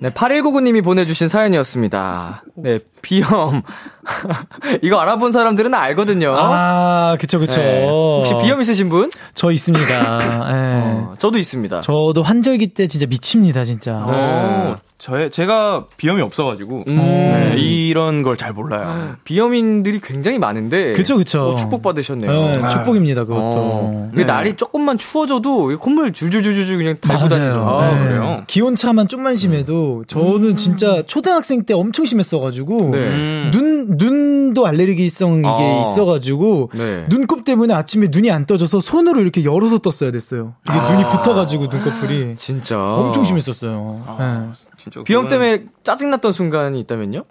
네, 0.00 0.10
8199님이 0.10 0.82
보내주신 0.84 1.28
사연이었습니다. 1.28 2.44
네, 2.56 2.78
비염. 3.00 3.62
이거 4.82 4.98
알아본 4.98 5.32
사람들은 5.32 5.74
알거든요. 5.74 6.34
아, 6.36 7.16
그쵸, 7.20 7.38
그쵸. 7.38 7.60
네. 7.60 7.86
혹시 7.88 8.34
비염 8.42 8.60
있으신 8.60 8.88
분? 8.88 9.10
저 9.34 9.50
있습니다. 9.50 9.84
예. 9.88 10.50
어, 10.84 11.14
저도 11.18 11.38
있습니다. 11.38 11.80
저도 11.82 12.22
환절기 12.22 12.68
때 12.68 12.86
진짜 12.86 13.06
미칩니다, 13.06 13.64
진짜. 13.64 14.00
어, 14.02 14.76
저 14.98 15.28
제가 15.28 15.86
비염이 15.96 16.20
없어가지고 16.22 16.84
음. 16.88 16.96
네, 16.96 17.54
이런 17.58 18.22
걸 18.22 18.34
잘 18.36 18.52
몰라요. 18.52 19.14
비염인들이 19.24 20.00
굉장히 20.00 20.38
많은데. 20.38 20.92
그쵸, 20.92 21.16
그쵸. 21.16 21.50
어, 21.50 21.54
축복 21.54 21.82
받으셨네요. 21.82 22.52
네, 22.52 22.68
축복입니다, 22.68 23.24
그것도. 23.24 23.40
어. 23.40 24.08
근데 24.10 24.24
네. 24.24 24.32
날이 24.32 24.54
조금만 24.56 24.98
추워져도 24.98 25.72
이 25.72 25.76
콧물 25.76 26.12
줄줄줄줄 26.12 26.76
그냥 26.78 26.96
달고 27.00 27.28
다니죠. 27.28 27.58
맞아요. 27.64 27.78
아, 27.80 27.90
네. 27.98 28.04
그래요? 28.04 28.42
기온 28.46 28.74
차만 28.76 29.08
좀만 29.08 29.36
심해도 29.36 30.04
저는 30.08 30.56
진짜 30.56 31.02
초등학생 31.06 31.64
때 31.64 31.74
엄청 31.74 32.04
심했어가지고 32.06 32.90
네. 32.92 32.98
음. 32.98 33.50
눈 33.52 33.93
눈도 33.96 34.66
알레르기성 34.66 35.38
이게 35.40 35.48
아. 35.48 35.82
있어가지고 35.90 36.70
네. 36.74 37.06
눈곱 37.08 37.44
때문에 37.44 37.74
아침에 37.74 38.08
눈이 38.10 38.30
안 38.30 38.46
떠져서 38.46 38.80
손으로 38.80 39.20
이렇게 39.20 39.44
열어서 39.44 39.78
떴어야 39.78 40.10
됐어요. 40.10 40.54
이게 40.68 40.78
아. 40.78 40.92
눈이 40.92 41.10
붙어가지고 41.10 41.66
눈꺼풀이 41.66 42.34
진짜. 42.36 42.78
엄청 42.80 43.24
심했었어요. 43.24 44.04
아. 44.06 44.46
네. 44.48 44.66
진짜 44.76 45.02
비염 45.04 45.28
때문에 45.28 45.64
짜증 45.82 46.10
났던 46.10 46.32
순간이 46.32 46.78
있다면요? 46.80 47.24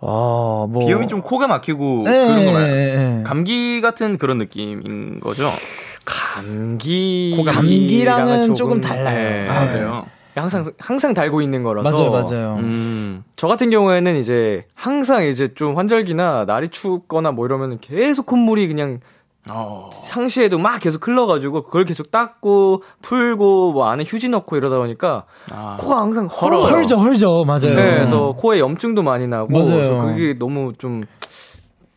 아, 0.00 0.66
뭐 0.68 0.84
비염이 0.84 1.06
좀 1.06 1.22
코가 1.22 1.46
막히고 1.46 2.02
네, 2.04 2.26
그런 2.26 2.44
거 2.44 2.52
말고 2.52 2.74
네, 2.74 2.94
네. 2.96 3.22
감기 3.24 3.80
같은 3.80 4.18
그런 4.18 4.38
느낌인 4.38 5.20
거죠. 5.20 5.52
감기 6.04 7.40
감기랑은 7.46 8.54
조금 8.56 8.80
달라요. 8.80 9.50
아, 9.50 9.64
네. 9.64 9.72
그래요? 9.72 10.06
항상 10.34 10.64
항상 10.78 11.14
달고 11.14 11.42
있는 11.42 11.62
거라서 11.62 12.10
맞아요, 12.10 12.10
맞아요. 12.10 12.56
음. 12.60 13.24
저 13.36 13.46
같은 13.48 13.70
경우에는 13.70 14.16
이제 14.16 14.66
항상 14.74 15.24
이제 15.24 15.52
좀 15.54 15.76
환절기나 15.76 16.44
날이 16.46 16.68
춥거나 16.68 17.32
뭐 17.32 17.44
이러면 17.46 17.78
계속 17.80 18.26
콧물이 18.26 18.68
그냥 18.68 19.00
어. 19.50 19.90
상시에도 19.92 20.58
막 20.58 20.78
계속 20.80 21.06
흘러가지고 21.06 21.64
그걸 21.64 21.84
계속 21.84 22.10
닦고 22.10 22.82
풀고 23.02 23.72
뭐 23.72 23.86
안에 23.86 24.04
휴지 24.06 24.28
넣고 24.28 24.56
이러다 24.56 24.78
보니까 24.78 25.24
아. 25.50 25.76
코가 25.80 26.00
항상 26.00 26.26
헐어요. 26.26 26.60
헐죠, 26.62 26.96
헐죠, 26.96 27.44
맞아요. 27.44 27.74
네, 27.74 27.94
그래서 27.94 28.32
코에 28.38 28.60
염증도 28.60 29.02
많이 29.02 29.26
나고 29.26 29.52
맞아요. 29.52 29.68
그래서 29.68 30.04
그게 30.06 30.34
너무 30.38 30.72
좀 30.78 31.02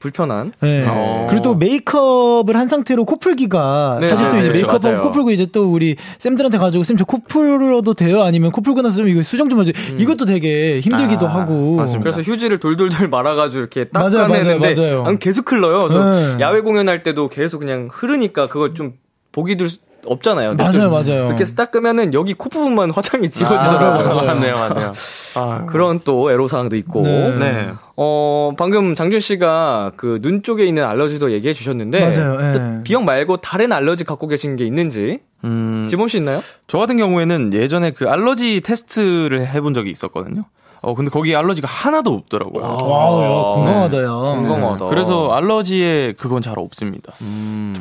불편한. 0.05 0.51
네. 0.61 0.85
어. 0.87 1.25
그리고 1.29 1.41
또 1.43 1.55
메이크업을 1.55 2.55
한 2.55 2.67
상태로 2.67 3.05
코 3.05 3.15
풀기가 3.17 3.97
네, 3.99 4.07
사실 4.09 4.25
또 4.29 4.33
네, 4.33 4.39
이제 4.41 4.49
그렇죠. 4.49 4.67
메이크업하고 4.67 4.87
맞아요. 4.87 5.01
코 5.03 5.11
풀고 5.11 5.31
이제 5.31 5.47
또 5.51 5.71
우리 5.71 5.95
쌤들한테 6.19 6.57
가지고 6.59 6.83
쌤 6.83 6.95
저 6.97 7.05
코 7.05 7.19
풀어도 7.27 7.93
돼요? 7.95 8.21
아니면 8.21 8.51
코 8.51 8.61
풀고 8.61 8.81
나서 8.81 8.97
좀 8.97 9.07
이거 9.09 9.21
수정 9.23 9.49
좀 9.49 9.59
해줘. 9.61 9.71
이것도 9.97 10.25
되게 10.25 10.79
힘들기도 10.81 11.27
아, 11.27 11.35
하고. 11.41 11.77
그래서 11.99 12.21
휴지를 12.21 12.59
돌돌돌 12.59 13.07
말아가지고 13.09 13.59
이렇게 13.59 13.85
닦아내는데 13.85 14.55
맞아요, 14.59 14.75
맞아요. 14.77 15.03
안 15.05 15.17
계속 15.19 15.51
흘러요. 15.51 15.87
저 15.89 16.09
네. 16.15 16.37
야외 16.39 16.61
공연할 16.61 17.03
때도 17.03 17.29
계속 17.29 17.59
그냥 17.59 17.89
흐르니까 17.91 18.47
그걸 18.47 18.73
좀 18.75 18.93
보기 19.31 19.57
둘수 19.57 19.77
없잖아요. 20.05 20.55
맞아요, 20.55 20.89
맞아요. 20.89 21.25
그렇게 21.25 21.41
해서 21.43 21.55
닦으면 21.55 22.13
여기 22.13 22.33
코 22.33 22.49
부분만 22.49 22.91
화장이 22.91 23.29
지워지더라고요. 23.29 24.07
맞아요. 24.07 24.27
맞네요, 24.27 24.55
맞네요. 24.55 24.93
아, 25.35 25.65
그런 25.65 25.99
또 26.03 26.31
애로사항도 26.31 26.75
있고. 26.77 27.01
네. 27.01 27.35
네. 27.37 27.69
어, 27.97 28.51
방금 28.57 28.93
장준 28.95 29.19
씨가 29.19 29.91
그 29.97 30.19
눈 30.21 30.43
쪽에 30.43 30.65
있는 30.65 30.83
알러지도 30.83 31.31
얘기해 31.31 31.53
주셨는데. 31.53 31.99
맞아요, 31.99 32.37
예. 32.41 32.53
또 32.53 32.83
비염 32.83 33.05
말고 33.05 33.37
다른 33.37 33.71
알러지 33.73 34.03
갖고 34.03 34.27
계신 34.27 34.55
게 34.55 34.65
있는지. 34.65 35.19
음, 35.43 35.85
지범 35.89 36.07
씨 36.07 36.17
있나요? 36.17 36.41
저 36.67 36.77
같은 36.79 36.97
경우에는 36.97 37.53
예전에 37.53 37.91
그 37.91 38.09
알러지 38.09 38.61
테스트를 38.61 39.47
해본 39.47 39.73
적이 39.73 39.91
있었거든요. 39.91 40.43
어, 40.81 40.93
근데 40.93 41.09
거기 41.09 41.35
알러지가 41.35 41.67
하나도 41.67 42.13
없더라고요. 42.13 42.63
와우, 42.63 43.23
야, 43.23 43.27
건강하다, 43.55 44.03
야. 44.03 44.07
건강하다. 44.09 44.85
그래서 44.85 45.31
알러지에 45.31 46.13
그건 46.17 46.41
잘 46.43 46.59
없습니다. 46.59 47.13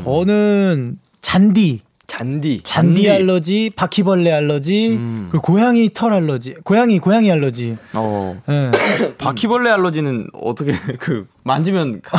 저는 0.04 0.96
잔디. 1.20 1.80
잔디. 2.18 2.60
잔디 2.62 3.10
알러지, 3.10 3.70
바퀴벌레 3.74 4.30
알러지, 4.32 4.98
그리고 5.30 5.42
고양이 5.42 5.90
털 5.92 6.12
알러지, 6.12 6.54
고양이 6.64 6.98
고양이 6.98 7.30
알러지. 7.30 7.76
어. 7.94 8.40
예. 8.48 8.70
바퀴벌레 9.18 9.70
알러지는 9.70 10.28
어떻게 10.32 10.72
그 10.98 11.26
만지면 11.44 12.00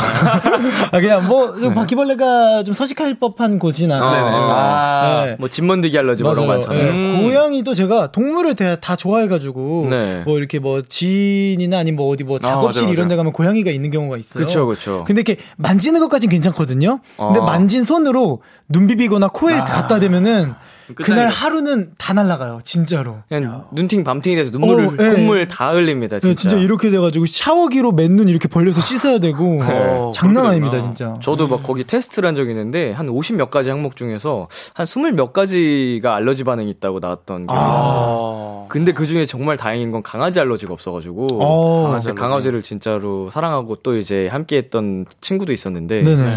아 0.92 1.00
그냥 1.00 1.26
뭐좀 1.26 1.74
바퀴벌레가 1.74 2.62
좀 2.62 2.74
서식할 2.74 3.18
법한 3.18 3.58
곳이나. 3.58 3.98
어, 3.98 4.06
어. 4.06 4.52
아, 4.54 5.24
네. 5.26 5.36
뭐 5.38 5.48
진먼지기 5.48 5.98
알러지 5.98 6.22
뭐 6.22 6.32
이런 6.32 6.46
거 6.46 6.52
맞아요. 6.52 6.68
많잖아요. 6.68 7.16
예, 7.18 7.22
고양이도 7.22 7.74
제가 7.74 8.12
동물을 8.12 8.54
다, 8.54 8.76
다 8.76 8.94
좋아해가지고 8.94 9.88
네. 9.90 10.22
뭐 10.24 10.38
이렇게 10.38 10.60
뭐 10.60 10.80
지인이나 10.80 11.78
아니면 11.78 11.96
뭐 11.96 12.12
어디 12.12 12.22
뭐 12.22 12.38
작업실 12.38 12.82
맞아요, 12.82 12.92
이런 12.92 13.08
데 13.08 13.16
가면 13.16 13.32
고양이가 13.32 13.72
있는 13.72 13.90
경우가 13.90 14.16
있어요. 14.16 14.46
그쵸, 14.46 14.66
그쵸. 14.66 15.02
근데 15.04 15.22
이렇게 15.22 15.42
만지는 15.56 15.98
것까진 16.00 16.30
괜찮거든요. 16.30 17.00
근데 17.16 17.40
어. 17.40 17.44
만진 17.44 17.82
손으로 17.82 18.42
눈 18.68 18.86
비비거나 18.86 19.28
코에 19.28 19.56
갖다 19.58 19.98
대면은 19.98 20.54
그날. 20.94 21.28
하루는 21.28 21.92
다 21.98 22.12
날아가요. 22.12 22.60
진짜로. 22.64 23.18
그냥 23.28 23.64
눈팅 23.72 24.04
밤팅이 24.04 24.36
돼서 24.36 24.50
눈물을 24.50 24.86
어, 24.86 24.92
예. 25.00 25.14
콧물 25.14 25.48
다 25.48 25.72
흘립니다. 25.72 26.18
진짜. 26.18 26.28
네, 26.28 26.34
진짜 26.34 26.56
이렇게 26.56 26.90
돼가지고 26.90 27.26
샤워기로 27.26 27.92
맨눈 27.92 28.28
이렇게 28.28 28.48
벌려서 28.48 28.80
씻어야 28.80 29.18
되고 29.18 29.60
어, 29.62 30.10
장난 30.14 30.44
그렇게 30.44 30.48
아닙니다. 30.56 30.80
진짜. 30.80 31.18
저도 31.22 31.48
막 31.48 31.62
거기 31.62 31.84
테스트를 31.84 32.28
한 32.28 32.36
적이 32.36 32.50
있는데 32.50 32.92
한 32.92 33.08
50 33.08 33.36
몇 33.36 33.50
가지 33.50 33.70
항목 33.70 33.96
중에서 33.96 34.48
한 34.74 34.86
20 34.86 35.14
몇 35.14 35.32
가지가 35.32 36.14
알러지 36.14 36.44
반응이 36.44 36.70
있다고 36.70 37.00
나왔던 37.00 37.46
기억이 37.46 37.60
나요. 37.60 38.64
아. 38.64 38.66
근데 38.68 38.92
그 38.92 39.06
중에 39.06 39.26
정말 39.26 39.56
다행인 39.56 39.90
건 39.90 40.02
강아지 40.02 40.40
알러지가 40.40 40.72
없어가지고 40.72 41.28
어. 41.40 41.82
강아지 41.84 42.12
강아지를 42.12 42.62
진짜로 42.62 43.30
사랑하고 43.30 43.76
또 43.76 43.96
이제 43.96 44.28
함께했던 44.28 45.06
친구도 45.20 45.52
있었는데 45.52 46.02
네네. 46.02 46.30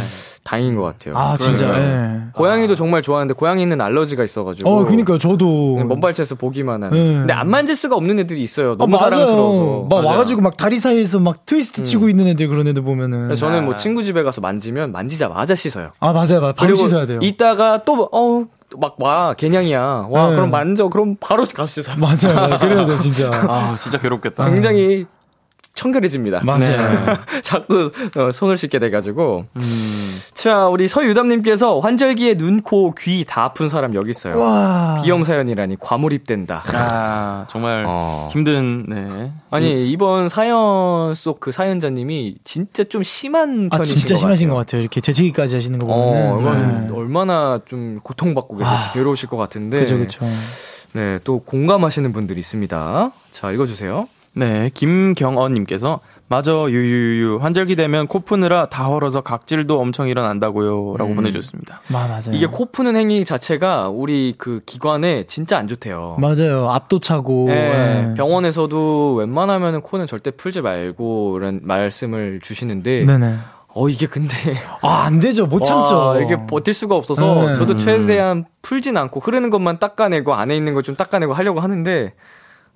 다행인 0.44 0.76
것 0.76 0.84
같아요. 0.84 1.18
아 1.18 1.38
진짜. 1.38 1.68
예. 1.78 2.20
고양이도 2.34 2.76
정말 2.76 3.02
좋아하는데 3.02 3.34
고양이는 3.34 3.80
알러지가 3.80 4.24
있어가지고 4.24 4.70
어 4.70 4.86
그니까 4.86 5.18
저도. 5.18 5.76
먼발치에서 5.84 6.36
보기만 6.36 6.84
한. 6.84 6.92
네. 6.92 6.98
근데 6.98 7.34
안 7.34 7.50
만질 7.50 7.76
수가 7.76 7.96
없는 7.96 8.20
애들이 8.20 8.42
있어요. 8.42 8.72
아, 8.74 8.76
너무 8.78 8.98
사랑스러워서. 8.98 9.88
막 9.90 10.02
맞아요. 10.02 10.08
와가지고 10.08 10.42
막 10.42 10.58
다리 10.58 10.80
사이에서 10.80 11.20
막 11.20 11.46
트위스트 11.46 11.84
치고 11.84 12.10
있는 12.10 12.28
애들 12.28 12.48
그런 12.48 12.68
애들 12.68 12.82
보면은. 12.82 13.36
저는 13.36 13.66
뭐 13.66 13.76
친구 13.76 14.04
집에 14.04 14.24
가서 14.24 14.42
만지면 14.42 14.92
만지자마자 14.92 15.56
씻어요. 15.56 15.92
아 16.00 16.14
맞아요, 16.14 16.40
맞아요. 16.42 16.54
바로 16.54 16.76
씻어야 16.76 17.06
돼요. 17.06 17.20
이따가 17.22 17.84
또 17.84 18.10
어. 18.12 18.46
막와 18.78 19.34
개냥이야 19.34 20.08
와 20.12 20.30
네. 20.30 20.36
그럼 20.36 20.52
만져 20.52 20.90
그럼 20.90 21.16
바로 21.20 21.44
가서 21.44 21.82
씻어 21.82 21.94
맞아요. 21.98 22.60
그래야 22.60 22.86
돼 22.86 22.98
진짜. 22.98 23.32
아, 23.34 23.76
진짜 23.80 23.98
괴롭겠다. 23.98 24.48
굉장히 24.48 25.08
청결해집니다 25.80 26.42
맞아요. 26.44 26.78
자꾸 27.42 27.90
어, 28.18 28.32
손을 28.32 28.58
씻게 28.58 28.80
돼가지고 28.80 29.46
음. 29.56 30.20
자 30.34 30.68
우리 30.68 30.88
서유담님께서 30.88 31.80
환절기에 31.80 32.36
눈, 32.36 32.62
코, 32.62 32.94
귀 32.96 33.24
다 33.26 33.44
아픈 33.46 33.70
사람 33.70 33.94
여기 33.96 34.10
있어요 34.12 34.38
와. 34.40 35.02
비염 35.04 35.24
사연이라니 35.24 35.78
과몰입된다 35.80 36.64
아, 36.74 37.46
정말 37.50 37.86
어. 37.88 38.28
힘든, 38.32 38.86
네. 38.88 39.32
아니 39.52 39.90
이번 39.92 40.30
사연 40.30 41.14
속 41.16 41.40
그 41.40 41.52
사연자님이 41.54 42.36
진짜 42.44 42.84
좀 42.84 43.02
심한 43.02 43.70
아 43.72 43.78
편이신 43.78 44.00
진짜 44.00 44.16
것 44.16 44.20
심하신 44.20 44.48
같아요. 44.50 44.56
것 44.58 44.66
같아요. 44.66 44.82
이렇게 44.82 45.00
재채기까지 45.00 45.56
하시는 45.56 45.80
거 45.80 45.86
어, 45.88 46.36
보면은. 46.36 46.40
이건 46.42 46.88
네. 46.88 46.94
얼마나 46.94 47.62
좀 47.66 48.00
고통받고 48.04 48.58
계실지 48.58 48.76
아. 48.90 48.92
괴로우실 48.92 49.30
것 49.30 49.38
같은데. 49.38 49.80
그죠 49.80 49.98
그죠. 49.98 50.26
네, 50.94 51.20
또 51.24 51.40
공감하시는 51.40 52.12
분들이 52.12 52.40
있습니다. 52.40 53.12
자, 53.32 53.52
읽어주세요. 53.52 54.08
네, 54.34 54.70
김경언님께서 54.74 56.00
맞아 56.28 56.52
유유유 56.52 57.40
환절기 57.42 57.76
되면 57.76 58.06
코 58.08 58.20
푸느라 58.20 58.68
다 58.68 58.86
헐어서 58.86 59.22
각질도 59.22 59.80
엄청 59.80 60.08
일어난다고요라고 60.08 61.12
음. 61.12 61.16
보내주셨습니다. 61.16 61.82
마 61.88 62.08
맞아요. 62.08 62.32
이게 62.34 62.46
코 62.46 62.66
푸는 62.72 62.96
행위 62.96 63.26
자체가 63.26 63.90
우리 63.90 64.36
그 64.38 64.62
기관에 64.66 65.26
진짜 65.26 65.58
안 65.58 65.68
좋대요. 65.68 66.18
맞아요. 66.20 66.70
앞도 66.70 67.00
차고. 67.00 67.46
네, 67.48 68.10
예. 68.12 68.14
병원에서도 68.16 69.16
웬만하면 69.16 69.82
코는 69.82 70.06
절대 70.06 70.30
풀지 70.30 70.62
말고 70.62 71.38
이런 71.40 71.62
말씀을 71.64 72.40
주시는데 72.44 73.06
네네. 73.06 73.38
어 73.74 73.90
이게 73.90 74.06
근데 74.06 74.36
아 74.82 75.00
안 75.06 75.20
되죠. 75.20 75.48
못 75.48 75.62
참죠. 75.64 75.96
와, 75.98 76.20
이게 76.20 76.38
버틸 76.46 76.74
수가 76.76 76.96
없어서 76.96 77.48
네. 77.48 77.56
저도 77.56 77.78
최대한 77.78 78.46
풀진 78.62 78.96
않고 78.98 79.20
흐르는 79.20 79.50
것만 79.50 79.80
닦아내고 79.80 80.36
안에 80.36 80.56
있는 80.56 80.76
거좀 80.76 80.96
닦아내고 80.96 81.34
하려고 81.34 81.60
하는데 81.60 82.14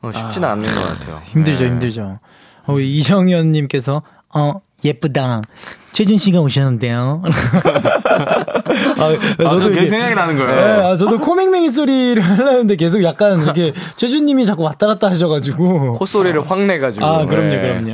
어, 0.04 0.12
쉽지는 0.12 0.48
않는 0.50 0.76
것 0.76 0.82
같아요. 0.82 1.22
힘들죠, 1.28 1.64
네. 1.64 1.70
힘들죠. 1.72 2.20
어, 2.68 2.80
이정현님께서 2.80 4.04
어 4.36 4.54
예쁘다. 4.84 5.42
최준 5.94 6.18
씨가 6.18 6.40
오셨는데요. 6.42 7.22
아, 8.98 9.44
저도 9.48 9.70
이게- 9.70 9.82
계속 9.82 9.90
생각이 9.90 10.16
나는 10.16 10.38
거예요. 10.38 10.56
네, 10.56 10.88
아, 10.88 10.96
저도 10.96 11.20
코맹맹이 11.20 11.70
소리를 11.70 12.22
하려는데 12.22 12.76
계속 12.76 13.04
약간 13.04 13.42
이렇게 13.44 13.74
최준님이 13.96 14.46
자꾸 14.46 14.64
왔다 14.64 14.88
갔다 14.88 15.10
하셔가지고. 15.10 15.94
콧소리를 15.94 16.50
확 16.50 16.60
내가지고. 16.66 17.06
아, 17.06 17.26
그럼요, 17.26 17.50
네. 17.50 17.62
그럼요. 17.62 17.92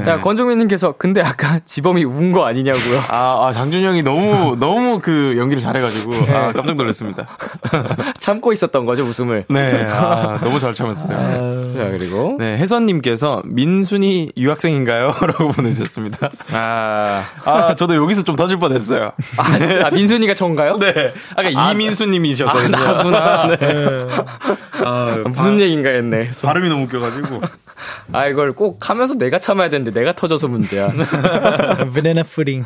예. 0.00 0.04
자, 0.04 0.20
권종민님께서 0.20 0.94
근데 0.98 1.20
아까 1.20 1.60
지범이 1.64 2.04
운 2.04 2.32
거 2.32 2.46
아니냐고요. 2.46 2.98
아, 3.10 3.46
아 3.46 3.52
장준 3.52 3.82
형이 3.82 4.02
너무 4.02 4.56
너무 4.58 5.00
그 5.00 5.34
연기를 5.36 5.62
잘해가지고 5.62 6.10
아, 6.34 6.52
깜짝 6.52 6.74
놀랐습니다. 6.76 7.26
참고 8.18 8.52
있었던 8.54 8.86
거죠 8.86 9.02
웃음을. 9.04 9.44
네, 9.50 9.86
아, 9.90 10.38
너무 10.42 10.58
잘 10.58 10.72
참았어요. 10.72 11.14
아유, 11.14 11.72
자, 11.76 11.90
그리고. 11.90 12.36
네, 12.38 12.56
혜선님께서 12.56 13.42
민순이 13.44 14.32
유학생인가요? 14.38 15.08
라고 15.20 15.48
보내주셨습니다. 15.50 16.30
아. 16.52 17.22
아, 17.44 17.74
저도 17.74 17.94
여기서 17.96 18.22
좀 18.22 18.36
터질 18.36 18.58
뻔 18.58 18.72
했어요. 18.72 19.12
아, 19.38 19.86
아, 19.86 19.90
민순이가 19.90 20.34
전가요? 20.34 20.78
네. 20.78 21.12
아까 21.36 21.50
아, 21.54 21.72
이민수님이셨거든요. 21.72 22.76
아, 22.76 22.92
나구나. 22.92 23.56
네. 23.56 24.08
아, 24.84 25.18
무슨 25.26 25.60
얘기인가 25.60 25.90
했네. 25.90 26.30
발음이 26.42 26.68
너무 26.68 26.84
웃겨가지고. 26.84 27.40
아, 28.12 28.26
이걸 28.26 28.52
꼭 28.52 28.88
하면서 28.88 29.14
내가 29.14 29.38
참아야 29.38 29.70
되는데 29.70 29.90
내가 29.92 30.12
터져서 30.12 30.48
문제야. 30.48 30.90
바나나 31.94 32.22
푸딩. 32.22 32.64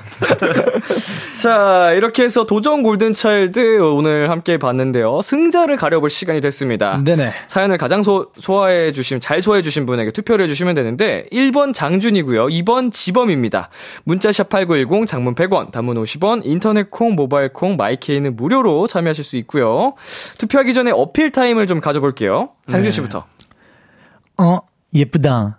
자, 1.40 1.92
이렇게 1.92 2.24
해서 2.24 2.46
도전 2.46 2.82
골든차일드 2.82 3.80
오늘 3.80 4.30
함께 4.30 4.58
봤는데요. 4.58 5.20
승자를 5.22 5.76
가려볼 5.76 6.10
시간이 6.10 6.40
됐습니다. 6.40 7.00
네네. 7.04 7.32
사연을 7.46 7.78
가장 7.78 8.02
소, 8.02 8.30
소화해 8.38 8.92
주신, 8.92 9.20
잘 9.20 9.42
소화해 9.42 9.62
주신 9.62 9.86
분에게 9.86 10.10
투표를 10.10 10.44
해 10.44 10.48
주시면 10.48 10.74
되는데 10.74 11.26
1번 11.32 11.72
장준이고요. 11.74 12.46
2번 12.46 12.92
지범입니다. 12.92 13.68
문자샵 14.04 14.48
8910 14.66 15.06
장문 15.06 15.34
100원, 15.34 15.70
단문 15.70 15.96
50원, 16.02 16.42
인터넷 16.44 16.90
콩, 16.90 17.14
모바일 17.14 17.52
콩, 17.52 17.76
마이케이는 17.76 18.36
무료로 18.36 18.86
참여하실 18.86 19.24
수 19.24 19.36
있고요. 19.38 19.94
투표하기 20.38 20.74
전에 20.74 20.90
어필 20.90 21.30
타임을 21.30 21.66
좀 21.66 21.80
가져볼게요. 21.80 22.50
장준 22.68 22.92
씨부터. 22.92 23.24
네. 24.38 24.44
어, 24.44 24.58
예쁘다. 24.94 25.58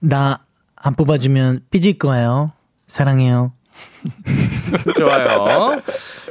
나 0.00 0.48
안 0.82 0.94
뽑아주면 0.94 1.60
삐질 1.70 1.98
거예요. 1.98 2.52
사랑해요. 2.86 3.52
좋아요. 4.96 5.80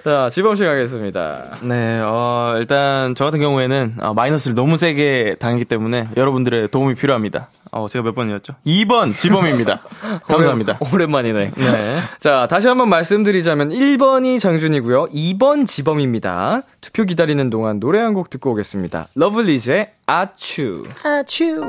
자, 0.04 0.30
지범 0.30 0.56
씨 0.56 0.64
가겠습니다. 0.64 1.44
네, 1.64 2.00
어, 2.02 2.56
일단, 2.58 3.14
저 3.16 3.26
같은 3.26 3.40
경우에는, 3.42 3.96
어, 4.00 4.14
마이너스를 4.14 4.56
너무 4.56 4.78
세게 4.78 5.36
당했기 5.40 5.66
때문에, 5.66 6.10
여러분들의 6.16 6.70
도움이 6.70 6.96
필요합니다. 6.96 7.50
어, 7.72 7.88
제가 7.90 8.04
몇 8.04 8.16
번이었죠? 8.16 8.54
2번, 8.66 9.14
지범입니다. 9.14 9.82
감사합니다. 10.30 10.80
오랜, 10.94 11.12
만이네 11.12 11.52
네. 11.56 12.00
자, 12.20 12.48
다시 12.50 12.70
한번 12.70 12.88
말씀드리자면, 12.90 13.70
1번이 13.70 14.40
장준이고요. 14.40 15.08
2번 15.08 15.66
지범입니다. 15.68 16.62
투표 16.80 17.04
기다리는 17.04 17.50
동안 17.50 17.80
노래 17.82 18.00
한 18.00 18.14
곡 18.14 18.30
듣고 18.30 18.52
오겠습니다. 18.52 19.08
러블리즈의 19.16 19.92
아츄. 20.06 20.84
아츄. 21.04 21.66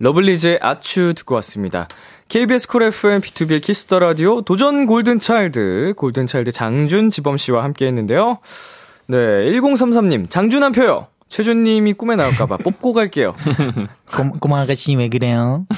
러블리즈의 0.00 0.58
아츄 0.62 1.12
듣고 1.14 1.34
왔습니다. 1.36 1.88
KBS 2.28 2.68
Cool 2.68 2.82
FM 2.82 3.22
비투비의 3.22 3.62
Kiss 3.62 3.83
the 3.83 3.98
Radio 4.00 4.42
도전 4.42 4.84
골든 4.84 5.18
차일드 5.18 5.94
골든 5.96 6.26
차일드 6.26 6.52
장준 6.52 7.08
지범 7.08 7.38
씨와 7.38 7.64
함께 7.64 7.86
했는데요. 7.86 8.38
네, 9.06 9.16
1033님 9.16 10.28
장준 10.28 10.62
한 10.62 10.72
표요. 10.72 11.06
최준님이 11.28 11.92
꿈에 11.92 12.16
나올까봐 12.16 12.56
뽑고 12.58 12.94
갈게요. 12.94 13.34
꼬, 14.10 14.30
꼬마 14.40 14.62
아가씨 14.62 14.96
왜 14.96 15.08
그래요? 15.08 15.66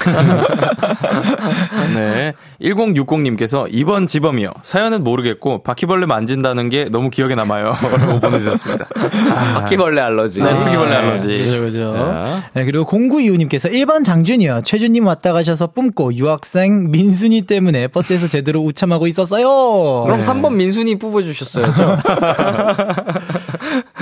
네. 1.93 2.33
1060님께서 2.61 3.67
이번 3.69 4.07
지범이요. 4.07 4.51
사연은 4.61 5.03
모르겠고 5.03 5.63
바퀴벌레 5.63 6.05
만진다는 6.05 6.69
게 6.69 6.85
너무 6.85 7.09
기억에 7.09 7.35
남아요. 7.35 7.73
라고 7.97 8.19
보내주셨습니다. 8.21 8.85
아, 8.95 9.53
바퀴벌레 9.59 9.99
알러지. 9.99 10.41
네, 10.41 10.55
바퀴벌레 10.55 10.95
알러지. 10.95 11.27
그죠, 11.27 11.65
그죠. 11.65 12.41
네, 12.53 12.63
그리고 12.63 12.85
0925님께서 12.85 13.69
1번 13.71 14.05
장준이요. 14.05 14.61
최준님 14.63 15.05
왔다 15.05 15.33
가셔서 15.33 15.67
뿜고 15.67 16.15
유학생 16.15 16.89
민순이 16.91 17.41
때문에 17.41 17.89
버스에서 17.89 18.29
제대로 18.29 18.61
우참하고 18.61 19.05
있었어요. 19.07 20.03
그럼 20.05 20.21
네. 20.21 20.27
3번 20.27 20.53
민순이 20.53 20.97
뽑아주셨어야죠. 20.97 21.97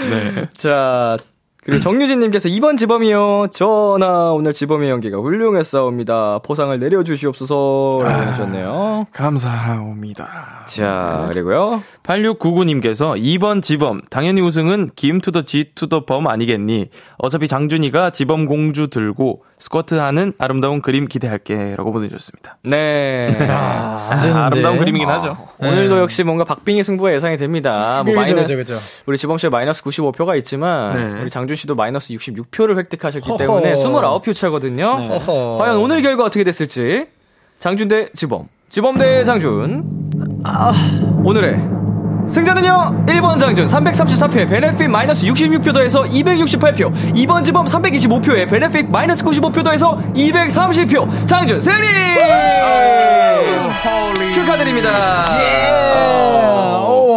네. 0.10 0.47
자, 0.54 1.18
그리고 1.70 1.84
정유진님께서 1.84 2.50
2번 2.50 2.78
지범이요. 2.78 3.48
전하 3.52 4.32
오늘 4.34 4.54
지범의 4.54 4.90
연기가 4.90 5.18
훌륭했사옵니다. 5.20 6.40
포상을 6.44 6.78
내려주시옵소서. 6.80 8.00
라고 8.02 8.22
하셨네요. 8.32 9.06
아, 9.08 9.12
감사합니다. 9.12 10.66
자, 10.66 11.28
그리고요. 11.32 11.84
8699님께서 12.04 13.22
2번 13.22 13.62
지범. 13.62 14.02
당연히 14.10 14.42
우승은 14.42 14.90
김 14.96 15.22
to 15.22 15.30
the 15.30 15.44
지 15.44 15.72
to 15.76 15.88
the 15.88 16.06
범 16.06 16.28
아니겠니? 16.28 16.90
어차피 17.20 17.48
장준이가 17.48 18.10
지범 18.10 18.48
공주 18.48 18.88
들고 18.88 19.44
스쿼트 19.60 19.96
하는 19.96 20.34
아름다운 20.40 20.82
그림 20.82 21.08
기대할게. 21.08 21.76
라고 21.78 21.92
보내주셨습니다. 21.92 22.58
네. 22.64 23.30
아, 23.52 24.50
름다운 24.52 24.80
그림이긴 24.80 25.08
아, 25.08 25.16
하죠. 25.16 25.38
오늘도 25.60 25.96
네. 25.96 26.02
역시 26.02 26.24
뭔가 26.24 26.46
박빙의 26.46 26.84
승부가 26.84 27.14
예상이 27.14 27.38
됩니다. 27.38 28.02
뭐 28.06 28.14
그렇죠, 28.16 28.36
마이너스, 28.36 28.56
그렇죠. 28.56 28.80
우리 29.06 29.18
지범 29.18 29.38
씨가 29.38 29.52
마이너스 29.52 29.84
95표가 29.84 30.38
있지만 30.38 30.94
네. 30.94 31.22
우리 31.22 31.30
장준 31.30 31.56
씨도 31.60 31.76
마이너스 31.76 32.14
66표를 32.14 32.78
획득하셨기 32.78 33.28
허허. 33.28 33.38
때문에 33.38 33.76
29표 33.76 34.34
차거든요. 34.36 34.97
네. 34.99 35.20
과연 35.57 35.78
오늘 35.78 36.01
결과 36.01 36.24
어떻게 36.24 36.43
됐을지. 36.43 37.05
장준 37.60 37.88
대 37.88 38.10
지범. 38.14 38.47
지범 38.70 38.97
대 38.97 39.24
장준. 39.24 39.84
아. 40.45 40.74
오늘의 41.24 41.60
승자는요 42.30 43.05
1번 43.07 43.39
장준 43.39 43.66
334표에 43.66 44.47
베네핏 44.47 44.88
마이너스 44.88 45.26
66표 45.26 45.74
더해서 45.74 46.03
268표 46.03 46.93
2번 47.16 47.43
지범 47.43 47.66
325표에 47.66 48.47
베네핏 48.47 48.89
마이너스 48.91 49.26
95표 49.26 49.64
더해서 49.64 49.97
230표 50.14 51.26
장준 51.28 51.60
승리 51.60 51.88
축하드립니다 54.32 54.89
예. 55.41 55.70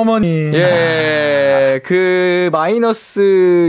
오 0.02 0.04
어머니 0.04 0.26
예, 0.52 1.80
그 1.84 2.50
마이너스 2.50 3.20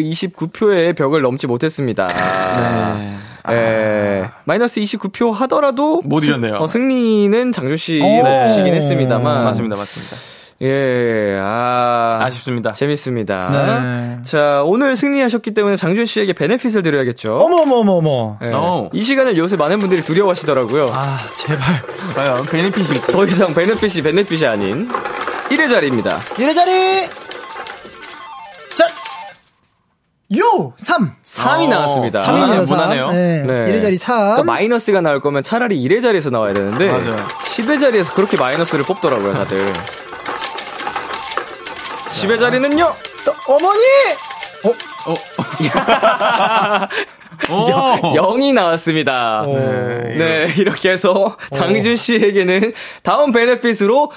29표의 0.02 0.96
벽을 0.96 1.22
넘지 1.22 1.46
못했습니다. 1.46 2.08
네. 2.08 3.54
예, 3.56 4.24
아. 4.26 4.32
마이너스 4.46 4.82
29표 4.82 5.32
하더라도 5.32 6.02
못 6.04 6.24
이겼네요. 6.24 6.56
어, 6.56 6.66
승리는 6.66 7.52
장준 7.52 7.78
씨시긴 7.78 8.24
네. 8.24 8.72
했습니다만 8.74 9.44
맞습니다, 9.44 9.76
맞습니다. 9.76 10.16
예, 10.64 11.38
아. 11.40 12.20
아쉽습니다. 12.24 12.72
재밌습니다. 12.72 13.50
네. 13.52 14.24
자, 14.24 14.64
오늘 14.66 14.96
승리하셨기 14.96 15.54
때문에 15.54 15.76
장준 15.76 16.08
씨에게 16.08 16.34
베네핏을 16.34 16.82
드려야겠죠. 16.82 17.36
어머머머머. 17.38 18.38
예. 18.42 18.52
이 18.94 19.04
시간을 19.04 19.38
요새 19.38 19.56
많은 19.56 19.80
분들이 19.80 20.02
두려워하시더라고요. 20.02 20.90
아, 20.92 21.18
제발. 21.38 21.82
과연 22.16 22.46
베네핏이 22.46 23.02
더 23.12 23.26
이상 23.26 23.54
베네핏이 23.54 24.02
베네핏이 24.02 24.46
아닌 24.48 24.90
1회 25.54 25.70
자리입니다. 25.70 26.20
1회 26.20 26.56
자리! 26.56 26.72
자! 28.76 28.86
요! 30.38 30.74
3! 30.78 31.16
3이 31.24 31.66
어, 31.66 31.68
나왔습니다. 31.68 32.26
3이네요, 32.26 32.66
3. 32.66 32.78
무난해요. 32.78 33.12
네. 33.12 33.44
네. 33.44 33.54
1회 33.72 33.82
자리 33.82 33.98
3. 33.98 34.18
그러니까 34.18 34.44
마이너스가 34.44 35.02
나올 35.02 35.22
거면 35.22 35.44
차라리 35.44 35.80
1회 35.88 36.02
자리에서 36.02 36.32
나와야 36.32 36.54
되는데. 36.54 36.88
맞아요. 36.88 37.28
10회 37.28 37.80
자리에서 37.80 38.14
그렇게 38.14 38.36
마이너스를 38.38 38.84
뽑더라고요, 38.86 39.34
다들. 39.34 39.60
10회 42.10 42.40
자리는요? 42.40 42.92
또, 43.26 43.34
어머니! 43.54 43.80
어? 44.64 44.70
어. 45.12 45.14
0, 48.16 48.42
이 48.42 48.54
나왔습니다. 48.54 49.46
네. 49.46 50.16
네, 50.18 50.54
이렇게 50.58 50.90
해서 50.92 51.36
장준 51.52 51.96
씨에게는 51.98 52.74
다음 53.04 53.32
베네핏으로 53.32 54.12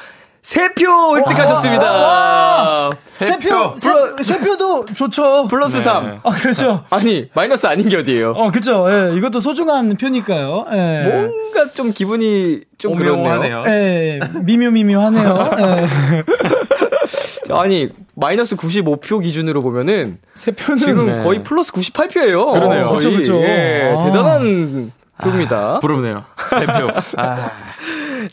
세표 0.46 1.16
획득하셨습니다. 1.18 2.90
세 3.04 3.36
표. 3.40 3.74
세 4.22 4.38
표 4.38 4.56
도 4.56 4.86
좋죠. 4.86 5.48
플러스 5.48 5.78
네. 5.78 5.82
3. 5.82 6.20
아, 6.22 6.30
그렇죠. 6.30 6.84
아니, 6.90 7.28
마이너스 7.34 7.66
아닌 7.66 7.88
게 7.88 7.96
어디예요? 7.96 8.30
어, 8.30 8.50
그렇죠. 8.52 8.86
예, 8.88 9.16
이것도 9.16 9.40
소중한 9.40 9.96
표니까요. 9.96 10.66
예. 10.70 11.02
뭔가 11.08 11.66
좀 11.74 11.92
기분이 11.92 12.60
좀 12.78 12.94
그렇네요. 12.94 13.64
예, 13.66 14.20
미묘미묘하네요. 14.44 15.50
예. 15.58 15.84
아니, 17.52 17.88
마이너스 18.14 18.54
95표 18.54 19.20
기준으로 19.24 19.60
보면은 19.62 20.18
세 20.34 20.52
표는 20.52 20.78
지금 20.78 21.06
네. 21.06 21.24
거의 21.24 21.42
플러스 21.42 21.72
98표예요. 21.72 22.52
그러네요. 22.52 22.88
그렇죠, 22.90 23.10
그렇죠. 23.10 23.34
예, 23.42 23.92
아. 23.98 24.04
대단한 24.04 24.92
표입니다. 25.20 25.56
아, 25.56 25.80
부럽네요. 25.80 26.22
세 26.50 26.66
표. 26.66 26.88
아. 27.20 27.50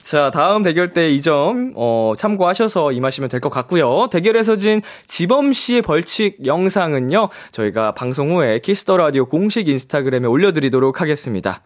자, 0.02 0.32
다음 0.32 0.64
대결 0.64 0.92
때 0.92 1.12
이 1.12 1.22
점, 1.22 1.74
어, 1.76 2.14
참고하셔서 2.18 2.92
임하시면 2.92 3.30
될 3.30 3.40
것 3.40 3.50
같고요. 3.50 4.08
대결에서 4.12 4.56
진 4.56 4.82
지범 5.06 5.52
씨의 5.54 5.82
벌칙 5.82 6.46
영상은요, 6.46 7.30
저희가 7.52 7.94
방송 7.94 8.36
후에 8.36 8.60
Kiss 8.60 8.81
the 8.81 8.98
Radio 8.98 9.26
공식 9.26 9.68
인스타그램에 9.68 10.28
올려드리도록 10.28 11.02
하겠습니다. 11.02 11.62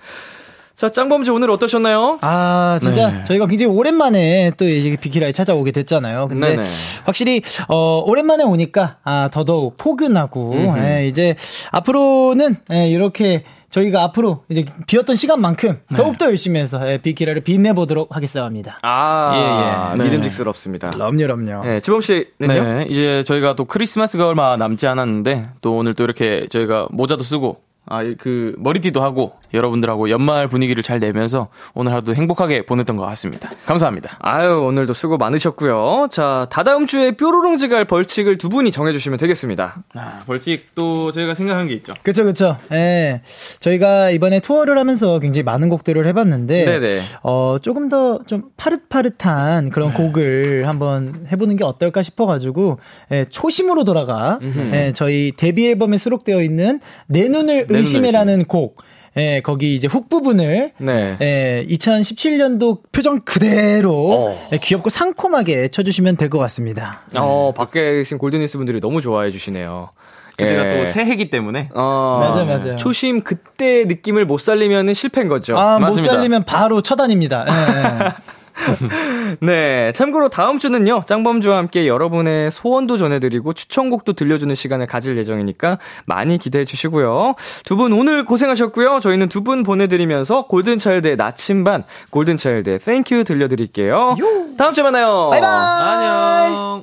자, 0.77 0.89
짱범주 0.89 1.33
오늘 1.33 1.49
어떠셨나요? 1.49 2.19
아, 2.21 2.77
진짜 2.79 3.09
네. 3.09 3.23
저희가 3.23 3.47
굉장히 3.47 3.73
오랜만에 3.73 4.51
또 4.57 4.69
이제 4.69 4.95
비키라에 4.95 5.31
찾아오게 5.31 5.71
됐잖아요. 5.71 6.27
근데 6.27 6.49
네네. 6.55 6.67
확실히 7.03 7.41
어 7.67 8.03
오랜만에 8.05 8.43
오니까 8.43 8.97
아 9.03 9.27
더더욱 9.33 9.77
포근하고 9.77 10.51
음흠. 10.51 10.77
예, 10.77 11.07
이제 11.07 11.35
앞으로는 11.71 12.57
예, 12.73 12.89
이렇게 12.91 13.43
저희가 13.71 14.03
앞으로 14.03 14.43
이제 14.49 14.65
비었던 14.85 15.15
시간만큼 15.15 15.79
네. 15.89 15.97
더욱 15.97 16.19
더 16.19 16.27
열심히 16.27 16.59
해서 16.59 16.79
예, 16.87 16.99
비키라를 16.99 17.41
빛내보도록 17.41 18.15
하겠습니다. 18.15 18.77
아, 18.83 19.95
예, 19.95 19.99
예. 19.99 20.03
믿음직스럽습니다. 20.03 20.91
그럼요, 20.91 21.17
그럼요. 21.17 21.63
네, 21.65 21.79
지범 21.79 22.01
씨는요? 22.01 22.27
네, 22.39 22.85
이제 22.87 23.23
저희가 23.23 23.55
또 23.55 23.65
크리스마스가 23.65 24.27
얼마 24.27 24.55
남지 24.57 24.85
않았는데 24.85 25.47
또 25.61 25.75
오늘 25.77 25.95
또 25.95 26.03
이렇게 26.03 26.45
저희가 26.51 26.89
모자도 26.91 27.23
쓰고 27.23 27.65
아 27.89 28.03
그 28.17 28.53
머리띠도 28.57 29.01
하고 29.01 29.33
여러분들하고 29.53 30.09
연말 30.09 30.47
분위기를 30.47 30.83
잘 30.83 30.99
내면서 30.99 31.47
오늘 31.73 31.91
하루도 31.93 32.15
행복하게 32.15 32.65
보냈던 32.65 32.95
것 32.97 33.03
같습니다. 33.05 33.49
감사합니다. 33.65 34.17
아유, 34.19 34.61
오늘도 34.61 34.93
수고 34.93 35.17
많으셨고요. 35.17 36.07
자, 36.11 36.47
다다음 36.49 36.85
주에 36.85 37.11
뾰로롱즈 37.11 37.69
갈 37.69 37.85
벌칙을 37.85 38.37
두 38.37 38.49
분이 38.49 38.71
정해주시면 38.71 39.17
되겠습니다. 39.19 39.83
아, 39.95 40.19
벌칙 40.25 40.75
또 40.75 41.11
저희가 41.11 41.33
생각한 41.33 41.67
게 41.67 41.73
있죠. 41.75 41.93
그쵸, 42.03 42.23
그쵸. 42.23 42.57
예. 42.71 43.21
저희가 43.59 44.11
이번에 44.11 44.39
투어를 44.39 44.77
하면서 44.77 45.19
굉장히 45.19 45.43
많은 45.43 45.69
곡들을 45.69 46.05
해봤는데, 46.05 46.65
네네. 46.65 47.01
어, 47.23 47.57
조금 47.61 47.89
더 47.89 48.17
좀 48.27 48.43
파릇파릇한 48.57 49.69
그런 49.69 49.93
곡을 49.93 50.67
한번 50.67 51.27
해보는 51.31 51.55
게 51.55 51.63
어떨까 51.63 52.01
싶어가지고, 52.01 52.79
예, 53.11 53.25
초심으로 53.29 53.83
돌아가, 53.83 54.39
예, 54.73 54.91
저희 54.93 55.31
데뷔 55.35 55.67
앨범에 55.67 55.97
수록되어 55.97 56.41
있는 56.41 56.79
내 57.07 57.27
눈을 57.29 57.67
의심해라는 57.69 58.45
곡, 58.45 58.81
예, 59.17 59.41
거기 59.43 59.73
이제 59.73 59.87
훅 59.87 60.09
부분을, 60.09 60.73
네. 60.77 61.17
예, 61.21 61.65
2017년도 61.69 62.79
표정 62.91 63.19
그대로, 63.21 64.35
예, 64.51 64.57
귀엽고 64.57 64.89
상콤하게 64.89 65.69
쳐주시면 65.69 66.17
될 66.17 66.29
것 66.29 66.39
같습니다. 66.39 67.01
어, 67.15 67.53
밖에 67.55 67.81
계신 67.95 68.17
골든니스 68.17 68.57
분들이 68.57 68.79
너무 68.79 69.01
좋아해 69.01 69.31
주시네요. 69.31 69.89
그때가 70.37 70.65
예. 70.65 70.77
또 70.77 70.85
새해기 70.85 71.29
때문에 71.31 71.69
어, 71.73 72.17
맞아요, 72.19 72.45
맞아요. 72.45 72.75
초심 72.75 73.21
그때 73.21 73.85
느낌을 73.85 74.25
못 74.25 74.39
살리면 74.39 74.93
실패인 74.93 75.29
거죠. 75.29 75.57
아, 75.57 75.79
못 75.79 75.85
맞습니다. 75.87 76.13
살리면 76.13 76.43
바로 76.43 76.81
처단입니다. 76.81 77.45
예, 77.49 78.05
예. 78.05 78.11
네. 79.41 79.91
참고로 79.93 80.29
다음 80.29 80.57
주는요, 80.57 81.03
짱범주와 81.05 81.57
함께 81.57 81.87
여러분의 81.87 82.51
소원도 82.51 82.97
전해드리고 82.97 83.53
추천곡도 83.53 84.13
들려주는 84.13 84.53
시간을 84.55 84.87
가질 84.87 85.17
예정이니까 85.17 85.77
많이 86.05 86.37
기대해 86.37 86.65
주시고요. 86.65 87.35
두 87.65 87.77
분 87.77 87.93
오늘 87.93 88.25
고생하셨고요. 88.25 88.99
저희는 88.99 89.29
두 89.29 89.43
분 89.43 89.63
보내드리면서 89.63 90.47
골든차일드의 90.47 91.15
나침반, 91.15 91.83
골든차일드의 92.09 92.79
Thank 92.79 93.07
You 93.07 93.23
들려드릴게요. 93.23 94.15
다음 94.57 94.73
주에 94.73 94.83
만나요. 94.83 95.29
바이바이! 95.31 95.49
안녕. 95.49 96.81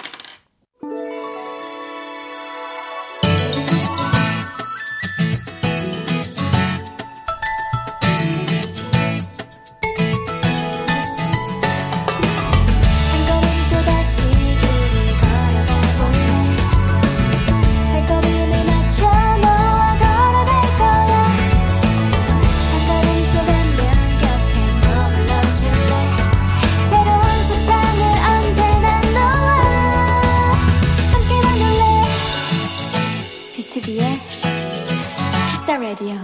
Radio 35.95 36.18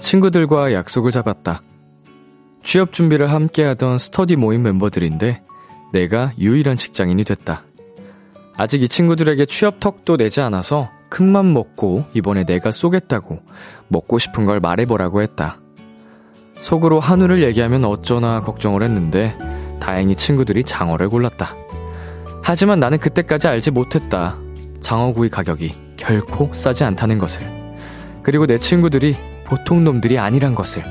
친구들과 0.00 0.74
약속을 0.74 1.12
잡았다. 1.12 1.62
취업 2.62 2.92
준비를 2.92 3.30
함께 3.30 3.64
하던 3.64 3.98
스터디 3.98 4.36
모임 4.36 4.64
멤버들인데 4.64 5.42
내가 5.94 6.32
유일한 6.38 6.76
직장인이 6.76 7.24
됐다. 7.24 7.64
아직 8.58 8.82
이 8.82 8.88
친구들에게 8.88 9.46
취업 9.46 9.80
턱도 9.80 10.18
내지 10.18 10.42
않아서 10.42 10.90
큰맘 11.08 11.54
먹고 11.54 12.04
이번에 12.12 12.44
내가 12.44 12.70
쏘겠다고 12.70 13.40
먹고 13.88 14.18
싶은 14.18 14.44
걸 14.44 14.60
말해보라고 14.60 15.22
했다. 15.22 15.61
속으로 16.62 17.00
한우를 17.00 17.42
얘기하면 17.42 17.84
어쩌나 17.84 18.40
걱정을 18.40 18.82
했는데 18.84 19.36
다행히 19.80 20.14
친구들이 20.14 20.62
장어를 20.62 21.08
골랐다. 21.08 21.56
하지만 22.40 22.78
나는 22.78 22.98
그때까지 22.98 23.48
알지 23.48 23.72
못했다. 23.72 24.38
장어구이 24.80 25.28
가격이 25.28 25.74
결코 25.96 26.50
싸지 26.54 26.84
않다는 26.84 27.18
것을. 27.18 27.42
그리고 28.22 28.46
내 28.46 28.58
친구들이 28.58 29.16
보통 29.44 29.82
놈들이 29.82 30.20
아니란 30.20 30.54
것을. 30.54 30.84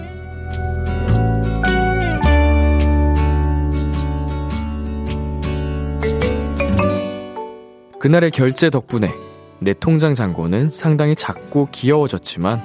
그날의 7.98 8.32
결제 8.32 8.70
덕분에 8.70 9.14
내 9.60 9.74
통장 9.74 10.16
잔고는 10.16 10.72
상당히 10.72 11.16
작고 11.16 11.70
귀여워졌지만 11.72 12.62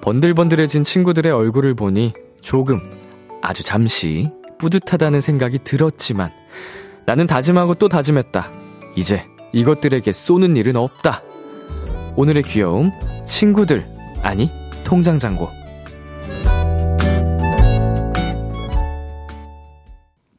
번들번들해진 0.00 0.82
친구들의 0.82 1.30
얼굴을 1.30 1.74
보니 1.74 2.12
조금 2.40 2.80
아주 3.42 3.62
잠시 3.62 4.30
뿌듯하다는 4.58 5.20
생각이 5.20 5.60
들었지만 5.64 6.32
나는 7.06 7.26
다짐하고 7.26 7.74
또 7.74 7.88
다짐했다. 7.88 8.50
이제 8.96 9.24
이것들에게 9.52 10.12
쏘는 10.12 10.56
일은 10.56 10.76
없다. 10.76 11.22
오늘의 12.16 12.42
귀여움, 12.44 12.90
친구들, 13.26 13.86
아니, 14.22 14.50
통장 14.84 15.18
잔고. 15.18 15.48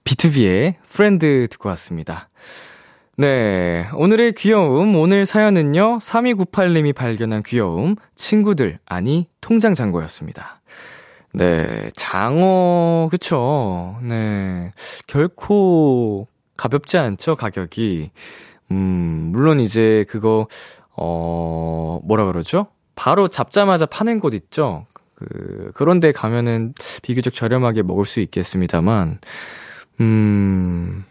비투비의 0.04 0.76
Friend 0.88 1.48
듣고 1.50 1.70
왔습니다. 1.70 2.30
네. 3.18 3.88
오늘의 3.94 4.34
귀여움, 4.34 4.96
오늘 4.96 5.26
사연은요, 5.26 5.98
3298님이 6.00 6.94
발견한 6.94 7.44
귀여움, 7.44 7.96
친구들, 8.16 8.80
아니, 8.86 9.28
통장 9.42 9.74
잔고였습니다. 9.74 10.62
네. 11.34 11.90
장어, 11.96 13.08
그쵸. 13.10 13.98
네. 14.04 14.74
결코 15.08 16.28
가볍지 16.58 16.98
않죠, 16.98 17.36
가격이. 17.36 18.12
음, 18.72 19.30
물론 19.32 19.60
이제 19.60 20.06
그거, 20.10 20.48
어, 20.96 22.00
뭐라 22.04 22.26
그러죠? 22.26 22.68
바로 22.96 23.28
잡자마자 23.28 23.86
파는 23.86 24.20
곳 24.20 24.34
있죠? 24.34 24.86
그, 25.16 25.72
그런데 25.76 26.12
가면은 26.12 26.74
비교적 27.02 27.34
저렴하게 27.34 27.84
먹을 27.84 28.06
수 28.06 28.20
있겠습니다만, 28.20 29.20
음, 30.02 31.06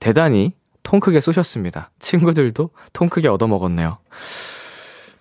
대단히 0.00 0.52
통 0.82 1.00
크게 1.00 1.20
쏘셨습니다. 1.20 1.90
친구들도 1.98 2.70
통 2.92 3.08
크게 3.08 3.28
얻어먹었네요. 3.28 3.98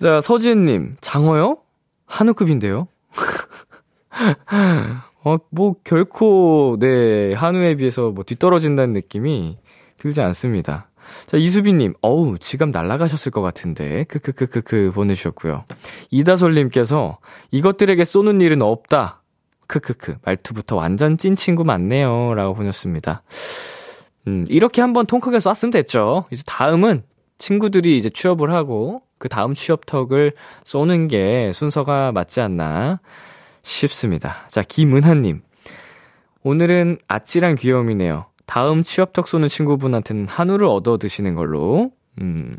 자, 0.01 0.21
서지은님, 0.21 0.97
장어요? 1.01 1.57
한우급인데요? 2.05 2.88
어, 5.24 5.38
뭐, 5.49 5.76
결코, 5.84 6.78
네, 6.80 7.34
한우에 7.34 7.76
비해서 7.76 8.09
뭐 8.09 8.24
뒤떨어진다는 8.24 8.93
느낌이 8.93 9.57
들지 9.97 10.22
않습니다. 10.22 10.89
자, 11.26 11.38
이수빈님, 11.38 11.93
어우, 12.01 12.38
지갑 12.38 12.70
날라가셨을 12.70 13.32
것 13.32 13.41
같은데, 13.41 14.03
크크크크크 14.05 14.91
보내주셨고요. 14.93 15.63
이다솔님께서, 16.11 17.20
이것들에게 17.51 18.03
쏘는 18.03 18.41
일은 18.41 18.61
없다. 18.61 19.22
크크크, 19.68 20.18
말투부터 20.24 20.76
완전 20.76 21.18
찐 21.18 21.36
친구 21.36 21.63
맞네요. 21.63 22.34
라고 22.36 22.55
보냈습니다. 22.55 23.22
음, 24.28 24.45
이렇게 24.49 24.82
한번 24.82 25.05
통 25.05 25.20
크게 25.20 25.39
쐈으면 25.39 25.72
됐죠. 25.72 26.26
이제 26.32 26.43
다음은 26.45 27.03
친구들이 27.38 27.97
이제 27.97 28.09
취업을 28.09 28.51
하고, 28.51 29.01
그 29.18 29.30
다음 29.30 29.53
취업턱을 29.53 30.34
쏘는 30.63 31.07
게 31.07 31.51
순서가 31.53 32.11
맞지 32.11 32.39
않나 32.41 32.99
싶습니다. 33.68 34.45
자, 34.47 34.61
김은하님. 34.61 35.41
오늘은 36.43 36.99
아찔한 37.07 37.55
귀여움이네요. 37.55 38.26
다음 38.45 38.82
취업턱 38.82 39.28
쏘는 39.28 39.49
친구분한테는 39.49 40.28
한우를 40.28 40.65
얻어 40.68 40.97
드시는 40.97 41.36
걸로. 41.36 41.91
음. 42.22 42.57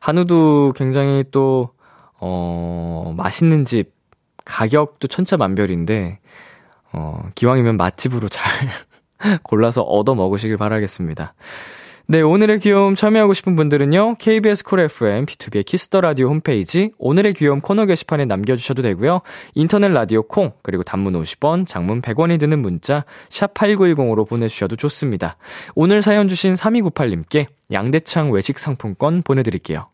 한우도 0.00 0.74
굉장히 0.76 1.24
또, 1.30 1.70
어, 2.18 3.14
맛있는 3.16 3.64
집, 3.64 3.92
가격도 4.44 5.08
천차만별인데, 5.08 6.18
어, 6.92 7.22
기왕이면 7.34 7.76
맛집으로 7.76 8.28
잘 8.28 8.44
골라서 9.42 9.82
얻어 9.82 10.14
먹으시길 10.14 10.56
바라겠습니다. 10.58 11.34
네, 12.10 12.22
오늘의 12.22 12.58
귀여움 12.58 12.96
참여하고 12.96 13.34
싶은 13.34 13.54
분들은요, 13.54 14.16
KBS 14.18 14.64
Cool 14.64 14.80
FM, 14.80 15.26
비투비의 15.26 15.64
Kiss 15.64 15.85
the 15.85 16.00
Radio 16.00 16.26
홈페이지, 16.28 16.90
오늘의 16.98 17.34
귀여움 17.34 17.60
코너 17.60 17.86
게시판에 17.86 18.24
남겨 18.24 18.56
주셔도 18.56 18.82
되고요, 18.82 19.20
인터넷 19.54 19.92
라디오 19.92 20.24
콩, 20.24 20.50
그리고 20.64 20.82
단문 20.82 21.12
50원, 21.12 21.68
장문 21.68 22.02
100원이 22.02 22.40
드는 22.40 22.58
문자, 22.58 23.04
샵 23.28 23.54
8910으로 23.54 24.28
보내 24.28 24.48
주셔도 24.48 24.74
좋습니다. 24.74 25.36
오늘 25.76 26.02
사연 26.02 26.26
주신 26.26 26.54
3298님께 26.54 27.46
양대창 27.70 28.32
외식 28.32 28.58
상품권 28.58 29.22
보내 29.22 29.44
드릴게요. 29.44 29.86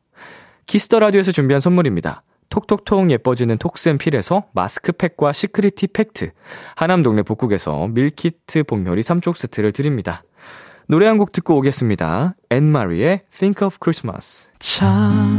Kiss 0.64 0.85
the 0.85 1.00
Radio에서 1.00 1.32
준비한 1.32 1.60
선물입니다. 1.60 2.22
톡톡톡 2.48 3.10
예뻐지는 3.10 3.58
톡스앤필에서 3.58 4.46
마스크팩과 4.54 5.34
시크릿티 5.34 5.88
팩트, 5.88 6.30
하남 6.76 7.02
동네 7.02 7.22
복국에서 7.22 7.88
밀키트 7.88 8.62
복요리 8.62 9.02
3쪽 9.02 9.36
세트를 9.36 9.72
드립니다. 9.72 10.22
노래 10.88 11.06
한 11.06 11.18
곡 11.18 11.32
듣고 11.32 11.56
오겠습니다. 11.58 12.34
앤마리의 12.50 13.20
Think 13.36 13.66
of 13.66 13.78
Christmas. 13.82 14.48
참 14.58 15.36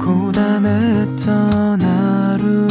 고단했던 0.00 1.82
하루 1.82 2.66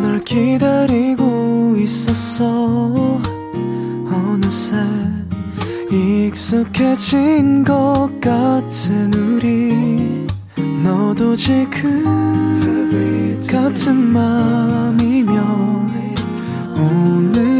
끝널 0.00 0.20
기다리고 0.24 1.76
있었어 1.78 3.20
어느새 4.10 4.74
익숙해진 5.90 7.62
것 7.64 8.10
같은 8.20 9.12
우리 9.14 10.26
너도 10.82 11.36
지금 11.36 12.04
같은 13.48 13.96
맘이면 13.96 15.36
오늘을 16.76 17.59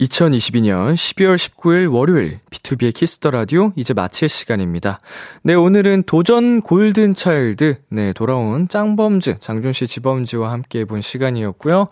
2022년 0.00 0.94
12월 0.94 1.36
19일 1.36 1.92
월요일 1.92 2.38
비투비의 2.50 2.94
Kiss 2.94 3.16
the 3.16 3.32
Radio 3.32 3.72
이제 3.74 3.92
마칠 3.94 4.28
시간입니다. 4.28 5.00
네, 5.42 5.54
오늘은 5.54 6.04
도전 6.04 6.60
골든 6.60 7.14
차일드 7.14 7.78
네, 7.88 8.12
돌아온 8.12 8.68
짱범즈 8.68 9.38
장준 9.40 9.72
씨 9.72 9.88
지범 9.88 10.23
씨와 10.23 10.52
함께 10.52 10.80
해본 10.80 11.00
시간이었고요. 11.00 11.88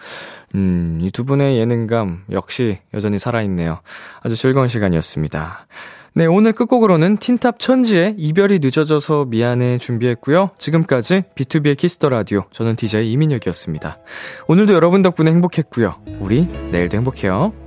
음, 0.55 1.01
이 1.03 1.11
두 1.11 1.25
분의 1.25 1.59
예능감 1.59 2.25
역시 2.31 2.79
여전히 2.95 3.19
살아 3.19 3.43
있네요. 3.43 3.81
아주 4.21 4.37
즐거운 4.37 4.69
시간이었습니다. 4.69 5.67
네, 6.15 6.27
오늘 6.27 6.53
끝곡으로는 6.53 7.17
틴탑 7.17 7.59
천지의 7.59 8.15
이별이 8.19 8.61
늦어져서 8.63 9.27
미안해 9.27 9.79
준비했고요. 9.79 10.51
지금까지 10.59 11.25
비투비의 11.35 11.77
Kiss 11.77 11.95
the 11.95 12.09
Radio 12.09 12.45
저는 12.53 12.77
DJ 12.77 13.11
이민혁이었습니다. 13.13 13.99
오늘도 14.47 14.75
여러분 14.75 15.03
덕분에 15.03 15.33
행복했고요. 15.33 15.97
우리 16.21 16.47
내일도 16.71 16.97
행복해요. 16.97 17.66